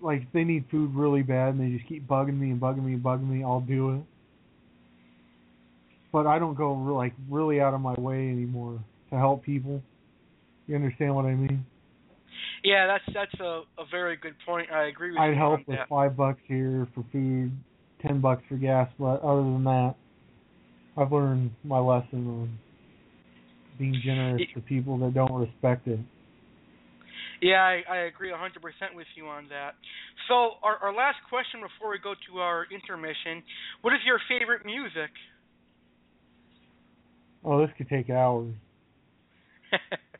like 0.00 0.22
if 0.22 0.28
they 0.32 0.44
need 0.44 0.66
food 0.70 0.94
really 0.94 1.22
bad 1.22 1.54
and 1.54 1.60
they 1.60 1.76
just 1.76 1.88
keep 1.88 2.06
bugging 2.06 2.38
me 2.38 2.52
and 2.52 2.60
bugging 2.60 2.84
me 2.84 2.92
and 2.92 3.02
bugging 3.02 3.28
me, 3.28 3.42
I'll 3.42 3.60
do 3.60 3.96
it. 3.96 4.02
But 6.12 6.26
I 6.26 6.38
don't 6.38 6.56
go 6.56 6.72
like 6.72 7.14
really 7.28 7.60
out 7.60 7.74
of 7.74 7.80
my 7.80 7.94
way 7.94 8.28
anymore 8.28 8.80
to 9.10 9.16
help 9.16 9.44
people. 9.44 9.82
You 10.66 10.74
understand 10.74 11.14
what 11.14 11.24
I 11.24 11.34
mean? 11.34 11.64
Yeah, 12.64 12.86
that's 12.86 13.04
that's 13.14 13.40
a 13.40 13.62
a 13.78 13.84
very 13.90 14.16
good 14.16 14.34
point. 14.46 14.70
I 14.72 14.84
agree 14.84 15.12
with 15.12 15.20
I'd 15.20 15.30
you 15.30 15.34
help 15.34 15.52
on 15.52 15.64
with 15.66 15.78
that. 15.78 15.88
five 15.88 16.16
bucks 16.16 16.40
here 16.46 16.86
for 16.94 17.04
food, 17.12 17.52
ten 18.02 18.20
bucks 18.20 18.42
for 18.48 18.56
gas. 18.56 18.88
But 18.98 19.22
other 19.22 19.42
than 19.42 19.64
that, 19.64 19.94
I've 20.96 21.12
learned 21.12 21.52
my 21.64 21.78
lesson 21.78 22.26
on 22.26 22.58
being 23.78 24.00
generous 24.04 24.42
to 24.54 24.60
people 24.60 24.98
that 24.98 25.14
don't 25.14 25.32
respect 25.32 25.88
it. 25.88 26.00
Yeah, 27.40 27.64
I, 27.64 27.80
I 27.88 27.96
agree 28.04 28.28
100% 28.28 28.36
with 28.94 29.06
you 29.16 29.26
on 29.26 29.48
that. 29.48 29.72
So, 30.28 30.60
our, 30.62 30.76
our 30.84 30.92
last 30.92 31.16
question 31.30 31.64
before 31.64 31.90
we 31.90 31.98
go 31.98 32.12
to 32.28 32.38
our 32.38 32.66
intermission 32.68 33.42
what 33.80 33.94
is 33.94 34.00
your 34.04 34.20
favorite 34.28 34.66
music? 34.66 35.08
Oh, 37.44 37.60
this 37.60 37.70
could 37.76 37.88
take 37.88 38.10
hours. 38.10 38.54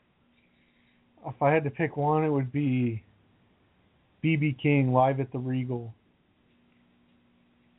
If 1.27 1.39
I 1.41 1.51
had 1.51 1.63
to 1.65 1.69
pick 1.69 1.97
one, 1.97 2.23
it 2.23 2.29
would 2.29 2.51
be 2.51 3.03
BB 4.23 4.59
King 4.61 4.91
live 4.91 5.19
at 5.19 5.31
the 5.31 5.37
Regal, 5.37 5.93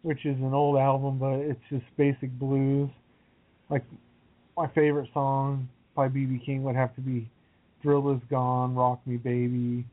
which 0.03 0.25
is 0.25 0.37
an 0.39 0.55
old 0.55 0.79
album, 0.79 1.19
but 1.19 1.35
it's 1.41 1.61
just 1.69 1.85
basic 1.97 2.31
blues. 2.39 2.89
Like 3.69 3.85
my 4.57 4.69
favorite 4.69 5.09
song 5.13 5.69
by 5.97 6.09
BB 6.09 6.45
King 6.45 6.63
would 6.65 6.77
have 6.77 6.95
to 6.95 7.01
be 7.01 7.29
"Thrill 7.83 8.15
Is 8.15 8.21
Gone," 8.31 8.75
"Rock 8.75 9.01
Me 9.07 9.17
Baby," 9.17 9.85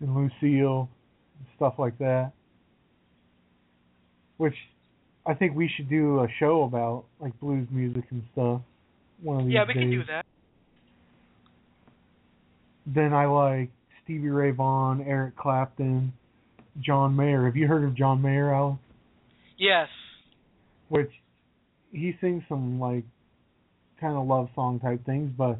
and 0.00 0.14
"Lucille," 0.14 0.88
stuff 1.56 1.74
like 1.78 1.98
that. 1.98 2.32
Which 4.36 4.56
I 5.24 5.34
think 5.34 5.54
we 5.54 5.70
should 5.76 5.88
do 5.88 6.20
a 6.20 6.28
show 6.38 6.64
about, 6.64 7.04
like 7.20 7.38
blues 7.40 7.68
music 7.70 8.04
and 8.10 8.22
stuff. 8.32 8.60
One 9.22 9.40
of 9.40 9.46
these 9.46 9.54
yeah, 9.54 9.64
we 9.66 9.74
days. 9.74 9.82
can 9.82 9.90
do 9.90 10.04
that. 10.06 10.26
Then 12.86 13.12
I 13.12 13.26
like 13.26 13.70
Stevie 14.02 14.30
Ray 14.30 14.50
Vaughan, 14.50 15.04
Eric 15.06 15.36
Clapton, 15.36 16.12
John 16.80 17.14
Mayer. 17.14 17.44
Have 17.44 17.56
you 17.56 17.68
heard 17.68 17.84
of 17.84 17.96
John 17.96 18.20
Mayer, 18.20 18.52
Alex? 18.52 18.78
Yes. 19.58 19.88
Which 20.88 21.10
he 21.92 22.16
sings 22.20 22.42
some 22.48 22.80
like 22.80 23.04
kind 24.00 24.16
of 24.16 24.26
love 24.26 24.48
song 24.56 24.80
type 24.80 25.06
things, 25.06 25.30
but 25.38 25.58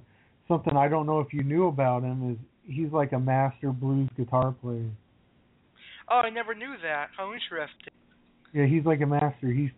something 0.48 0.76
I 0.76 0.88
don't 0.88 1.06
know 1.06 1.20
if 1.20 1.32
you 1.32 1.44
knew 1.44 1.68
about 1.68 2.02
him 2.02 2.32
is 2.32 2.38
he's 2.66 2.92
like 2.92 3.12
a 3.12 3.20
master 3.20 3.70
blues 3.70 4.08
guitar 4.16 4.52
player. 4.60 4.90
Oh, 6.10 6.16
I 6.16 6.30
never 6.30 6.54
knew 6.54 6.74
that. 6.82 7.10
How 7.16 7.32
interesting. 7.32 7.92
Yeah, 8.52 8.66
he's 8.66 8.84
like 8.84 9.00
a 9.00 9.06
master. 9.06 9.48
He's 9.52 9.70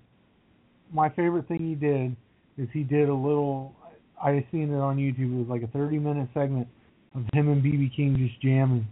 my 0.92 1.08
favorite 1.10 1.46
thing 1.48 1.58
he 1.60 1.74
did 1.74 2.16
is 2.56 2.68
he 2.72 2.82
did 2.82 3.08
a 3.08 3.14
little. 3.14 3.74
I 4.22 4.44
seen 4.52 4.72
it 4.72 4.78
on 4.78 4.96
YouTube. 4.96 5.34
It 5.34 5.38
was 5.38 5.48
like 5.48 5.62
a 5.62 5.66
30 5.72 5.98
minute 5.98 6.28
segment 6.34 6.66
of 7.14 7.22
him 7.32 7.48
and 7.50 7.62
BB 7.62 7.94
King 7.94 8.16
just 8.16 8.40
jamming, 8.40 8.86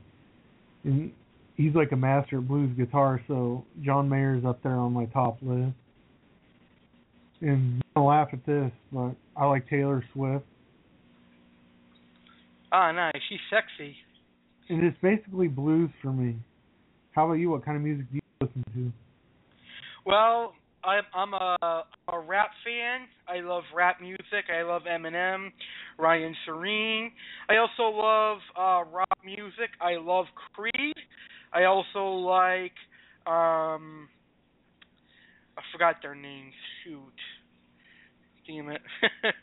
and 0.85 1.11
he's 1.57 1.75
like 1.75 1.93
a 1.93 1.97
master 1.97 2.39
at 2.39 2.49
blues 2.49 2.77
guitar. 2.77 3.21
So 3.29 3.65
John 3.83 4.09
Mayer's 4.09 4.45
up 4.45 4.63
there 4.63 4.73
on 4.77 4.93
my 4.93 5.07
top 5.07 5.39
list. 5.43 5.75
And 7.41 7.83
gonna 7.97 8.07
laugh 8.07 8.29
at 8.33 8.45
this, 8.47 8.71
but 8.93 9.15
I 9.37 9.47
like 9.47 9.69
Taylor 9.69 10.05
Swift, 10.13 10.45
Ah, 12.71 12.93
nice. 12.93 13.13
She's 13.29 13.41
sexy. 13.51 13.97
and 14.69 14.85
it's 14.85 14.97
basically 15.03 15.49
blues 15.49 15.91
for 16.01 16.13
me. 16.13 16.37
How 17.13 17.25
about 17.27 17.35
you? 17.35 17.51
What 17.51 17.65
kind 17.65 17.77
of 17.77 17.83
music 17.83 18.07
do 18.11 18.17
you 18.17 18.21
listen 18.41 18.65
to? 18.75 18.93
Well, 20.05 20.55
I'm 20.85 21.05
I'm 21.15 21.35
a 21.35 21.85
a 22.13 22.19
rap 22.19 22.51
fan. 22.65 23.07
I 23.29 23.41
love 23.41 23.63
rap 23.75 24.01
music. 24.01 24.51
I 24.53 24.63
love 24.63 24.83
Eminem, 24.83 25.51
Ryan 25.99 26.35
Serene. 26.45 27.13
I 27.49 27.57
also 27.57 27.97
love 27.97 28.39
uh 28.59 28.91
rock 28.91 29.19
music. 29.25 29.71
I 29.81 29.97
love 30.01 30.27
Creed. 30.55 30.97
I 31.53 31.65
also 31.65 32.05
like 32.05 32.75
um 33.27 34.09
I 35.57 35.63
forgot 35.73 35.97
their 36.03 36.15
names. 36.15 36.55
Shoot. 36.85 36.99
Damn 38.47 38.71
it. 38.71 38.83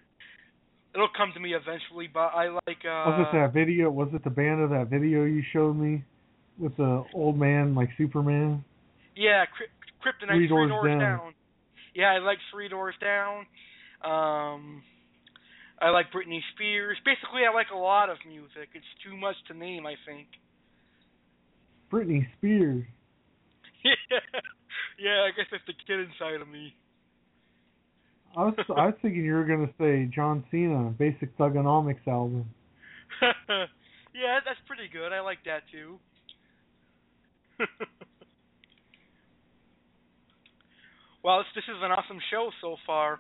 It'll 0.93 1.07
come 1.15 1.31
to 1.35 1.39
me 1.39 1.53
eventually, 1.53 2.09
but 2.11 2.31
I 2.33 2.49
like 2.49 2.83
uh 2.83 3.07
Was 3.07 3.27
it 3.29 3.37
that 3.37 3.53
video? 3.53 3.89
Was 3.89 4.09
it 4.13 4.23
the 4.25 4.29
band 4.29 4.61
of 4.61 4.71
that 4.71 4.87
video 4.89 5.23
you 5.23 5.41
showed 5.53 5.77
me 5.77 6.03
with 6.57 6.75
the 6.75 7.05
old 7.13 7.37
man 7.37 7.75
like 7.75 7.89
Superman? 7.97 8.65
Yeah, 9.15 9.45
Kryptonite 10.03 10.35
Three 10.35 10.47
Three, 10.47 10.47
Doors 10.47 10.69
Doors, 10.69 10.87
Down. 10.87 10.99
down. 10.99 11.33
Yeah, 11.95 12.11
I 12.11 12.19
like 12.19 12.37
Three 12.51 12.69
Doors 12.69 12.95
Down. 13.01 13.45
Um 14.03 14.83
I 15.81 15.89
like 15.91 16.11
Britney 16.11 16.39
Spears. 16.53 16.97
Basically, 17.05 17.47
I 17.49 17.53
like 17.53 17.67
a 17.73 17.77
lot 17.77 18.09
of 18.09 18.17
music. 18.27 18.69
It's 18.73 18.85
too 19.03 19.15
much 19.15 19.35
to 19.47 19.53
name, 19.53 19.85
I 19.85 19.95
think. 20.05 20.27
Britney 21.91 22.27
Spears. 22.37 22.83
yeah, 24.99 25.23
I 25.23 25.31
guess 25.35 25.45
that's 25.51 25.63
the 25.67 25.73
kid 25.87 25.99
inside 25.99 26.41
of 26.41 26.47
me. 26.47 26.75
I 28.37 28.43
was 28.43 28.53
I 28.69 28.85
was 28.87 28.95
thinking 29.01 29.23
you 29.23 29.33
were 29.33 29.45
gonna 29.45 29.71
say 29.79 30.05
John 30.13 30.43
Cena, 30.51 30.93
Basic 30.97 31.35
Thuganomics 31.37 32.05
album. 32.07 32.45
yeah, 33.21 34.39
that's 34.45 34.59
pretty 34.67 34.87
good. 34.91 35.11
I 35.11 35.21
like 35.21 35.39
that 35.45 35.63
too. 35.71 35.97
Well, 41.19 41.43
this, 41.43 41.51
this 41.51 41.67
is 41.67 41.83
an 41.83 41.91
awesome 41.91 42.19
show 42.31 42.47
so 42.61 42.77
far. 42.87 43.19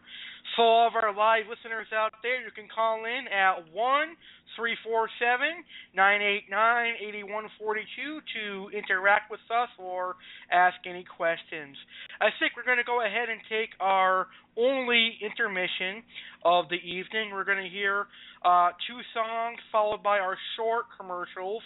So, 0.55 0.63
all 0.63 0.87
of 0.87 0.95
our 0.95 1.11
live 1.11 1.51
listeners 1.51 1.87
out 1.91 2.15
there, 2.23 2.39
you 2.39 2.51
can 2.55 2.71
call 2.71 3.03
in 3.03 3.27
at 3.27 3.67
1 3.75 4.07
347 4.55 5.67
989 5.91 6.47
8142 6.47 8.23
to 8.23 8.43
interact 8.71 9.27
with 9.27 9.43
us 9.51 9.67
or 9.75 10.15
ask 10.47 10.79
any 10.87 11.03
questions. 11.03 11.75
I 12.23 12.31
think 12.39 12.55
we're 12.55 12.63
going 12.63 12.79
to 12.79 12.87
go 12.87 13.03
ahead 13.03 13.27
and 13.27 13.43
take 13.51 13.75
our 13.83 14.31
only 14.55 15.19
intermission 15.19 15.99
of 16.47 16.71
the 16.71 16.79
evening. 16.79 17.35
We're 17.35 17.47
going 17.47 17.63
to 17.63 17.69
hear 17.71 18.07
uh, 18.47 18.71
two 18.87 19.03
songs 19.11 19.59
followed 19.75 20.01
by 20.01 20.23
our 20.23 20.39
short 20.55 20.87
commercials. 20.95 21.63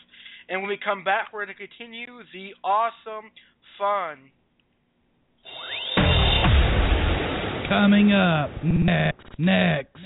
And 0.49 0.65
when 0.65 0.69
we 0.69 0.81
come 0.81 1.05
back, 1.05 1.29
we're 1.29 1.45
going 1.45 1.55
to 1.55 1.61
continue 1.61 2.25
the 2.33 2.57
awesome 2.65 3.29
fun. 3.77 4.33
coming 7.69 8.13
up 8.13 8.49
next. 8.63 9.23
Next. 9.39 9.97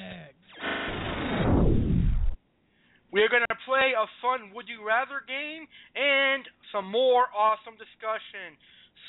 We're 3.11 3.29
going 3.29 3.45
to 3.49 3.57
play 3.65 3.93
a 3.97 4.05
fun 4.21 4.53
Would 4.53 4.69
You 4.69 4.85
Rather 4.85 5.25
game 5.27 5.65
and 5.95 6.43
some 6.71 6.85
more 6.91 7.25
awesome 7.33 7.73
discussion. 7.79 8.53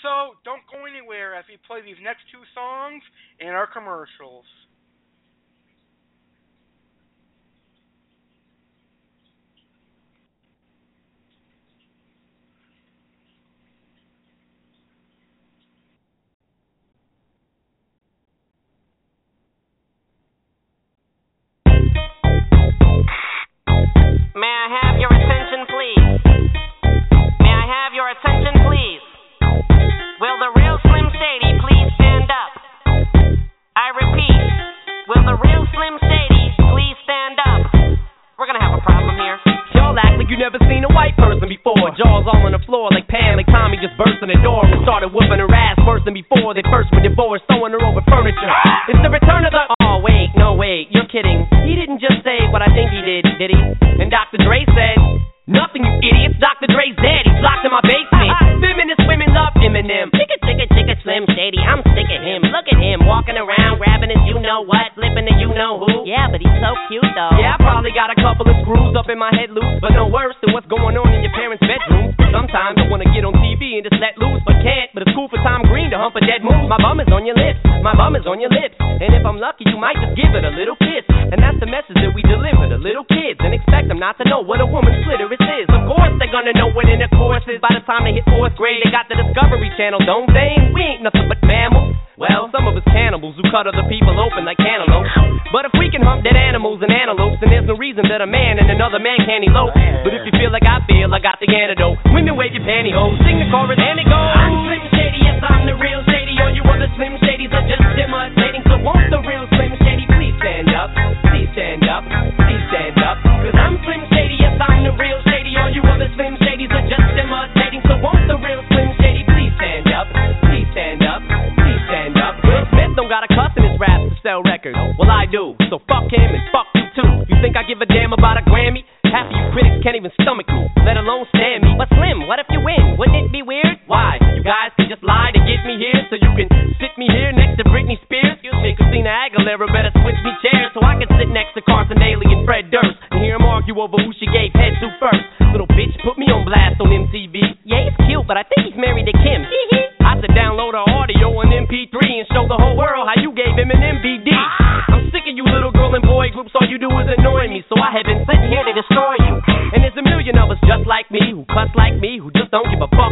So 0.03 0.39
don't 0.45 0.63
go 0.71 0.87
anywhere 0.87 1.35
as 1.35 1.45
we 1.49 1.59
play 1.67 1.83
these 1.83 1.99
next 2.03 2.25
two 2.33 2.43
songs 2.55 3.03
and 3.41 3.51
our 3.51 3.67
commercials. 3.67 4.47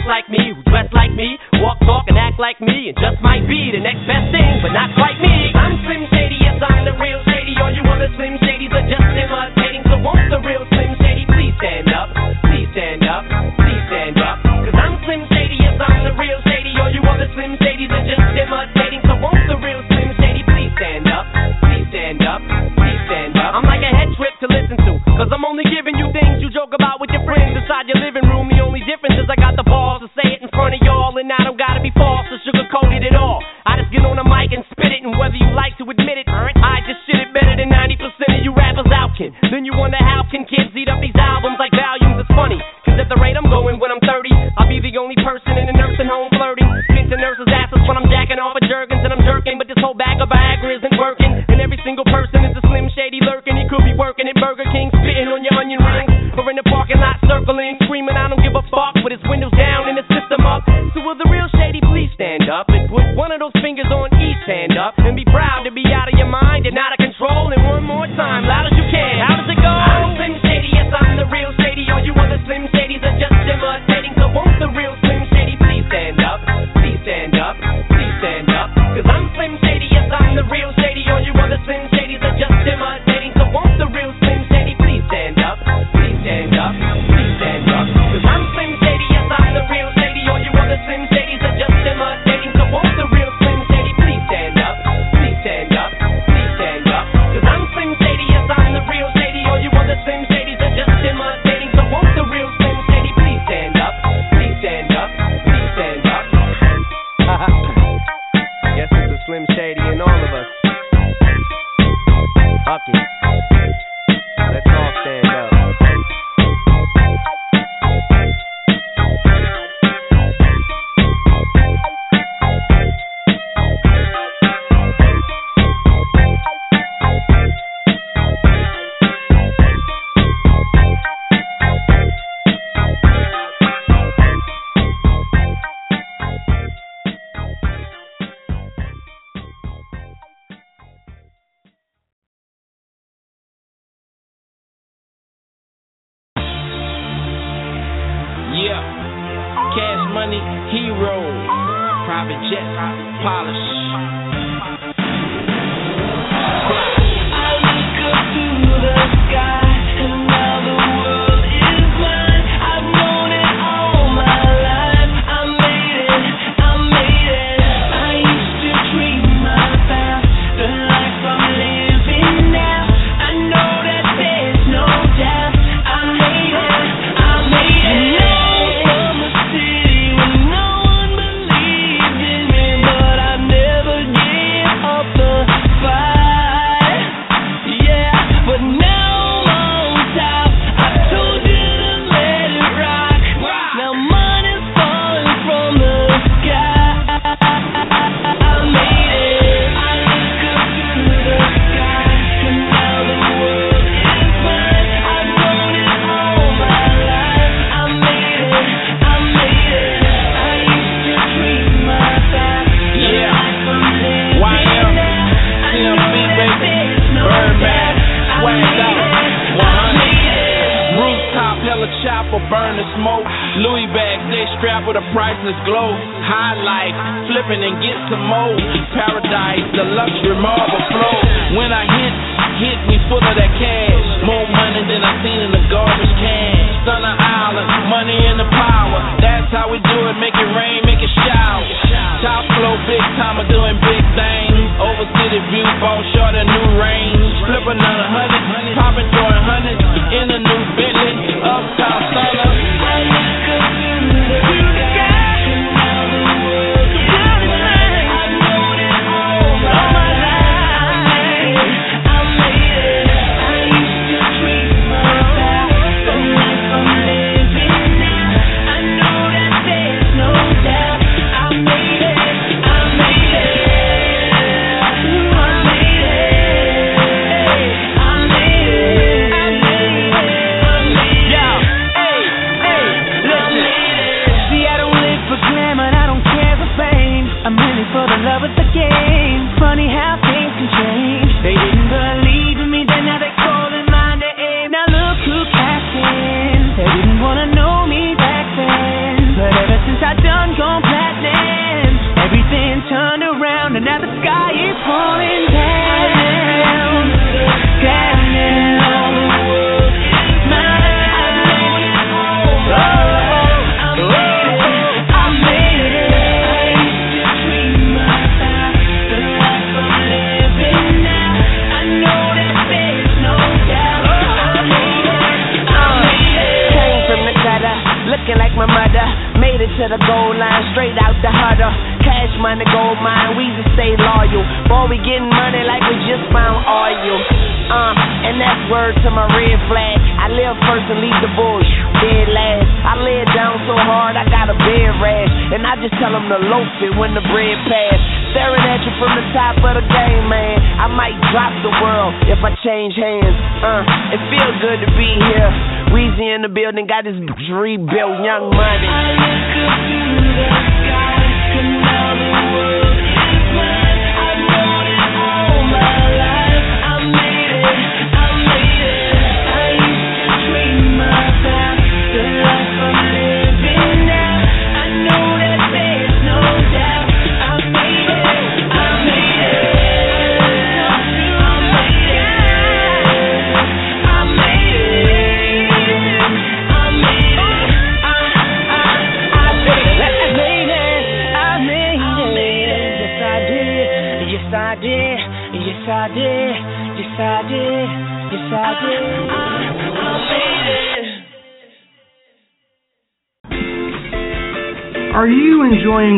like 0.06 0.30
me, 0.30 0.54
who 0.54 0.62
dress 0.70 0.86
like 0.94 1.12
me, 1.12 1.36
walk, 1.58 1.82
talk, 1.82 2.06
and 2.06 2.16
act 2.16 2.38
like 2.38 2.62
me, 2.62 2.94
and 2.94 2.96
just 2.96 3.18
might 3.20 3.42
be 3.50 3.74
the 3.74 3.82
next 3.82 4.06
best 4.06 4.30
thing, 4.30 4.62
but 4.62 4.70
not 4.70 4.94
quite 4.94 5.18
me. 5.18 5.50
I'm 5.52 5.74
Slim 5.82 6.06
Shady, 6.14 6.38
yes, 6.40 6.62
I'm 6.62 6.86
the 6.86 6.94
real 6.96 7.20
Shady. 7.26 7.58
All 7.58 7.74
you 7.74 7.82
other 7.82 8.08
Slim 8.14 8.38
Shadys 8.38 8.70
are 8.70 8.86
just 8.86 9.02
imitating, 9.02 9.82
so 9.90 9.98
won't 9.98 10.30
the 10.30 10.40
real 10.46 10.62
Slim 10.70 10.94
Shady 11.02 11.26
please 11.26 11.54
stand 11.58 11.90
up? 11.90 12.15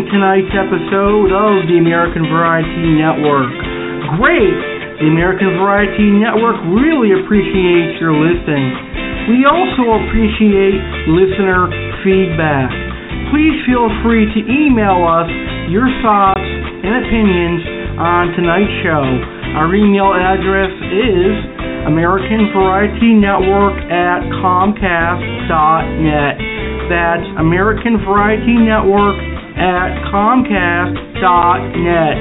Tonight's 0.06 0.54
episode 0.54 1.34
of 1.34 1.66
the 1.66 1.82
American 1.82 2.30
Variety 2.30 2.94
Network? 2.94 3.50
Great! 4.14 4.78
the 4.98 5.06
American 5.06 5.54
Variety 5.62 6.10
Network 6.10 6.58
really 6.74 7.14
appreciates 7.14 8.02
your 8.02 8.18
listening. 8.18 8.74
We 9.30 9.46
also 9.46 9.94
appreciate 9.94 10.74
listener 11.06 11.70
feedback. 12.02 12.66
Please 13.30 13.62
feel 13.62 13.86
free 14.02 14.26
to 14.26 14.40
email 14.42 15.06
us 15.06 15.30
your 15.70 15.86
thoughts 16.02 16.42
and 16.42 16.98
opinions 16.98 17.62
on 17.94 18.34
tonight's 18.34 18.74
show. 18.82 19.06
Our 19.54 19.70
email 19.70 20.10
address 20.18 20.74
is 20.90 21.46
American 21.86 22.50
Variety 22.50 23.14
Network 23.14 23.78
at 23.86 24.26
Comcast.net. 24.42 26.34
That's 26.90 27.28
American 27.38 28.02
Variety 28.02 28.58
Network 28.58 29.14
at 29.58 29.90
Comcast.net. 30.14 32.16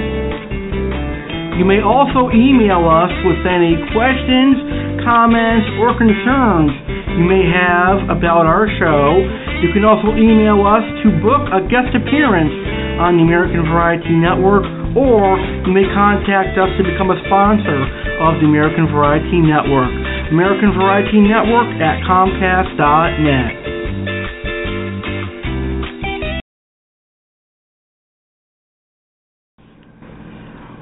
You 1.57 1.65
may 1.65 1.81
also 1.81 2.29
email 2.33 2.85
us 2.85 3.13
with 3.25 3.41
any 3.45 3.77
questions, 3.93 4.57
comments, 5.05 5.65
or 5.81 5.97
concerns 5.97 6.71
you 7.17 7.25
may 7.25 7.41
have 7.49 8.13
about 8.13 8.45
our 8.45 8.69
show. 8.77 9.17
You 9.65 9.73
can 9.73 9.81
also 9.81 10.13
email 10.13 10.61
us 10.69 10.85
to 11.01 11.09
book 11.17 11.49
a 11.49 11.65
guest 11.65 11.97
appearance 11.97 12.53
on 13.01 13.17
the 13.17 13.25
American 13.25 13.65
Variety 13.65 14.13
Network, 14.13 14.69
or 14.93 15.33
you 15.65 15.73
may 15.73 15.89
contact 15.97 16.53
us 16.61 16.69
to 16.77 16.85
become 16.85 17.09
a 17.09 17.17
sponsor 17.25 17.81
of 18.21 18.37
the 18.37 18.45
American 18.45 18.85
Variety 18.93 19.41
Network. 19.41 19.89
American 20.29 20.77
Variety 20.77 21.25
Network 21.25 21.73
at 21.81 22.05
Comcast.net. 22.05 23.76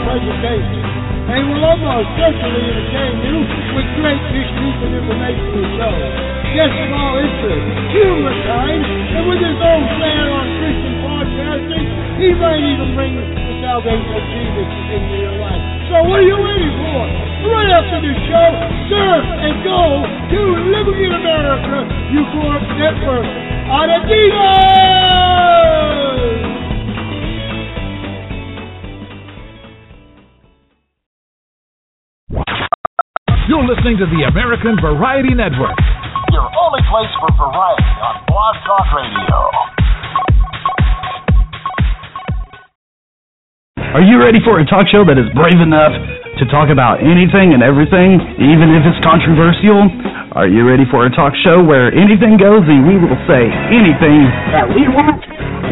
Presentation 0.09 0.81
and 1.29 1.53
will 1.53 1.61
almost 1.61 2.09
certainly 2.17 2.65
entertain 2.65 3.13
you 3.21 3.37
with 3.77 3.85
great 4.01 4.23
history 4.33 4.71
and 4.81 4.91
informational 4.97 5.65
shows. 5.77 6.09
Yes, 6.57 6.73
of 6.73 6.89
all 6.89 7.21
interest, 7.21 7.65
humorous 7.93 8.41
kind, 8.49 8.81
and 8.81 9.23
with 9.29 9.37
his 9.37 9.59
own 9.61 9.83
flair 10.01 10.25
on 10.33 10.45
Christian 10.57 10.95
podcasting, 11.05 11.85
he 12.17 12.33
might 12.33 12.57
even 12.57 12.97
bring 12.97 13.13
the 13.21 13.53
salvation 13.61 14.09
of 14.09 14.25
Jesus 14.33 14.69
into 14.97 15.15
your 15.29 15.37
life. 15.37 15.61
So 15.93 16.01
what 16.09 16.25
are 16.25 16.25
you 16.25 16.41
waiting 16.41 16.73
for? 16.73 17.01
Right 17.53 17.69
after 17.69 18.01
this 18.01 18.17
show, 18.25 18.49
surf 18.89 19.25
and 19.29 19.55
go 19.61 19.81
to 20.01 20.41
in 21.05 21.11
America, 21.13 21.85
Euphoric 22.17 22.65
Network 22.81 23.29
on 23.69 23.87
Adidas! 23.93 24.48
To 33.99 34.07
the 34.07 34.23
American 34.31 34.79
Variety 34.79 35.35
Network. 35.35 35.75
Your 36.31 36.47
only 36.47 36.79
place 36.87 37.11
for 37.19 37.27
variety 37.35 37.91
on 37.99 38.15
Blog 38.31 38.55
Talk 38.63 38.87
Radio. 38.95 39.37
Are 43.91 44.05
you 44.07 44.23
ready 44.23 44.39
for 44.39 44.63
a 44.63 44.65
talk 44.71 44.87
show 44.87 45.03
that 45.03 45.19
is 45.19 45.27
brave 45.35 45.59
enough 45.59 45.91
to 46.39 46.47
talk 46.47 46.71
about 46.71 47.03
anything 47.03 47.51
and 47.51 47.59
everything, 47.59 48.23
even 48.39 48.71
if 48.71 48.87
it's 48.87 49.03
controversial? 49.03 49.91
Are 50.31 50.47
you 50.47 50.63
ready 50.63 50.87
for 50.87 51.03
a 51.03 51.11
talk 51.11 51.35
show 51.43 51.59
where 51.59 51.91
anything 51.91 52.39
goes 52.39 52.63
and 52.71 52.87
we 52.87 52.95
will 52.95 53.19
say 53.27 53.51
anything 53.67 54.23
that 54.55 54.71
we 54.71 54.87
want? 54.87 55.19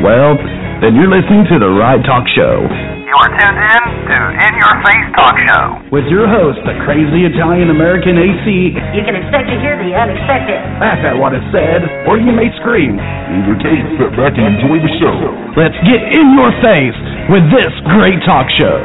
Well, 0.04 0.36
then 0.82 0.94
you're 0.94 1.10
listening 1.10 1.42
to 1.50 1.58
the 1.58 1.70
right 1.74 2.02
talk 2.06 2.22
show. 2.38 2.62
You 2.70 3.16
You're 3.18 3.34
tuned 3.34 3.58
in 3.58 3.82
to 4.14 4.18
In 4.46 4.54
Your 4.62 4.76
Face 4.86 5.08
Talk 5.18 5.34
Show. 5.42 5.66
With 5.90 6.06
your 6.06 6.30
host, 6.30 6.62
the 6.70 6.78
crazy 6.86 7.26
Italian 7.26 7.74
American 7.74 8.14
AC. 8.14 8.46
You 8.94 9.02
can 9.02 9.18
expect 9.18 9.50
to 9.50 9.58
hear 9.58 9.74
the 9.74 9.96
unexpected. 9.96 10.60
Laugh 10.78 11.02
at 11.02 11.18
what 11.18 11.34
is 11.34 11.42
said, 11.50 11.82
or 12.06 12.22
you 12.22 12.30
may 12.30 12.54
scream. 12.62 12.94
Either 13.00 13.58
case, 13.58 13.86
sit 13.98 14.14
back 14.14 14.38
and 14.38 14.54
enjoy 14.54 14.78
the 14.78 14.94
show. 15.02 15.18
Let's 15.58 15.78
get 15.82 16.04
in 16.14 16.38
your 16.38 16.54
face 16.62 17.00
with 17.34 17.48
this 17.50 17.74
great 17.98 18.22
talk 18.22 18.46
show. 18.62 18.78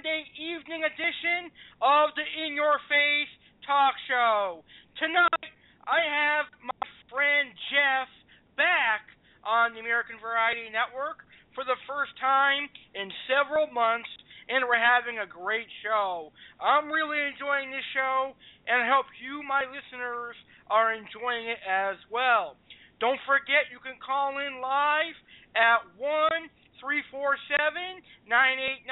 Monday 0.00 0.24
evening 0.40 0.80
edition 0.80 1.52
of 1.84 2.16
the 2.16 2.24
In 2.24 2.56
Your 2.56 2.80
Face 2.88 3.28
Talk 3.68 3.92
Show. 4.08 4.64
Tonight, 4.96 5.52
I 5.84 6.00
have 6.00 6.48
my 6.64 6.84
friend 7.12 7.52
Jeff 7.68 8.08
back 8.56 9.04
on 9.44 9.76
the 9.76 9.84
American 9.84 10.16
Variety 10.16 10.72
Network 10.72 11.28
for 11.52 11.68
the 11.68 11.76
first 11.84 12.16
time 12.16 12.72
in 12.96 13.12
several 13.28 13.68
months, 13.68 14.08
and 14.48 14.64
we're 14.64 14.80
having 14.80 15.20
a 15.20 15.28
great 15.28 15.68
show. 15.84 16.32
I'm 16.56 16.88
really 16.88 17.20
enjoying 17.20 17.68
this 17.68 17.84
show, 17.92 18.32
and 18.72 18.80
I 18.80 18.88
hope 18.88 19.04
you, 19.20 19.44
my 19.44 19.68
listeners, 19.68 20.32
are 20.72 20.96
enjoying 20.96 21.44
it 21.44 21.60
as 21.68 22.00
well. 22.08 22.56
Don't 23.04 23.20
forget, 23.28 23.68
you 23.68 23.84
can 23.84 24.00
call 24.00 24.40
in 24.40 24.64
live 24.64 25.18
at 25.52 25.84
1 26.00 26.48
347 26.80 28.02
989 28.26 28.88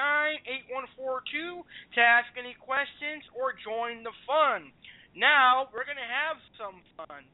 8142 0.78 1.64
to 1.96 2.00
ask 2.00 2.28
any 2.36 2.54
questions 2.54 3.24
or 3.34 3.56
join 3.56 4.04
the 4.04 4.14
fun. 4.28 4.70
Now, 5.16 5.72
we're 5.74 5.88
going 5.88 5.98
to 5.98 6.06
have 6.06 6.38
some 6.54 6.84
fun. 6.94 7.26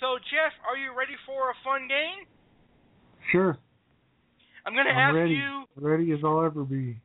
So, 0.00 0.16
Jeff, 0.32 0.56
are 0.64 0.80
you 0.80 0.96
ready 0.96 1.14
for 1.28 1.52
a 1.52 1.56
fun 1.62 1.86
game? 1.86 2.24
Sure. 3.30 3.54
I'm 4.66 4.72
going 4.72 4.88
to 4.88 4.96
ask 4.96 5.14
ready. 5.14 5.36
you. 5.36 5.64
Ready 5.76 6.12
as 6.12 6.20
I'll 6.24 6.42
ever 6.42 6.64
be. 6.64 6.96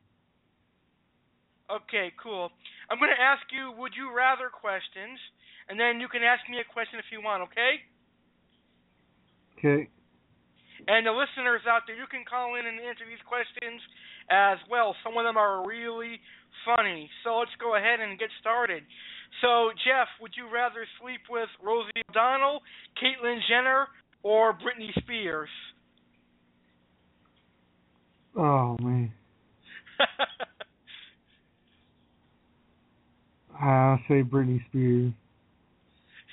Okay, 1.70 2.12
cool. 2.22 2.50
I'm 2.90 2.98
going 2.98 3.10
to 3.10 3.22
ask 3.22 3.42
you 3.50 3.72
would 3.76 3.92
you 3.96 4.14
rather 4.14 4.48
questions, 4.48 5.18
and 5.68 5.78
then 5.78 6.00
you 6.00 6.08
can 6.08 6.22
ask 6.22 6.48
me 6.48 6.58
a 6.58 6.72
question 6.72 6.98
if 6.98 7.06
you 7.10 7.20
want, 7.22 7.42
okay? 7.50 7.82
Okay. 9.58 9.88
And 10.86 11.06
the 11.06 11.10
listeners 11.10 11.62
out 11.66 11.82
there, 11.86 11.96
you 11.96 12.06
can 12.06 12.22
call 12.22 12.54
in 12.54 12.66
and 12.66 12.78
answer 12.78 13.02
these 13.06 13.22
questions 13.26 13.82
as 14.30 14.58
well. 14.70 14.94
Some 15.02 15.18
of 15.18 15.26
them 15.26 15.36
are 15.36 15.66
really 15.66 16.22
funny. 16.62 17.10
So 17.24 17.38
let's 17.38 17.54
go 17.58 17.76
ahead 17.76 17.98
and 17.98 18.18
get 18.18 18.30
started. 18.40 18.84
So, 19.42 19.70
Jeff, 19.82 20.06
would 20.20 20.32
you 20.36 20.46
rather 20.52 20.86
sleep 21.02 21.20
with 21.28 21.48
Rosie 21.62 21.90
O'Donnell, 22.10 22.62
Caitlyn 23.02 23.40
Jenner, 23.48 23.88
or 24.22 24.54
Britney 24.54 24.94
Spears? 25.02 25.50
Oh 28.36 28.76
man. 28.80 29.12
I'll 33.60 33.98
say 34.08 34.22
Britney 34.22 34.64
Spears. 34.68 35.12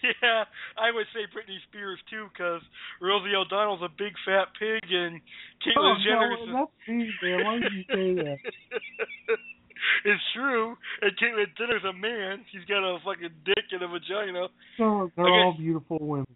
yeah, 0.21 0.43
I 0.77 0.91
would 0.91 1.07
say 1.13 1.25
Britney 1.31 1.57
Spears 1.69 1.99
too, 2.09 2.27
because 2.33 2.61
Rosie 3.01 3.35
O'Donnell's 3.35 3.81
a 3.81 3.89
big 3.89 4.13
fat 4.25 4.51
pig, 4.59 4.83
and 4.91 5.21
Caitlyn 5.63 5.95
oh, 5.95 6.03
Jenner's. 6.03 6.39
no, 6.47 6.67
that's 6.67 6.87
me, 6.87 7.09
man. 7.23 7.43
Why 7.43 7.53
did 7.59 7.73
you 7.73 7.83
say 7.87 8.07
that? 8.23 8.37
it's 10.05 10.23
true. 10.35 10.75
And 11.01 11.11
Caitlyn 11.17 11.55
Jenner's 11.57 11.83
a 11.87 11.93
man. 11.93 12.43
She's 12.51 12.65
got 12.67 12.83
a 12.83 12.99
fucking 13.03 13.31
dick 13.45 13.65
and 13.71 13.81
a 13.83 13.87
vagina. 13.87 14.47
No, 14.79 15.09
they're 15.15 15.25
Okay. 15.25 15.31
all 15.31 15.55
beautiful 15.57 15.99
women. 15.99 16.35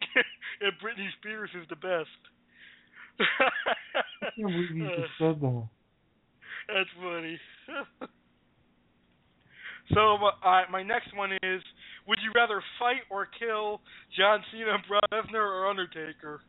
and 0.60 0.72
Britney 0.82 1.08
Spears 1.18 1.50
is 1.54 1.68
the 1.68 1.76
best. 1.76 2.20
I 3.20 4.30
can't 4.36 4.48
believe 4.48 4.70
you 4.74 4.88
just 4.88 5.12
said 5.18 5.40
that. 5.40 5.68
That's 6.68 6.90
funny. 7.02 7.38
so 9.92 10.16
uh, 10.44 10.62
my 10.70 10.82
next 10.82 11.14
one 11.16 11.32
is: 11.42 11.62
Would 12.10 12.18
you 12.24 12.32
rather 12.34 12.60
fight 12.80 13.02
or 13.08 13.28
kill 13.38 13.80
John 14.18 14.42
Cena, 14.50 14.78
Brock 14.88 15.04
Lesnar, 15.12 15.34
or 15.36 15.68
Undertaker? 15.70 16.40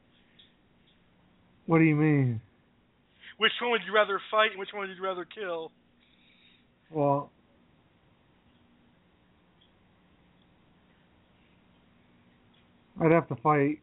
What 1.68 1.78
do 1.78 1.84
you 1.84 1.94
mean? 1.94 2.42
Which 3.38 3.52
one 3.62 3.70
would 3.70 3.82
you 3.86 3.94
rather 3.94 4.20
fight, 4.32 4.50
and 4.50 4.60
which 4.60 4.70
one 4.74 4.88
would 4.88 4.98
you 4.98 5.04
rather 5.04 5.24
kill? 5.24 5.72
Well, 6.90 7.30
I'd 13.00 13.12
have 13.12 13.28
to 13.28 13.36
fight. 13.36 13.82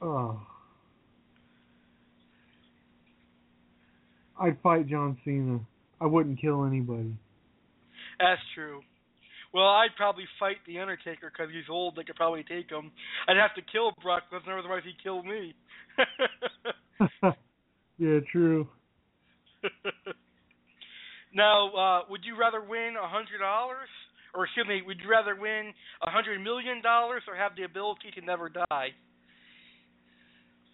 Oh. 0.00 0.40
I'd 4.40 4.56
fight 4.62 4.86
John 4.86 5.18
Cena. 5.22 5.60
I 6.00 6.06
wouldn't 6.06 6.40
kill 6.40 6.64
anybody. 6.64 7.14
That's 8.24 8.40
true. 8.54 8.80
Well, 9.52 9.68
I'd 9.68 9.94
probably 9.98 10.24
fight 10.40 10.56
the 10.66 10.78
Undertaker 10.78 11.30
because 11.30 11.52
he's 11.52 11.68
old. 11.68 11.94
They 11.94 12.04
could 12.04 12.16
probably 12.16 12.42
take 12.42 12.70
him. 12.70 12.90
I'd 13.28 13.36
have 13.36 13.54
to 13.54 13.62
kill 13.70 13.92
Brock 14.02 14.22
Lesnar, 14.32 14.58
otherwise 14.58 14.82
he'd 14.84 15.02
kill 15.02 15.22
me. 15.22 15.54
yeah, 17.98 18.18
true. 18.32 18.66
now, 21.34 21.70
uh, 21.74 22.00
would 22.08 22.22
you 22.24 22.36
rather 22.40 22.62
win 22.62 22.94
a 22.96 23.06
hundred 23.06 23.38
dollars, 23.40 23.88
or 24.34 24.46
excuse 24.46 24.66
me, 24.66 24.80
would 24.86 24.96
you 25.04 25.10
rather 25.10 25.36
win 25.36 25.74
a 26.02 26.10
hundred 26.10 26.42
million 26.42 26.80
dollars, 26.82 27.22
or 27.28 27.36
have 27.36 27.52
the 27.56 27.64
ability 27.64 28.10
to 28.18 28.24
never 28.24 28.48
die? 28.48 28.88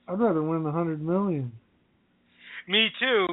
I'd 0.06 0.20
rather 0.20 0.42
win 0.42 0.62
the 0.62 0.70
hundred 0.72 1.02
million. 1.02 1.50
Me 2.68 2.88
too. 3.00 3.26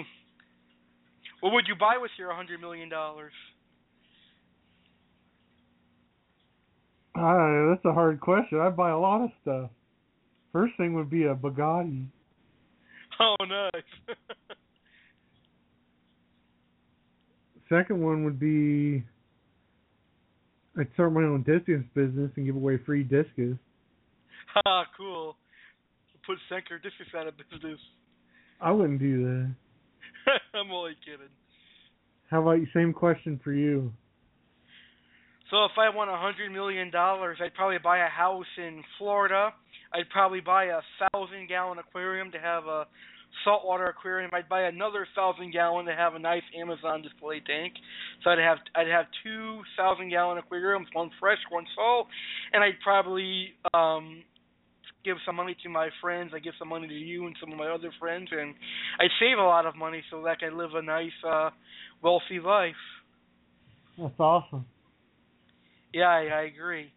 What 1.42 1.54
would 1.54 1.66
you 1.68 1.76
buy 1.80 1.98
with 2.02 2.12
your 2.18 2.34
hundred 2.34 2.60
million 2.60 2.90
dollars? 2.90 3.34
Uh, 7.18 7.70
that's 7.70 7.86
a 7.86 7.94
hard 7.94 8.20
question. 8.20 8.60
I'd 8.60 8.78
buy 8.78 8.92
a 8.92 8.98
lot 8.98 9.24
of 9.24 9.32
stuff. 9.42 9.72
First 10.52 10.74
thing 10.78 10.94
would 10.94 11.10
be 11.10 11.24
a 11.24 11.36
Bugatti. 11.36 12.06
Oh, 13.20 13.36
nice. 13.42 13.84
Second 17.70 18.02
one 18.02 18.24
would 18.24 18.40
be 18.40 19.04
I'd 20.80 20.88
start 20.94 21.12
my 21.12 21.22
own 21.22 21.42
discus 21.42 21.84
business 21.96 22.30
and 22.36 22.46
give 22.46 22.56
away 22.56 22.78
free 22.86 23.04
discus. 23.04 23.58
ah, 24.66 24.86
cool. 24.96 25.36
Put 26.26 26.38
Stendker 26.52 26.82
Discus 26.82 27.08
out 27.18 27.28
of 27.28 27.34
business. 27.38 27.80
I 28.62 28.72
wouldn't 28.72 29.00
do 29.00 29.24
that. 29.24 29.56
I'm 30.54 30.72
only 30.72 30.96
kidding. 31.04 31.30
How 32.30 32.42
about 32.42 32.60
you? 32.60 32.68
Same 32.74 32.94
question 32.94 33.40
for 33.44 33.54
you. 33.54 33.92
So 35.50 35.64
if 35.66 35.72
I 35.78 35.96
won 35.96 36.10
a 36.10 36.20
hundred 36.20 36.52
million 36.52 36.92
dollars, 36.92 37.38
I'd 37.42 37.54
probably 37.54 37.78
buy 37.78 38.00
a 38.00 38.10
house 38.10 38.46
in 38.58 38.84
Florida. 38.98 39.54
I'd 39.94 40.10
probably 40.10 40.42
buy 40.42 40.66
a 40.66 40.82
thousand 41.00 41.48
gallon 41.48 41.80
aquarium 41.80 42.32
to 42.32 42.40
have 42.40 42.66
a 42.66 42.86
saltwater 43.46 43.86
aquarium. 43.88 44.30
I'd 44.34 44.50
buy 44.50 44.64
another 44.64 45.08
thousand 45.16 45.52
gallon 45.54 45.86
to 45.86 45.96
have 45.96 46.16
a 46.16 46.20
nice 46.20 46.44
Amazon 46.60 47.02
display 47.02 47.40
tank. 47.40 47.74
So 48.24 48.32
I'd 48.32 48.40
have 48.40 48.58
I'd 48.76 48.88
have 48.88 49.06
two 49.24 49.62
thousand 49.78 50.10
gallon 50.10 50.38
aquariums, 50.38 50.88
one 50.92 51.12
fresh, 51.20 51.40
one 51.50 51.66
salt, 51.76 52.08
and 52.52 52.64
I'd 52.64 52.80
probably 52.84 53.54
um 53.74 54.24
give 55.06 55.18
some 55.26 55.36
money 55.38 55.56
to 55.64 55.70
my 55.70 55.90
friends. 56.02 56.32
I 56.36 56.40
give 56.40 56.54
some 56.60 56.68
money 56.68 56.90
to 56.90 56.94
you 56.94 57.28
and 57.28 57.36
some 57.40 57.54
of 57.54 57.58
my 57.58 57.70
other 57.70 57.92
friends, 57.98 58.28
and 58.32 58.54
I'd 59.00 59.12
save 59.20 59.38
a 59.38 59.44
lot 59.44 59.66
of 59.66 59.78
money 59.78 60.04
so 60.12 60.22
that 60.24 60.30
I 60.30 60.36
could 60.36 60.54
live 60.54 60.72
a 60.74 60.82
nice, 60.82 61.12
uh, 61.26 61.52
wealthy 62.02 62.42
life. 62.44 62.76
That's 63.98 64.20
awesome. 64.20 64.66
Yeah, 65.98 66.14
I, 66.14 66.30
I 66.30 66.42
agree. 66.44 66.94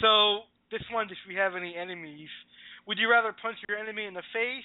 So 0.00 0.48
this 0.72 0.80
one, 0.90 1.08
if 1.10 1.18
we 1.28 1.34
have 1.34 1.52
any 1.54 1.76
enemies, 1.76 2.30
would 2.86 2.96
you 2.96 3.10
rather 3.10 3.36
punch 3.36 3.58
your 3.68 3.76
enemy 3.76 4.06
in 4.06 4.14
the 4.14 4.24
face, 4.32 4.64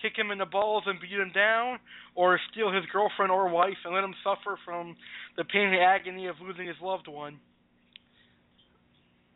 kick 0.00 0.12
him 0.16 0.30
in 0.30 0.38
the 0.38 0.46
balls 0.46 0.84
and 0.86 1.00
beat 1.00 1.18
him 1.18 1.32
down, 1.34 1.80
or 2.14 2.38
steal 2.52 2.70
his 2.70 2.84
girlfriend 2.92 3.32
or 3.32 3.48
wife 3.48 3.74
and 3.84 3.92
let 3.92 4.04
him 4.04 4.14
suffer 4.22 4.56
from 4.64 4.94
the 5.36 5.42
pain 5.42 5.66
and 5.74 5.82
agony 5.82 6.28
of 6.28 6.36
losing 6.40 6.68
his 6.68 6.76
loved 6.80 7.08
one? 7.08 7.40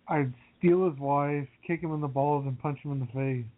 I'd 0.07 0.33
steal 0.61 0.89
his 0.89 0.99
wife, 1.01 1.49
kick 1.67 1.83
him 1.83 1.93
in 1.93 2.01
the 2.01 2.07
balls, 2.07 2.47
and 2.47 2.57
punch 2.61 2.79
him 2.85 2.93
in 2.93 3.01
the 3.01 3.07
face. 3.07 3.51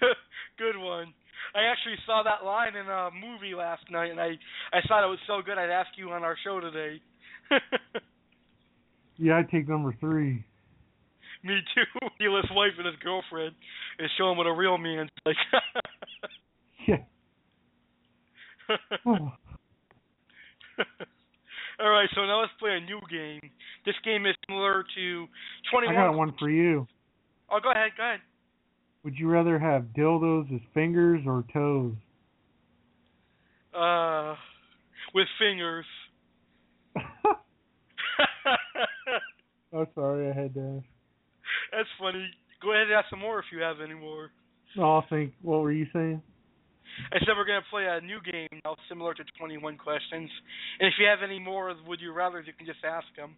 Good, 0.00 0.16
good 0.56 0.80
one. 0.80 1.12
I 1.54 1.70
actually 1.70 1.96
saw 2.06 2.22
that 2.24 2.42
line 2.42 2.74
in 2.74 2.88
a 2.88 3.10
movie 3.12 3.54
last 3.54 3.84
night, 3.90 4.10
and 4.10 4.18
I 4.18 4.38
I 4.72 4.80
thought 4.88 5.04
it 5.04 5.12
was 5.12 5.20
so 5.26 5.42
good. 5.44 5.58
I'd 5.58 5.68
ask 5.68 5.90
you 5.98 6.10
on 6.12 6.24
our 6.24 6.36
show 6.42 6.58
today. 6.58 7.02
Yeah, 9.18 9.38
I'd 9.38 9.50
take 9.50 9.68
number 9.68 9.94
three. 10.00 10.44
Me 11.42 11.60
too. 11.74 12.08
Steal 12.16 12.36
his 12.36 12.50
wife 12.52 12.72
and 12.78 12.86
his 12.86 12.96
girlfriend, 13.02 13.54
and 13.98 14.08
show 14.18 14.30
him 14.30 14.38
what 14.38 14.46
a 14.46 14.52
real 14.52 14.78
man's 14.78 15.10
like. 15.24 15.36
Yeah. 16.86 16.98
All 21.80 21.90
right, 21.90 22.08
so 22.14 22.20
now 22.22 22.40
let's 22.40 22.52
play 22.60 22.76
a 22.76 22.80
new 22.80 23.00
game. 23.10 23.40
This 23.84 23.96
game 24.04 24.24
is 24.24 24.36
similar 24.48 24.84
to 24.94 25.26
I 25.66 25.70
21. 25.70 25.94
got 25.94 26.14
one 26.16 26.34
for 26.38 26.48
you. 26.48 26.86
Oh, 27.50 27.58
go 27.60 27.72
ahead, 27.72 27.90
go 27.96 28.04
ahead. 28.04 28.20
Would 29.04 29.18
you 29.18 29.28
rather 29.28 29.58
have 29.58 29.86
dildos 29.96 30.54
as 30.54 30.60
fingers 30.74 31.22
or 31.26 31.44
toes? 31.52 31.94
Uh, 33.74 34.36
with 35.14 35.26
fingers. 35.38 35.86
Oh, 39.72 39.86
sorry, 39.94 40.30
I 40.30 40.32
had 40.32 40.54
to 40.54 40.78
ask. 40.78 40.86
That's 41.72 41.88
funny. 41.98 42.26
Go 42.62 42.72
ahead 42.72 42.84
and 42.88 42.92
ask 42.92 43.10
some 43.10 43.18
more 43.20 43.38
if 43.38 43.46
you 43.52 43.60
have 43.60 43.76
any 43.84 43.94
more. 43.94 44.30
No, 44.76 44.84
I'll 44.96 45.06
think. 45.08 45.32
What 45.42 45.60
were 45.62 45.72
you 45.72 45.86
saying? 45.92 46.22
I 47.12 47.18
said 47.20 47.34
we're 47.36 47.44
going 47.44 47.60
to 47.60 47.68
play 47.70 47.84
a 47.86 48.00
new 48.00 48.18
game 48.22 48.48
now, 48.64 48.74
similar 48.88 49.12
to 49.14 49.22
21 49.38 49.76
questions. 49.76 50.30
And 50.80 50.88
if 50.88 50.94
you 50.98 51.06
have 51.06 51.18
any 51.22 51.38
more 51.38 51.74
Would 51.86 52.00
You 52.00 52.12
Rather, 52.12 52.40
you 52.40 52.52
can 52.56 52.66
just 52.66 52.84
ask 52.84 53.06
them. 53.16 53.36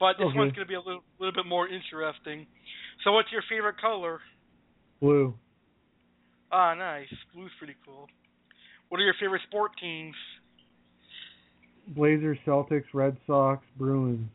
But 0.00 0.14
this 0.18 0.26
Okay. 0.28 0.38
one's 0.38 0.52
going 0.52 0.66
to 0.66 0.68
be 0.68 0.74
a 0.74 0.80
little, 0.80 1.02
little 1.18 1.34
bit 1.34 1.46
more 1.46 1.68
interesting. 1.68 2.46
So, 3.04 3.12
what's 3.12 3.30
your 3.30 3.42
favorite 3.48 3.76
color? 3.80 4.20
Blue. 5.00 5.34
Ah, 6.50 6.74
nice. 6.74 7.12
Blue's 7.34 7.50
pretty 7.58 7.74
cool. 7.84 8.08
What 8.88 9.00
are 9.00 9.04
your 9.04 9.14
favorite 9.20 9.42
sport 9.48 9.72
teams? 9.80 10.14
Blazers, 11.88 12.38
Celtics, 12.46 12.84
Red 12.94 13.16
Sox, 13.26 13.62
Bruins. 13.76 14.28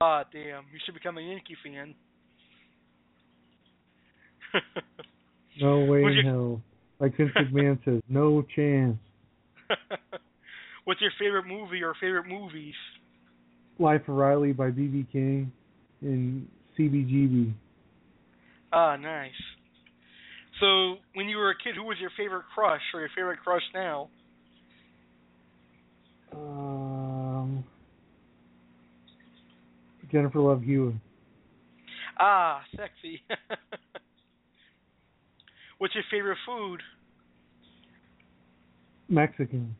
Ah, 0.00 0.24
damn. 0.32 0.64
You 0.72 0.78
should 0.84 0.94
become 0.94 1.18
a 1.18 1.20
Yankee 1.20 1.56
fan. 1.62 1.94
No 5.60 5.84
way 5.84 6.02
in 6.04 6.12
your- 6.14 6.22
hell. 6.24 6.62
Like 6.98 7.16
Vince 7.16 7.30
McMahon 7.34 7.82
says, 7.84 8.02
no 8.08 8.42
chance. 8.54 8.98
What's 10.84 11.00
your 11.00 11.12
favorite 11.18 11.46
movie 11.46 11.82
or 11.82 11.94
favorite 12.00 12.26
movies? 12.26 12.74
Life 13.78 14.02
of 14.02 14.16
Riley 14.16 14.52
by 14.52 14.70
B.B. 14.70 15.06
King 15.12 15.50
and 16.02 16.46
CBGB. 16.78 17.52
Ah, 18.72 18.96
nice. 18.96 19.30
So, 20.60 20.96
when 21.14 21.28
you 21.28 21.38
were 21.38 21.50
a 21.50 21.54
kid, 21.56 21.74
who 21.74 21.84
was 21.84 21.96
your 22.00 22.10
favorite 22.18 22.44
crush 22.54 22.82
or 22.92 23.00
your 23.00 23.08
favorite 23.16 23.38
crush 23.40 23.62
now? 23.72 24.08
Um, 26.32 26.89
Jennifer 30.10 30.40
Love 30.40 30.62
Hewitt. 30.62 30.94
Ah, 32.18 32.62
sexy. 32.76 33.22
What's 35.78 35.94
your 35.94 36.04
favorite 36.10 36.38
food? 36.44 36.80
Mexican. 39.08 39.74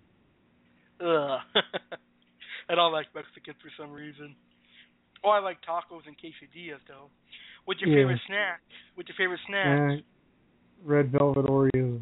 Ugh. 1.01 1.39
I 2.69 2.75
don't 2.75 2.93
like 2.93 3.07
Mexican 3.15 3.55
for 3.61 3.71
some 3.79 3.93
reason. 3.93 4.35
Oh, 5.25 5.31
I 5.31 5.41
like 5.41 5.59
tacos 5.63 6.07
and 6.07 6.17
quesadillas 6.17 6.81
though. 6.89 7.11
What's 7.67 7.81
your 7.81 7.91
Yeah. 7.91 7.97
favorite 8.05 8.21
snack? 8.27 8.61
What's 8.95 9.09
your 9.09 9.17
favorite 9.17 9.41
snack? 9.47 9.67
And 9.67 10.03
Red 10.85 11.13
Velvet 11.13 11.47
Oreos. 11.47 12.01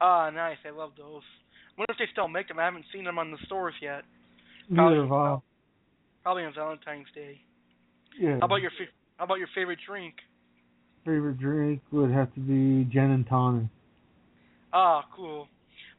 Ah, 0.00 0.28
nice. 0.30 0.58
I 0.66 0.70
love 0.70 0.90
those. 0.98 1.22
I 1.22 1.80
wonder 1.80 1.92
if 1.92 1.98
they 1.98 2.06
still 2.12 2.28
make 2.28 2.48
them. 2.48 2.58
I 2.58 2.64
haven't 2.64 2.84
seen 2.92 3.04
them 3.04 3.18
on 3.18 3.30
the 3.30 3.38
stores 3.46 3.74
yet. 3.80 4.02
Neither 4.68 5.02
have 5.02 5.12
I. 5.12 5.38
Probably 6.24 6.44
on 6.44 6.54
Valentine's 6.54 7.06
Day. 7.14 7.42
Yeah. 8.18 8.38
How 8.40 8.46
about 8.46 8.62
your 8.62 8.70
fa- 8.70 8.90
How 9.18 9.24
about 9.26 9.38
your 9.38 9.48
favorite 9.54 9.78
drink? 9.86 10.14
favorite 11.04 11.38
drink 11.38 11.82
would 11.92 12.10
have 12.10 12.32
to 12.32 12.40
be 12.40 12.90
gin 12.90 13.10
and 13.10 13.26
tonic. 13.26 13.66
Ah, 14.72 15.04
cool. 15.14 15.48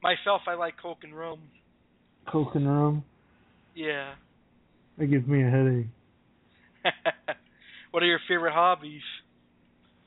Myself, 0.02 0.42
I 0.48 0.56
like 0.56 0.74
Coke 0.82 1.04
and 1.04 1.16
rum. 1.16 1.40
Coke 2.28 2.56
and 2.56 2.68
rum. 2.68 3.04
Yeah. 3.76 4.16
That 4.98 5.06
gives 5.08 5.28
me 5.28 5.44
a 5.44 5.50
headache. 5.50 5.86
what 7.92 8.02
are 8.02 8.08
your 8.08 8.20
favorite 8.28 8.54
hobbies? 8.54 9.02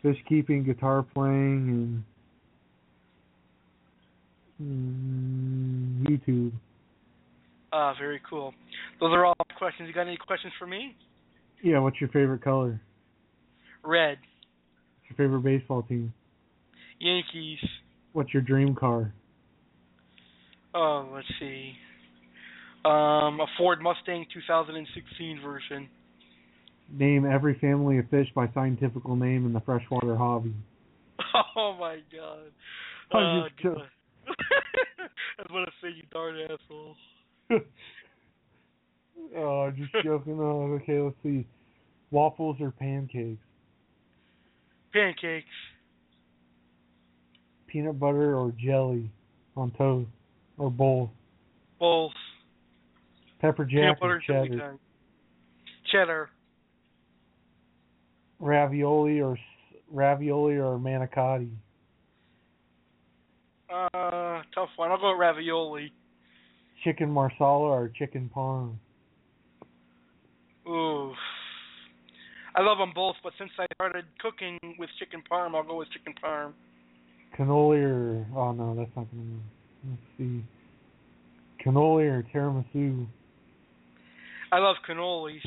Fish 0.03 0.17
keeping, 0.29 0.65
guitar 0.65 1.05
playing, 1.15 2.05
and 4.61 6.05
mm, 6.05 6.19
YouTube. 6.29 6.53
Ah, 7.73 7.95
very 7.99 8.21
cool. 8.29 8.55
Those 9.01 9.11
are 9.13 9.27
all 9.27 9.35
questions. 9.59 9.89
You 9.89 9.95
got 9.95 10.07
any 10.07 10.17
questions 10.17 10.53
for 10.59 10.67
me? 10.67 10.97
Yeah, 11.63 11.81
what's 11.81 12.01
your 12.01 12.09
favorite 12.11 12.43
color? 12.43 12.81
Red. 13.85 14.19
What's 14.19 15.11
your 15.19 15.27
favorite 15.27 15.43
baseball 15.43 15.83
team? 15.83 16.13
Yankees. 17.01 17.59
What's 18.13 18.33
your 18.33 18.43
dream 18.43 18.75
car? 18.75 19.13
Oh, 20.75 21.09
let's 21.13 21.27
see. 21.39 21.73
Um, 22.85 23.41
a 23.41 23.47
Ford 23.57 23.81
Mustang 23.83 24.25
2016 24.33 25.41
version. 25.43 25.89
Name 26.91 27.27
every 27.27 27.59
family 27.59 27.99
of 27.99 28.09
fish 28.09 28.29
by 28.35 28.49
scientifical 28.55 29.15
name 29.15 29.45
in 29.47 29.53
the 29.53 29.61
freshwater 29.61 30.17
hobby. 30.17 30.55
Oh 31.57 31.77
my 31.79 31.99
god. 32.13 32.53
I'm 33.13 33.23
Oh, 33.23 33.43
just 33.49 33.59
joking. 33.63 33.81
God. 33.81 33.89
I 35.39 35.43
was 35.43 35.49
gonna 35.51 35.67
say 35.83 35.89
you 35.97 36.05
darn 36.13 36.37
asshole. 36.41 36.95
oh, 39.37 39.71
just 39.71 39.93
joking. 40.05 40.39
Oh, 40.41 40.79
okay, 40.83 41.01
let's 41.01 41.17
see. 41.23 41.47
Waffles 42.11 42.57
or 42.61 42.71
pancakes? 42.71 43.43
Pancakes. 44.93 45.47
Peanut 47.67 47.99
butter 48.01 48.37
or 48.37 48.53
jelly 48.59 49.11
on 49.57 49.71
toast? 49.73 50.09
Or 50.57 50.71
both? 50.71 51.11
Bowls. 51.79 52.13
Pepper 53.41 53.65
Peanut 53.65 53.93
jack 53.93 54.01
butter 54.01 54.15
or 54.15 54.21
cheddar? 54.21 54.77
Cheddar. 55.93 56.31
Ravioli 58.41 59.21
or 59.21 59.39
ravioli 59.91 60.57
or 60.57 60.79
manicotti? 60.79 61.51
Uh, 63.71 64.43
tough 64.55 64.71
one. 64.77 64.91
I'll 64.91 64.99
go 64.99 65.11
with 65.11 65.21
ravioli. 65.21 65.93
Chicken 66.85 67.11
marsala 67.11 67.69
or 67.69 67.89
chicken 67.89 68.31
parm? 68.35 68.77
Ooh. 70.67 71.13
I 72.55 72.63
love 72.63 72.79
them 72.79 72.93
both, 72.95 73.17
but 73.23 73.33
since 73.39 73.51
I 73.59 73.67
started 73.75 74.05
cooking 74.21 74.59
with 74.79 74.91
chicken 74.99 75.23
parm, 75.31 75.55
I'll 75.55 75.63
go 75.63 75.77
with 75.77 75.91
chicken 75.91 76.15
parm. 76.23 76.53
Cannoli 77.37 77.83
or 77.83 78.27
oh 78.37 78.53
no, 78.53 78.75
that's 78.75 78.91
not 78.97 79.07
gonna. 79.11 79.39
Let's 79.89 80.03
see. 80.17 80.45
Cannoli 81.65 82.11
or 82.11 82.25
tiramisu? 82.35 83.07
I 84.51 84.59
love 84.59 84.77
cannolis. 84.89 85.41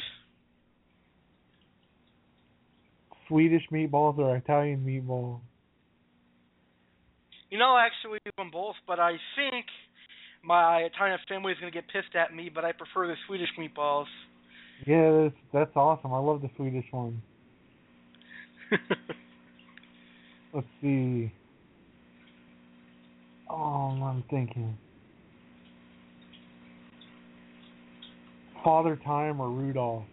Swedish 3.27 3.63
meatballs 3.71 4.17
or 4.17 4.35
Italian 4.35 4.85
meatballs? 4.85 5.39
You 7.49 7.57
know, 7.57 7.71
I 7.71 7.85
actually 7.85 8.19
love 8.25 8.35
them 8.37 8.51
both, 8.51 8.75
but 8.87 8.99
I 8.99 9.13
think 9.35 9.65
my 10.43 10.79
Italian 10.79 11.19
family 11.27 11.51
is 11.53 11.59
going 11.59 11.71
to 11.71 11.77
get 11.77 11.87
pissed 11.87 12.15
at 12.15 12.33
me, 12.33 12.49
but 12.53 12.65
I 12.65 12.71
prefer 12.71 13.07
the 13.07 13.15
Swedish 13.27 13.49
meatballs. 13.59 14.05
Yeah, 14.85 15.23
that's 15.23 15.35
that's 15.53 15.75
awesome. 15.75 16.13
I 16.13 16.17
love 16.17 16.41
the 16.41 16.49
Swedish 16.55 16.85
one. 16.91 17.21
Let's 20.53 20.67
see. 20.81 21.31
Oh, 23.49 23.99
I'm 24.03 24.23
thinking. 24.29 24.77
Father 28.63 28.99
Time 29.03 29.39
or 29.39 29.49
Rudolph? 29.49 30.05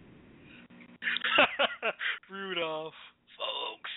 Rudolph. 2.31 2.93
Folks. 3.37 3.91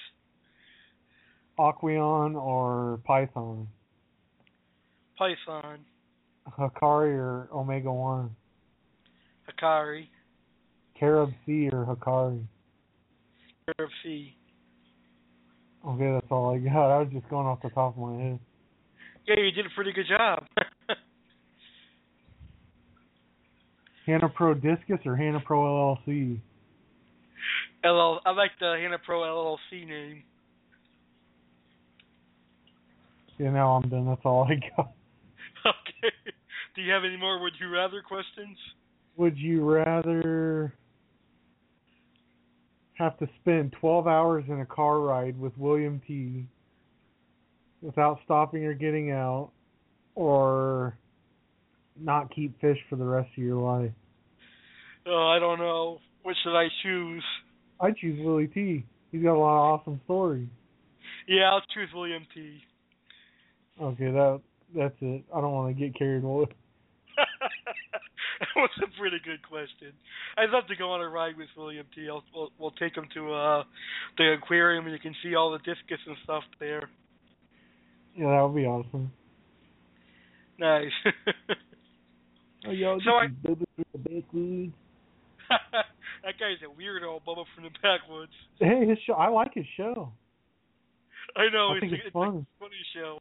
Aqueon 1.58 2.34
or 2.34 3.00
Python? 3.04 3.68
Python. 5.18 5.80
Hikari 6.48 7.14
or 7.16 7.48
Omega 7.52 7.92
One? 7.92 8.34
Hikari. 9.48 10.08
Carib 10.98 11.30
Sea 11.46 11.68
or 11.72 11.84
Hikari? 11.84 12.44
Carib 13.66 13.90
Sea. 14.02 14.36
Okay, 15.86 16.12
that's 16.12 16.26
all 16.30 16.54
I 16.54 16.58
got. 16.58 16.90
I 16.90 16.98
was 16.98 17.08
just 17.12 17.28
going 17.28 17.46
off 17.46 17.60
the 17.62 17.70
top 17.70 17.96
of 17.96 18.02
my 18.02 18.22
head. 18.22 18.38
Yeah, 19.26 19.40
you 19.40 19.50
did 19.50 19.66
a 19.66 19.70
pretty 19.74 19.92
good 19.92 20.06
job. 20.08 20.44
Hannah 24.06 24.28
Pro 24.28 24.54
Discus 24.54 24.98
or 25.04 25.16
Hannah 25.16 25.40
Pro 25.44 25.96
LLC? 26.06 26.40
LL, 27.84 28.20
I 28.24 28.30
like 28.30 28.52
the 28.60 28.76
Hannah 28.80 28.98
Pro 29.04 29.20
LLC 29.20 29.86
name. 29.86 30.22
Yeah, 33.38 33.50
now 33.50 33.72
I'm 33.72 33.88
done. 33.88 34.06
That's 34.06 34.20
all 34.24 34.44
I 34.48 34.54
got. 34.76 34.92
Do 36.74 36.82
you 36.82 36.92
have 36.92 37.04
any 37.04 37.16
more 37.16 37.40
would 37.40 37.52
you 37.60 37.68
rather 37.68 38.02
questions? 38.02 38.56
Would 39.16 39.36
you 39.38 39.64
rather 39.64 40.74
have 42.94 43.18
to 43.18 43.28
spend 43.40 43.74
12 43.80 44.06
hours 44.06 44.44
in 44.48 44.60
a 44.60 44.66
car 44.66 45.00
ride 45.00 45.38
with 45.38 45.56
William 45.58 46.00
T. 46.06 46.46
without 47.80 48.20
stopping 48.24 48.64
or 48.64 48.74
getting 48.74 49.10
out, 49.10 49.50
or 50.14 50.96
not 52.00 52.34
keep 52.34 52.58
fish 52.60 52.78
for 52.88 52.96
the 52.96 53.04
rest 53.04 53.28
of 53.36 53.42
your 53.42 53.56
life? 53.56 53.92
Oh, 55.06 55.28
I 55.34 55.38
don't 55.38 55.58
know. 55.58 55.98
What 56.22 56.36
should 56.42 56.56
I 56.56 56.68
choose? 56.82 57.24
I 57.80 57.90
choose 57.90 58.18
Willie 58.24 58.46
T. 58.46 58.84
He's 59.10 59.22
got 59.22 59.34
a 59.34 59.38
lot 59.38 59.74
of 59.74 59.80
awesome 59.80 60.00
stories. 60.04 60.48
Yeah, 61.26 61.50
I'll 61.50 61.62
choose 61.74 61.88
William 61.94 62.24
T. 62.34 62.60
Okay, 63.80 64.10
that 64.10 64.40
that's 64.74 64.94
it. 65.00 65.24
I 65.34 65.40
don't 65.40 65.52
want 65.52 65.76
to 65.76 65.80
get 65.80 65.96
carried 65.98 66.24
away. 66.24 66.46
that 67.16 68.48
was 68.56 68.70
a 68.82 69.00
pretty 69.00 69.18
good 69.24 69.46
question. 69.48 69.92
I'd 70.36 70.50
love 70.50 70.66
to 70.68 70.76
go 70.76 70.90
on 70.92 71.00
a 71.00 71.08
ride 71.08 71.36
with 71.36 71.48
William 71.56 71.86
T. 71.94 72.08
I'll, 72.08 72.24
we'll, 72.34 72.50
we'll 72.58 72.70
take 72.72 72.96
him 72.96 73.06
to 73.14 73.32
uh 73.32 73.62
the 74.18 74.32
aquarium 74.42 74.84
and 74.86 74.92
you 74.92 74.98
can 75.00 75.14
see 75.22 75.34
all 75.34 75.52
the 75.52 75.58
discus 75.58 75.98
and 76.06 76.16
stuff 76.24 76.42
there. 76.58 76.88
Yeah, 78.16 78.28
that 78.30 78.42
would 78.42 78.56
be 78.56 78.66
awesome. 78.66 79.12
Nice. 80.58 80.92
Oh, 82.64 82.70
yo, 82.70 82.96
So 83.04 83.10
I- 83.16 83.26
Bubba 83.26 83.64
from 83.74 83.84
the 83.92 83.98
backwoods. 83.98 84.72
that 86.22 86.34
guy's 86.38 86.62
a 86.62 86.70
weirdo, 86.70 87.18
Bubba 87.26 87.44
from 87.56 87.64
the 87.64 87.70
backwoods. 87.82 88.30
Hey, 88.60 88.86
his 88.88 88.98
show. 89.04 89.14
I 89.14 89.30
like 89.30 89.52
his 89.54 89.66
show. 89.76 90.12
I 91.34 91.48
know 91.52 91.74
I 91.76 91.80
think 91.80 91.90
a, 91.90 91.94
it's 91.96 92.04
it's 92.06 92.12
fun. 92.12 92.46
a 92.46 92.60
funny 92.60 92.76
show. 92.94 93.18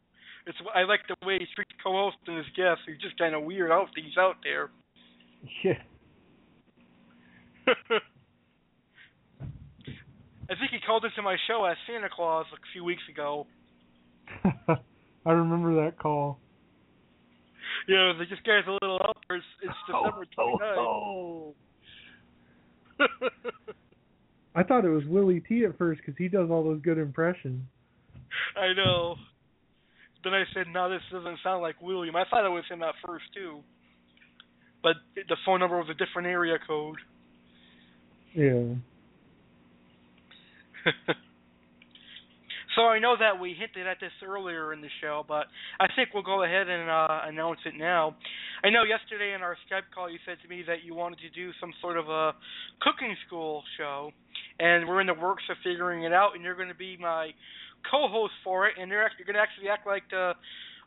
It's 0.47 0.57
I 0.73 0.83
like 0.83 1.01
the 1.07 1.15
way 1.25 1.37
he 1.39 1.45
treats 1.55 1.71
co-host 1.83 2.17
and 2.27 2.37
his 2.37 2.47
guests. 2.55 2.83
He's 2.87 2.97
just 2.97 3.17
kind 3.17 3.35
of 3.35 3.43
weird 3.43 3.71
out 3.71 3.89
he's 3.95 4.17
out 4.17 4.37
there. 4.43 4.69
Yeah. 5.63 5.73
I 10.49 10.55
think 10.59 10.71
he 10.71 10.79
called 10.85 11.05
into 11.05 11.21
my 11.21 11.37
show 11.47 11.63
as 11.65 11.77
Santa 11.87 12.09
Claus 12.13 12.45
a 12.51 12.57
few 12.73 12.83
weeks 12.83 13.03
ago. 13.09 13.47
I 14.45 15.31
remember 15.31 15.85
that 15.85 15.97
call. 15.97 16.39
Yeah, 17.87 18.13
like, 18.17 18.29
this 18.29 18.39
guy's 18.45 18.67
a 18.67 18.71
little 18.71 18.99
out 19.01 19.17
there. 19.27 19.37
It's, 19.37 19.45
it's 19.63 19.73
oh, 19.93 20.23
December 20.35 20.77
oh, 20.77 21.53
29th. 22.99 23.29
I 24.53 24.63
thought 24.63 24.83
it 24.83 24.89
was 24.89 25.05
Willie 25.05 25.39
T 25.39 25.63
at 25.63 25.77
first 25.77 26.01
because 26.01 26.17
he 26.17 26.27
does 26.27 26.49
all 26.49 26.63
those 26.63 26.81
good 26.81 26.97
impressions. 26.97 27.63
I 28.57 28.73
know. 28.73 29.15
Then 30.23 30.33
I 30.33 30.43
said, 30.53 30.67
no, 30.71 30.89
this 30.89 31.01
doesn't 31.11 31.39
sound 31.43 31.61
like 31.61 31.81
William. 31.81 32.15
I 32.15 32.23
thought 32.29 32.45
it 32.45 32.49
was 32.49 32.63
him 32.69 32.83
at 32.83 32.93
first, 33.05 33.25
too. 33.33 33.59
But 34.83 34.95
the 35.15 35.37
phone 35.45 35.59
number 35.59 35.77
was 35.77 35.89
a 35.89 35.93
different 35.93 36.27
area 36.27 36.57
code. 36.65 36.97
Yeah. 38.33 38.75
so 42.75 42.81
I 42.83 42.99
know 42.99 43.15
that 43.19 43.39
we 43.39 43.55
hinted 43.57 43.87
at 43.87 43.99
this 43.99 44.11
earlier 44.25 44.73
in 44.73 44.81
the 44.81 44.89
show, 45.01 45.23
but 45.27 45.45
I 45.79 45.87
think 45.95 46.09
we'll 46.13 46.23
go 46.23 46.43
ahead 46.43 46.67
and 46.69 46.89
uh, 46.89 47.21
announce 47.25 47.59
it 47.65 47.73
now. 47.77 48.15
I 48.63 48.69
know 48.69 48.83
yesterday 48.83 49.33
in 49.35 49.41
our 49.41 49.57
Skype 49.69 49.93
call 49.93 50.09
you 50.09 50.17
said 50.25 50.37
to 50.43 50.47
me 50.47 50.63
that 50.67 50.83
you 50.83 50.95
wanted 50.95 51.19
to 51.19 51.29
do 51.29 51.51
some 51.59 51.73
sort 51.81 51.97
of 51.97 52.09
a 52.09 52.33
cooking 52.81 53.15
school 53.27 53.63
show, 53.77 54.11
and 54.59 54.87
we're 54.87 55.01
in 55.01 55.07
the 55.07 55.13
works 55.13 55.43
of 55.49 55.57
figuring 55.63 56.03
it 56.03 56.13
out, 56.13 56.31
and 56.35 56.43
you're 56.43 56.55
going 56.55 56.69
to 56.69 56.75
be 56.75 56.97
my 56.97 57.31
co-host 57.89 58.33
for 58.43 58.67
it, 58.67 58.75
and 58.79 58.89
you're, 58.89 59.03
act- 59.03 59.15
you're 59.17 59.25
going 59.25 59.35
to 59.35 59.41
actually 59.41 59.69
act 59.69 59.85
like 59.87 60.03
the 60.09 60.33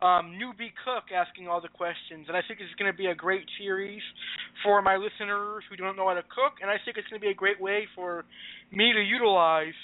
um, 0.05 0.37
newbie 0.37 0.73
cook 0.85 1.11
asking 1.15 1.49
all 1.49 1.61
the 1.61 1.69
questions. 1.69 2.27
And 2.29 2.37
I 2.37 2.43
think 2.47 2.61
it's 2.61 2.75
going 2.79 2.91
to 2.91 2.97
be 2.97 3.07
a 3.07 3.15
great 3.15 3.47
series 3.59 4.03
for 4.63 4.83
my 4.83 4.97
listeners 4.97 5.65
who 5.69 5.77
don't 5.77 5.97
know 5.97 6.09
how 6.09 6.15
to 6.15 6.27
cook, 6.29 6.61
and 6.63 6.71
I 6.71 6.77
think 6.85 6.97
it's 6.97 7.09
going 7.09 7.21
to 7.21 7.25
be 7.25 7.33
a 7.33 7.37
great 7.37 7.61
way 7.61 7.87
for 7.95 8.25
me 8.73 8.93
to 8.93 9.01
utilize 9.01 9.77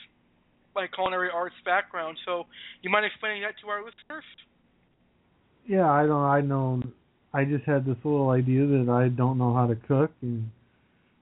my 0.75 0.87
culinary 0.87 1.31
arts 1.33 1.57
background. 1.65 2.19
So, 2.25 2.47
you 2.83 2.91
mind 2.91 3.07
explaining 3.07 3.43
that 3.43 3.55
to 3.63 3.69
our 3.69 3.83
listeners? 3.83 4.25
Yeah, 5.67 5.91
I 5.91 6.07
don't. 6.07 6.25
I 6.25 6.41
know. 6.41 6.83
I 7.33 7.45
just 7.45 7.65
had 7.65 7.87
this 7.87 7.97
little 8.05 8.31
idea 8.31 8.67
that 8.67 8.89
I 8.89 9.09
don't 9.09 9.39
know 9.39 9.55
how 9.55 9.67
to 9.67 9.77
cook, 9.77 10.11
and 10.23 10.51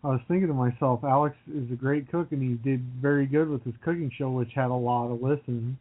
I 0.05 0.09
was 0.09 0.21
thinking 0.29 0.49
to 0.49 0.55
myself, 0.55 1.03
Alex 1.03 1.37
is 1.53 1.71
a 1.73 1.75
great 1.75 2.11
cook, 2.11 2.29
and 2.31 2.41
he 2.41 2.55
did 2.69 2.81
very 3.03 3.27
good 3.27 3.49
with 3.49 3.65
his 3.65 3.75
cooking 3.85 4.11
show, 4.17 4.31
which 4.31 4.53
had 4.55 4.71
a 4.71 4.75
lot 4.75 5.11
of 5.11 5.21
listens. 5.21 5.77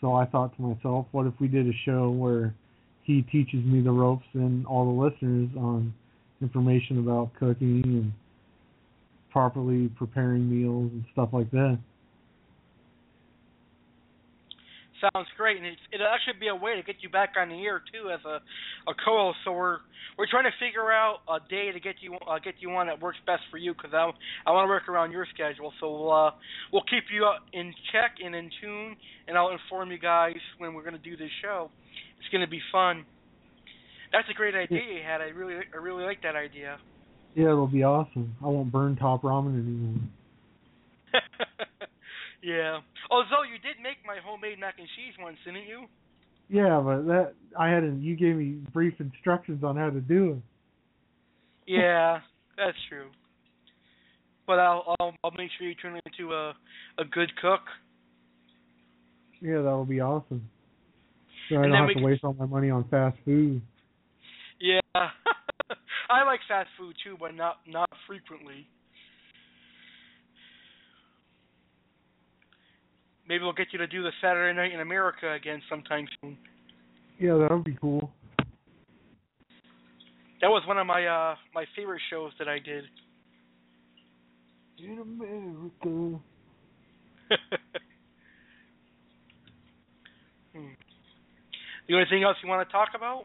So 0.00 0.14
I 0.14 0.26
thought 0.26 0.54
to 0.56 0.62
myself, 0.62 1.06
what 1.12 1.26
if 1.26 1.34
we 1.40 1.48
did 1.48 1.66
a 1.66 1.72
show 1.84 2.10
where 2.10 2.54
he 3.02 3.22
teaches 3.22 3.64
me 3.64 3.80
the 3.80 3.90
ropes 3.90 4.26
and 4.34 4.66
all 4.66 4.84
the 4.84 5.02
listeners 5.02 5.50
on 5.56 5.92
information 6.40 6.98
about 6.98 7.30
cooking 7.38 7.82
and 7.84 8.12
properly 9.30 9.88
preparing 9.98 10.48
meals 10.48 10.90
and 10.92 11.04
stuff 11.12 11.30
like 11.32 11.50
that. 11.50 11.78
Sounds 15.12 15.28
great, 15.36 15.58
and 15.58 15.66
it's, 15.66 15.80
it'll 15.92 16.06
actually 16.06 16.40
be 16.40 16.48
a 16.48 16.54
way 16.54 16.76
to 16.76 16.82
get 16.82 16.96
you 17.00 17.10
back 17.10 17.34
on 17.36 17.50
the 17.50 17.60
air 17.64 17.82
too 17.92 18.08
as 18.08 18.24
a 18.24 18.40
a 18.88 18.94
co-host. 18.94 19.38
So 19.44 19.52
we're 19.52 19.78
we're 20.16 20.30
trying 20.30 20.44
to 20.44 20.56
figure 20.56 20.92
out 20.92 21.18
a 21.28 21.40
day 21.50 21.72
to 21.72 21.80
get 21.80 21.96
you 22.00 22.16
uh, 22.26 22.38
get 22.38 22.54
you 22.60 22.70
on 22.70 22.86
that 22.86 23.02
works 23.02 23.18
best 23.26 23.42
for 23.50 23.58
you 23.58 23.74
because 23.74 23.92
I 23.92 24.08
I 24.46 24.52
want 24.52 24.64
to 24.64 24.68
work 24.68 24.88
around 24.88 25.12
your 25.12 25.26
schedule. 25.34 25.72
So 25.80 25.90
we'll 25.90 26.12
uh, 26.12 26.30
we'll 26.72 26.88
keep 26.88 27.04
you 27.12 27.26
uh, 27.26 27.36
in 27.52 27.74
check 27.92 28.16
and 28.24 28.34
in 28.34 28.48
tune, 28.62 28.96
and 29.28 29.36
I'll 29.36 29.50
inform 29.50 29.90
you 29.90 29.98
guys 29.98 30.40
when 30.56 30.72
we're 30.72 30.84
going 30.84 30.96
to 30.96 31.10
do 31.10 31.16
this 31.16 31.30
show. 31.42 31.70
It's 32.20 32.28
going 32.32 32.44
to 32.44 32.50
be 32.50 32.60
fun. 32.72 33.04
That's 34.12 34.28
a 34.30 34.34
great 34.34 34.54
idea 34.54 34.78
you 34.78 35.02
had. 35.04 35.20
I 35.20 35.36
really 35.36 35.56
I 35.56 35.76
really 35.76 36.04
like 36.04 36.22
that 36.22 36.36
idea. 36.36 36.78
Yeah, 37.34 37.50
it'll 37.50 37.66
be 37.66 37.82
awesome. 37.82 38.36
I 38.42 38.46
won't 38.46 38.72
burn 38.72 38.96
top 38.96 39.22
ramen 39.22 39.58
anymore. 39.58 40.00
yeah. 42.44 42.80
Although 43.10 43.42
you 43.42 43.58
did 43.58 43.82
make 43.82 43.98
my 44.06 44.16
homemade 44.24 44.60
mac 44.60 44.74
and 44.78 44.88
cheese 44.96 45.14
once, 45.18 45.38
didn't 45.44 45.66
you? 45.66 45.86
Yeah, 46.48 46.80
but 46.84 47.06
that 47.06 47.32
I 47.58 47.68
had 47.68 47.84
a, 47.84 47.96
you 47.98 48.16
gave 48.16 48.36
me 48.36 48.58
brief 48.72 48.94
instructions 49.00 49.64
on 49.64 49.76
how 49.76 49.88
to 49.88 50.00
do 50.00 50.32
it. 50.32 50.42
Yeah, 51.66 52.18
that's 52.56 52.76
true. 52.88 53.08
But 54.46 54.58
I'll 54.58 54.94
I'll, 55.00 55.14
I'll 55.24 55.30
make 55.38 55.50
sure 55.58 55.66
you 55.66 55.74
turn 55.74 55.98
into 56.04 56.34
a 56.34 56.52
a 56.98 57.04
good 57.04 57.32
cook. 57.40 57.62
Yeah, 59.40 59.56
that'll 59.62 59.86
be 59.86 60.00
awesome. 60.00 60.48
So 61.48 61.58
I 61.58 61.62
don't 61.62 61.72
have 61.72 61.88
to 61.88 61.94
can- 61.94 62.02
waste 62.02 62.24
all 62.24 62.34
my 62.34 62.46
money 62.46 62.70
on 62.70 62.86
fast 62.88 63.16
food. 63.24 63.62
Yeah. 64.60 64.80
I 64.94 66.24
like 66.24 66.40
fast 66.46 66.68
food 66.78 66.94
too, 67.02 67.16
but 67.18 67.34
not 67.34 67.56
not 67.66 67.88
frequently. 68.06 68.68
Maybe 73.28 73.42
we'll 73.42 73.52
get 73.52 73.68
you 73.72 73.78
to 73.78 73.86
do 73.86 74.02
the 74.02 74.12
Saturday 74.20 74.54
Night 74.56 74.72
in 74.72 74.80
America 74.80 75.32
again 75.32 75.62
sometime 75.68 76.06
soon. 76.20 76.36
Yeah, 77.18 77.36
that 77.36 77.50
would 77.50 77.64
be 77.64 77.76
cool. 77.80 78.12
That 80.40 80.50
was 80.50 80.62
one 80.66 80.76
of 80.78 80.86
my 80.86 81.06
uh 81.06 81.36
my 81.54 81.64
favorite 81.74 82.02
shows 82.10 82.32
that 82.38 82.48
I 82.48 82.58
did. 82.58 82.84
In 84.78 84.98
America. 84.98 86.20
Hmm. 90.54 90.68
The 91.88 91.94
only 91.94 92.06
thing 92.08 92.22
else 92.22 92.36
you 92.44 92.48
want 92.48 92.64
to 92.66 92.72
talk 92.72 92.90
about? 92.94 93.24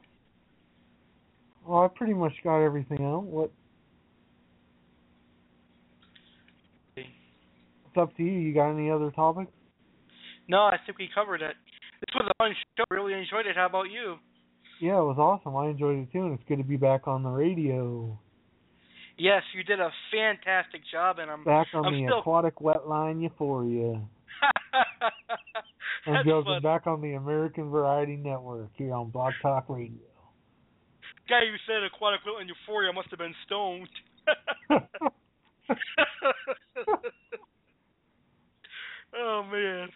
Well, 1.64 1.84
I 1.84 1.88
pretty 1.88 2.16
much 2.16 2.34
got 2.44 2.58
everything 2.64 3.06
out. 3.06 3.24
What? 3.24 3.52
It's 6.98 7.08
up 7.98 8.18
to 8.18 8.24
you. 8.24 8.32
You 8.32 8.54
got 8.54 8.72
any 8.72 8.90
other 8.90 9.12
topics? 9.12 9.52
No, 10.50 10.64
I 10.64 10.78
think 10.86 10.98
we 10.98 11.08
covered 11.14 11.42
it. 11.44 11.56
This 12.02 12.16
was 12.16 12.28
a 12.30 12.34
fun 12.44 12.54
show. 12.76 12.84
Really 12.90 13.14
enjoyed 13.14 13.46
it. 13.46 13.56
How 13.56 13.68
about 13.68 13.92
you? 13.92 14.16
Yeah, 14.82 14.98
it 14.98 15.04
was 15.04 15.18
awesome. 15.20 15.56
I 15.56 15.68
enjoyed 15.70 16.00
it 16.00 16.12
too, 16.12 16.26
and 16.26 16.34
it's 16.34 16.44
good 16.48 16.58
to 16.58 16.64
be 16.64 16.76
back 16.76 17.08
on 17.08 17.22
the 17.22 17.30
radio. 17.30 18.20
Yes, 19.18 19.44
you 19.54 19.64
did 19.64 19.80
a 19.80 19.92
fantastic 20.12 20.82
job, 20.92 21.20
and 21.20 21.30
I'm 21.30 21.44
Back 21.44 21.68
on 21.74 21.86
I'm 21.86 21.94
the 21.94 22.08
still 22.08 22.20
aquatic 22.20 22.56
wetline 22.56 23.22
euphoria. 23.22 24.02
And 26.06 26.26
funny. 26.26 26.60
back 26.62 26.88
on 26.88 27.02
the 27.02 27.14
American 27.16 27.70
Variety 27.70 28.16
Network 28.16 28.70
here 28.76 28.94
on 28.94 29.10
Blog 29.10 29.34
Talk 29.42 29.66
Radio. 29.68 29.98
guy 31.28 31.42
who 31.42 31.58
said 31.68 31.84
aquatic 31.84 32.22
wetline 32.26 32.48
euphoria 32.48 32.94
must 32.94 33.10
have 33.10 33.20
been 33.20 33.36
stoned. 33.46 33.90
oh 39.20 39.44
man, 39.52 39.90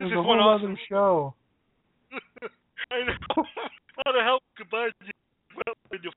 There's 0.00 0.12
a 0.12 0.22
whole 0.22 0.40
awesome. 0.40 0.70
other 0.72 0.80
show. 0.88 1.34
I 2.90 3.04
know. 3.04 3.12
How 4.06 4.12
the 4.12 4.22
hell 4.24 4.40
goodbye 4.56 4.88
to 4.88 5.06
you? 5.06 5.12
Well, 5.54 5.74
when 5.88 6.00
you- 6.02 6.10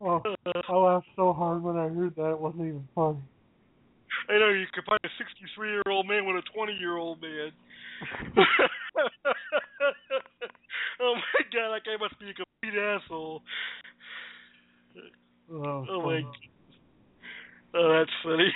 Oh, 0.00 0.22
I 0.68 0.76
laughed 0.76 1.08
so 1.16 1.32
hard 1.32 1.60
when 1.64 1.76
I 1.76 1.88
heard 1.88 2.14
that. 2.14 2.30
It 2.30 2.38
wasn't 2.38 2.62
even 2.62 2.86
funny. 2.94 3.18
I 4.28 4.38
know 4.38 4.50
you 4.50 4.66
could 4.72 4.84
find 4.84 5.00
a 5.04 5.08
63 5.18 5.70
year 5.70 5.82
old 5.90 6.06
man 6.06 6.24
with 6.24 6.36
a 6.36 6.42
20 6.54 6.72
year 6.74 6.96
old 6.96 7.20
man. 7.20 7.50
oh 11.00 11.14
my 11.16 11.42
god, 11.52 11.74
that 11.74 11.84
guy 11.84 11.96
must 11.98 12.16
be 12.20 12.30
a 12.30 12.34
complete 12.34 12.78
asshole. 12.80 13.42
Oh, 15.52 15.86
Oh 15.90 16.00
my. 16.02 16.22
funny. 16.22 16.26
Oh, 17.74 17.88
that's 17.98 18.10
funny. 18.22 18.52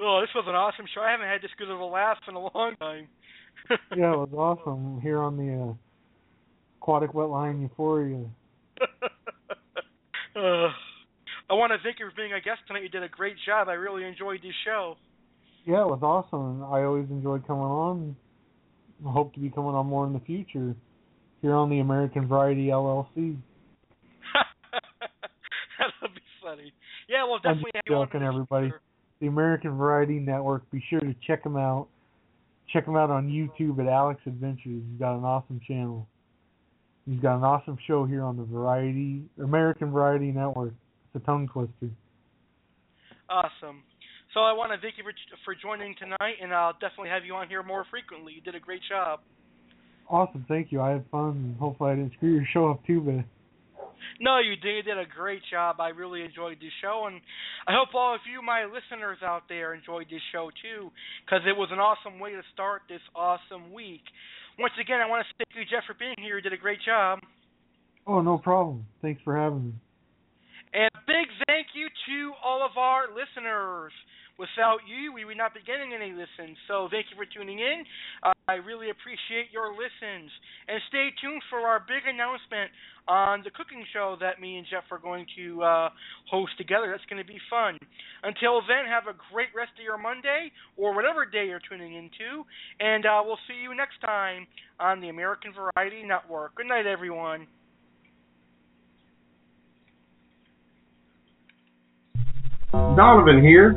Oh, 0.00 0.20
this 0.20 0.30
was 0.34 0.44
an 0.46 0.54
awesome 0.54 0.86
show. 0.94 1.00
I 1.00 1.10
haven't 1.10 1.28
had 1.28 1.42
this 1.42 1.50
good 1.58 1.70
of 1.70 1.80
a 1.80 1.84
laugh 1.84 2.18
in 2.28 2.34
a 2.34 2.40
long 2.40 2.74
time. 2.78 3.08
yeah, 3.96 4.12
it 4.12 4.30
was 4.30 4.32
awesome 4.36 5.00
here 5.00 5.18
on 5.18 5.36
the 5.36 5.70
uh, 5.70 5.74
aquatic 6.80 7.12
wetline 7.12 7.62
euphoria. 7.62 8.24
uh, 10.36 10.68
I 11.48 11.54
want 11.54 11.72
to 11.72 11.78
thank 11.82 11.98
you 11.98 12.08
for 12.08 12.16
being 12.16 12.32
a 12.32 12.40
guest 12.40 12.60
tonight. 12.66 12.82
You 12.82 12.88
did 12.88 13.02
a 13.02 13.08
great 13.08 13.36
job. 13.44 13.68
I 13.68 13.74
really 13.74 14.04
enjoyed 14.04 14.40
this 14.42 14.54
show. 14.64 14.96
Yeah, 15.64 15.82
it 15.82 15.88
was 15.88 16.00
awesome. 16.02 16.62
I 16.64 16.84
always 16.84 17.08
enjoyed 17.10 17.46
coming 17.46 17.62
on. 17.62 18.16
I 19.06 19.12
hope 19.12 19.34
to 19.34 19.40
be 19.40 19.50
coming 19.50 19.74
on 19.74 19.86
more 19.86 20.06
in 20.06 20.12
the 20.12 20.20
future 20.20 20.74
here 21.42 21.54
on 21.54 21.70
the 21.70 21.80
American 21.80 22.26
Variety 22.26 22.68
LLC. 22.68 23.06
That'll 25.78 26.14
be 26.14 26.20
funny. 26.42 26.72
Yeah, 27.08 27.24
well, 27.24 27.40
I'm 27.44 27.56
definitely 27.56 27.72
just 27.74 27.76
have 27.76 27.82
you 27.86 27.96
on 27.96 28.06
joking, 28.06 28.22
everybody. 28.22 28.66
future. 28.66 28.80
The 29.20 29.26
American 29.26 29.76
Variety 29.76 30.18
Network. 30.18 30.70
Be 30.70 30.82
sure 30.90 31.00
to 31.00 31.14
check 31.26 31.42
them 31.42 31.56
out. 31.56 31.88
Check 32.72 32.86
them 32.86 32.96
out 32.96 33.10
on 33.10 33.28
YouTube 33.28 33.78
at 33.80 33.86
Alex 33.86 34.20
Adventures. 34.26 34.82
He's 34.90 34.98
got 34.98 35.16
an 35.16 35.24
awesome 35.24 35.60
channel. 35.66 36.06
He's 37.08 37.20
got 37.20 37.36
an 37.36 37.44
awesome 37.44 37.78
show 37.86 38.04
here 38.04 38.24
on 38.24 38.36
the 38.36 38.44
Variety 38.44 39.22
American 39.42 39.92
Variety 39.92 40.32
Network. 40.32 40.74
It's 41.14 41.22
a 41.22 41.26
tongue 41.26 41.48
twister. 41.48 41.88
Awesome. 43.28 43.82
So 44.34 44.40
I 44.40 44.52
want 44.52 44.72
to 44.72 44.78
thank 44.80 44.98
you 44.98 45.04
for 45.04 45.12
for 45.44 45.54
joining 45.54 45.94
tonight, 45.98 46.34
and 46.42 46.52
I'll 46.52 46.74
definitely 46.74 47.08
have 47.08 47.24
you 47.24 47.34
on 47.34 47.48
here 47.48 47.62
more 47.62 47.86
frequently. 47.90 48.34
You 48.34 48.40
did 48.40 48.54
a 48.54 48.60
great 48.60 48.82
job. 48.88 49.20
Awesome, 50.08 50.44
thank 50.46 50.70
you. 50.70 50.80
I 50.80 50.90
had 50.90 51.04
fun. 51.10 51.56
Hopefully, 51.58 51.92
I 51.92 51.94
didn't 51.94 52.12
screw 52.14 52.34
your 52.34 52.46
show 52.52 52.70
up 52.70 52.84
too 52.86 53.00
bad. 53.00 53.24
No, 54.20 54.38
you 54.38 54.56
did. 54.56 54.76
You 54.76 54.82
did 54.82 54.98
a 54.98 55.06
great 55.06 55.42
job. 55.50 55.80
I 55.80 55.88
really 55.88 56.22
enjoyed 56.22 56.58
this 56.60 56.72
show, 56.82 57.04
and 57.06 57.20
I 57.66 57.72
hope 57.72 57.94
all 57.94 58.14
of 58.14 58.20
you, 58.30 58.42
my 58.42 58.64
listeners 58.64 59.18
out 59.22 59.44
there, 59.48 59.74
enjoyed 59.74 60.06
this 60.10 60.22
show 60.32 60.50
too, 60.62 60.90
because 61.24 61.40
it 61.46 61.56
was 61.56 61.68
an 61.72 61.78
awesome 61.78 62.18
way 62.18 62.32
to 62.32 62.42
start 62.52 62.82
this 62.88 63.02
awesome 63.14 63.72
week. 63.72 64.02
Once 64.58 64.74
again, 64.80 65.00
I 65.00 65.08
want 65.08 65.26
to 65.26 65.34
thank 65.36 65.52
you, 65.56 65.64
Jeff, 65.68 65.84
for 65.86 65.94
being 65.98 66.16
here. 66.18 66.36
You 66.36 66.42
did 66.42 66.52
a 66.52 66.56
great 66.56 66.80
job. 66.84 67.20
Oh, 68.06 68.22
no 68.22 68.38
problem. 68.38 68.86
Thanks 69.02 69.20
for 69.22 69.36
having 69.36 69.66
me. 69.66 69.72
And 70.72 70.90
a 70.94 71.02
big 71.06 71.28
thank 71.46 71.68
you 71.74 71.88
to 71.88 72.32
all 72.44 72.64
of 72.64 72.76
our 72.78 73.08
listeners. 73.08 73.92
Without 74.38 74.84
you, 74.84 75.12
we 75.16 75.24
would 75.24 75.40
not 75.40 75.54
be 75.54 75.60
getting 75.64 75.96
any 75.96 76.12
listens. 76.12 76.60
So 76.68 76.88
thank 76.92 77.08
you 77.08 77.16
for 77.16 77.24
tuning 77.24 77.58
in. 77.58 77.84
Uh, 78.22 78.36
I 78.48 78.60
really 78.60 78.92
appreciate 78.92 79.48
your 79.48 79.72
listens. 79.72 80.28
And 80.68 80.76
stay 80.92 81.08
tuned 81.20 81.40
for 81.48 81.64
our 81.64 81.80
big 81.80 82.04
announcement 82.04 82.68
on 83.08 83.40
the 83.42 83.50
cooking 83.50 83.80
show 83.96 84.16
that 84.20 84.36
me 84.38 84.60
and 84.60 84.66
Jeff 84.68 84.84
are 84.92 85.00
going 85.00 85.24
to 85.40 85.62
uh, 85.64 85.88
host 86.28 86.52
together. 86.60 86.92
That's 86.92 87.08
going 87.08 87.22
to 87.22 87.26
be 87.26 87.40
fun. 87.48 87.80
Until 88.22 88.60
then, 88.68 88.84
have 88.84 89.08
a 89.08 89.16
great 89.32 89.48
rest 89.56 89.72
of 89.80 89.84
your 89.84 89.96
Monday 89.96 90.52
or 90.76 90.92
whatever 90.94 91.24
day 91.24 91.48
you're 91.48 91.64
tuning 91.64 91.96
into. 91.96 92.44
And 92.78 93.06
uh, 93.08 93.24
we'll 93.24 93.40
see 93.48 93.56
you 93.56 93.74
next 93.74 94.04
time 94.04 94.46
on 94.78 95.00
the 95.00 95.08
American 95.08 95.56
Variety 95.56 96.04
Network. 96.04 96.54
Good 96.54 96.68
night, 96.68 96.84
everyone. 96.84 97.48
Donovan 102.72 103.42
here, 103.42 103.72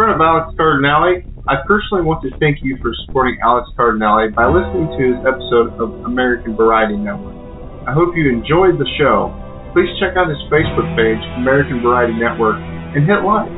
friend 0.00 0.16
of 0.16 0.24
Alex 0.24 0.56
Cardinale. 0.56 1.20
I 1.44 1.60
personally 1.68 2.00
want 2.00 2.24
to 2.24 2.32
thank 2.40 2.64
you 2.64 2.80
for 2.80 2.88
supporting 3.04 3.36
Alex 3.44 3.68
Cardinale 3.76 4.32
by 4.32 4.48
listening 4.48 4.88
to 4.96 5.02
his 5.12 5.20
episode 5.28 5.76
of 5.76 5.92
American 6.08 6.56
Variety 6.56 6.96
Network. 6.96 7.36
I 7.84 7.92
hope 7.92 8.16
you 8.16 8.24
enjoyed 8.32 8.80
the 8.80 8.88
show. 8.96 9.28
Please 9.76 9.92
check 10.00 10.16
out 10.16 10.32
his 10.32 10.40
Facebook 10.48 10.88
page, 10.96 11.20
American 11.36 11.84
Variety 11.84 12.16
Network, 12.16 12.56
and 12.96 13.04
hit 13.04 13.28
like. 13.28 13.52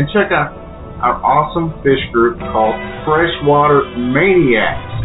And 0.00 0.08
check 0.16 0.32
out 0.32 0.56
our 1.04 1.20
awesome 1.20 1.76
fish 1.84 2.00
group 2.08 2.40
called 2.40 2.80
Freshwater 3.04 3.84
Maniacs. 4.00 4.96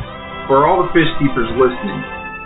For 0.48 0.64
all 0.64 0.88
the 0.88 0.91
fish 0.95 1.11
keepers 1.19 1.52
listening, 1.60 1.99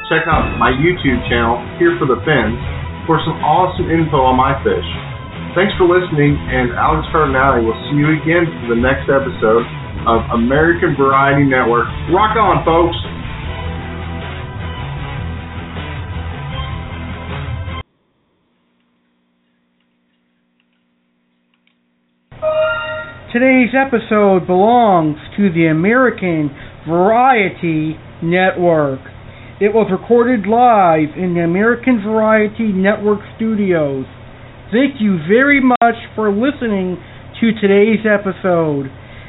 check 0.10 0.26
out 0.26 0.58
my 0.58 0.74
YouTube 0.74 1.22
channel, 1.30 1.62
Here 1.78 1.94
for 2.02 2.10
the 2.10 2.18
Fins, 2.26 2.58
for 3.06 3.22
some 3.22 3.38
awesome 3.46 3.86
info 3.94 4.18
on 4.26 4.34
my 4.34 4.58
fish. 4.66 5.09
Thanks 5.56 5.74
for 5.82 5.90
listening, 5.90 6.38
and 6.38 6.78
Alex 6.78 7.08
Cardinale 7.12 7.66
will 7.66 7.74
see 7.90 7.98
you 7.98 8.14
again 8.22 8.46
for 8.62 8.76
the 8.76 8.80
next 8.80 9.10
episode 9.10 9.66
of 10.06 10.22
American 10.38 10.96
Variety 10.96 11.44
Network. 11.44 11.90
Rock 12.14 12.38
on, 12.38 12.62
folks! 12.64 12.96
Today's 23.34 23.74
episode 23.74 24.46
belongs 24.46 25.18
to 25.36 25.52
the 25.52 25.66
American 25.66 26.56
Variety 26.88 27.98
Network. 28.22 29.00
It 29.60 29.74
was 29.74 29.90
recorded 29.92 30.46
live 30.46 31.18
in 31.18 31.34
the 31.34 31.42
American 31.42 32.04
Variety 32.06 32.72
Network 32.72 33.20
studios. 33.36 34.06
Thank 34.72 35.02
you 35.02 35.18
very 35.28 35.60
much 35.60 35.96
for 36.14 36.32
listening 36.32 36.96
to 37.42 37.52
today's 37.60 38.06
episode. 38.06 38.86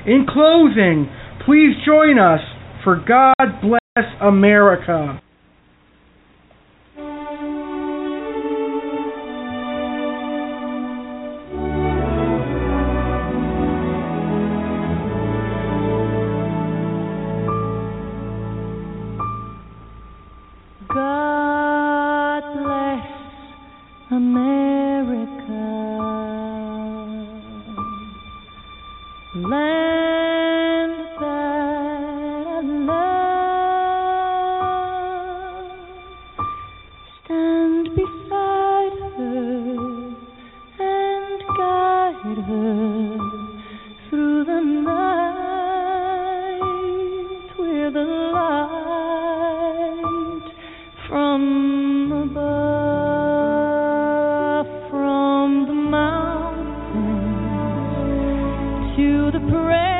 In 0.07 0.27
closing, 0.29 1.09
please 1.47 1.75
join 1.87 2.19
us 2.19 2.41
for 2.85 2.97
God 2.97 3.35
Bless 3.63 4.07
America. 4.21 5.23
God 20.93 22.43
bless 22.53 23.07
America, 24.11 24.80
land 29.51 30.00
to 59.01 59.31
the 59.31 59.41
prairies, 59.49 60.00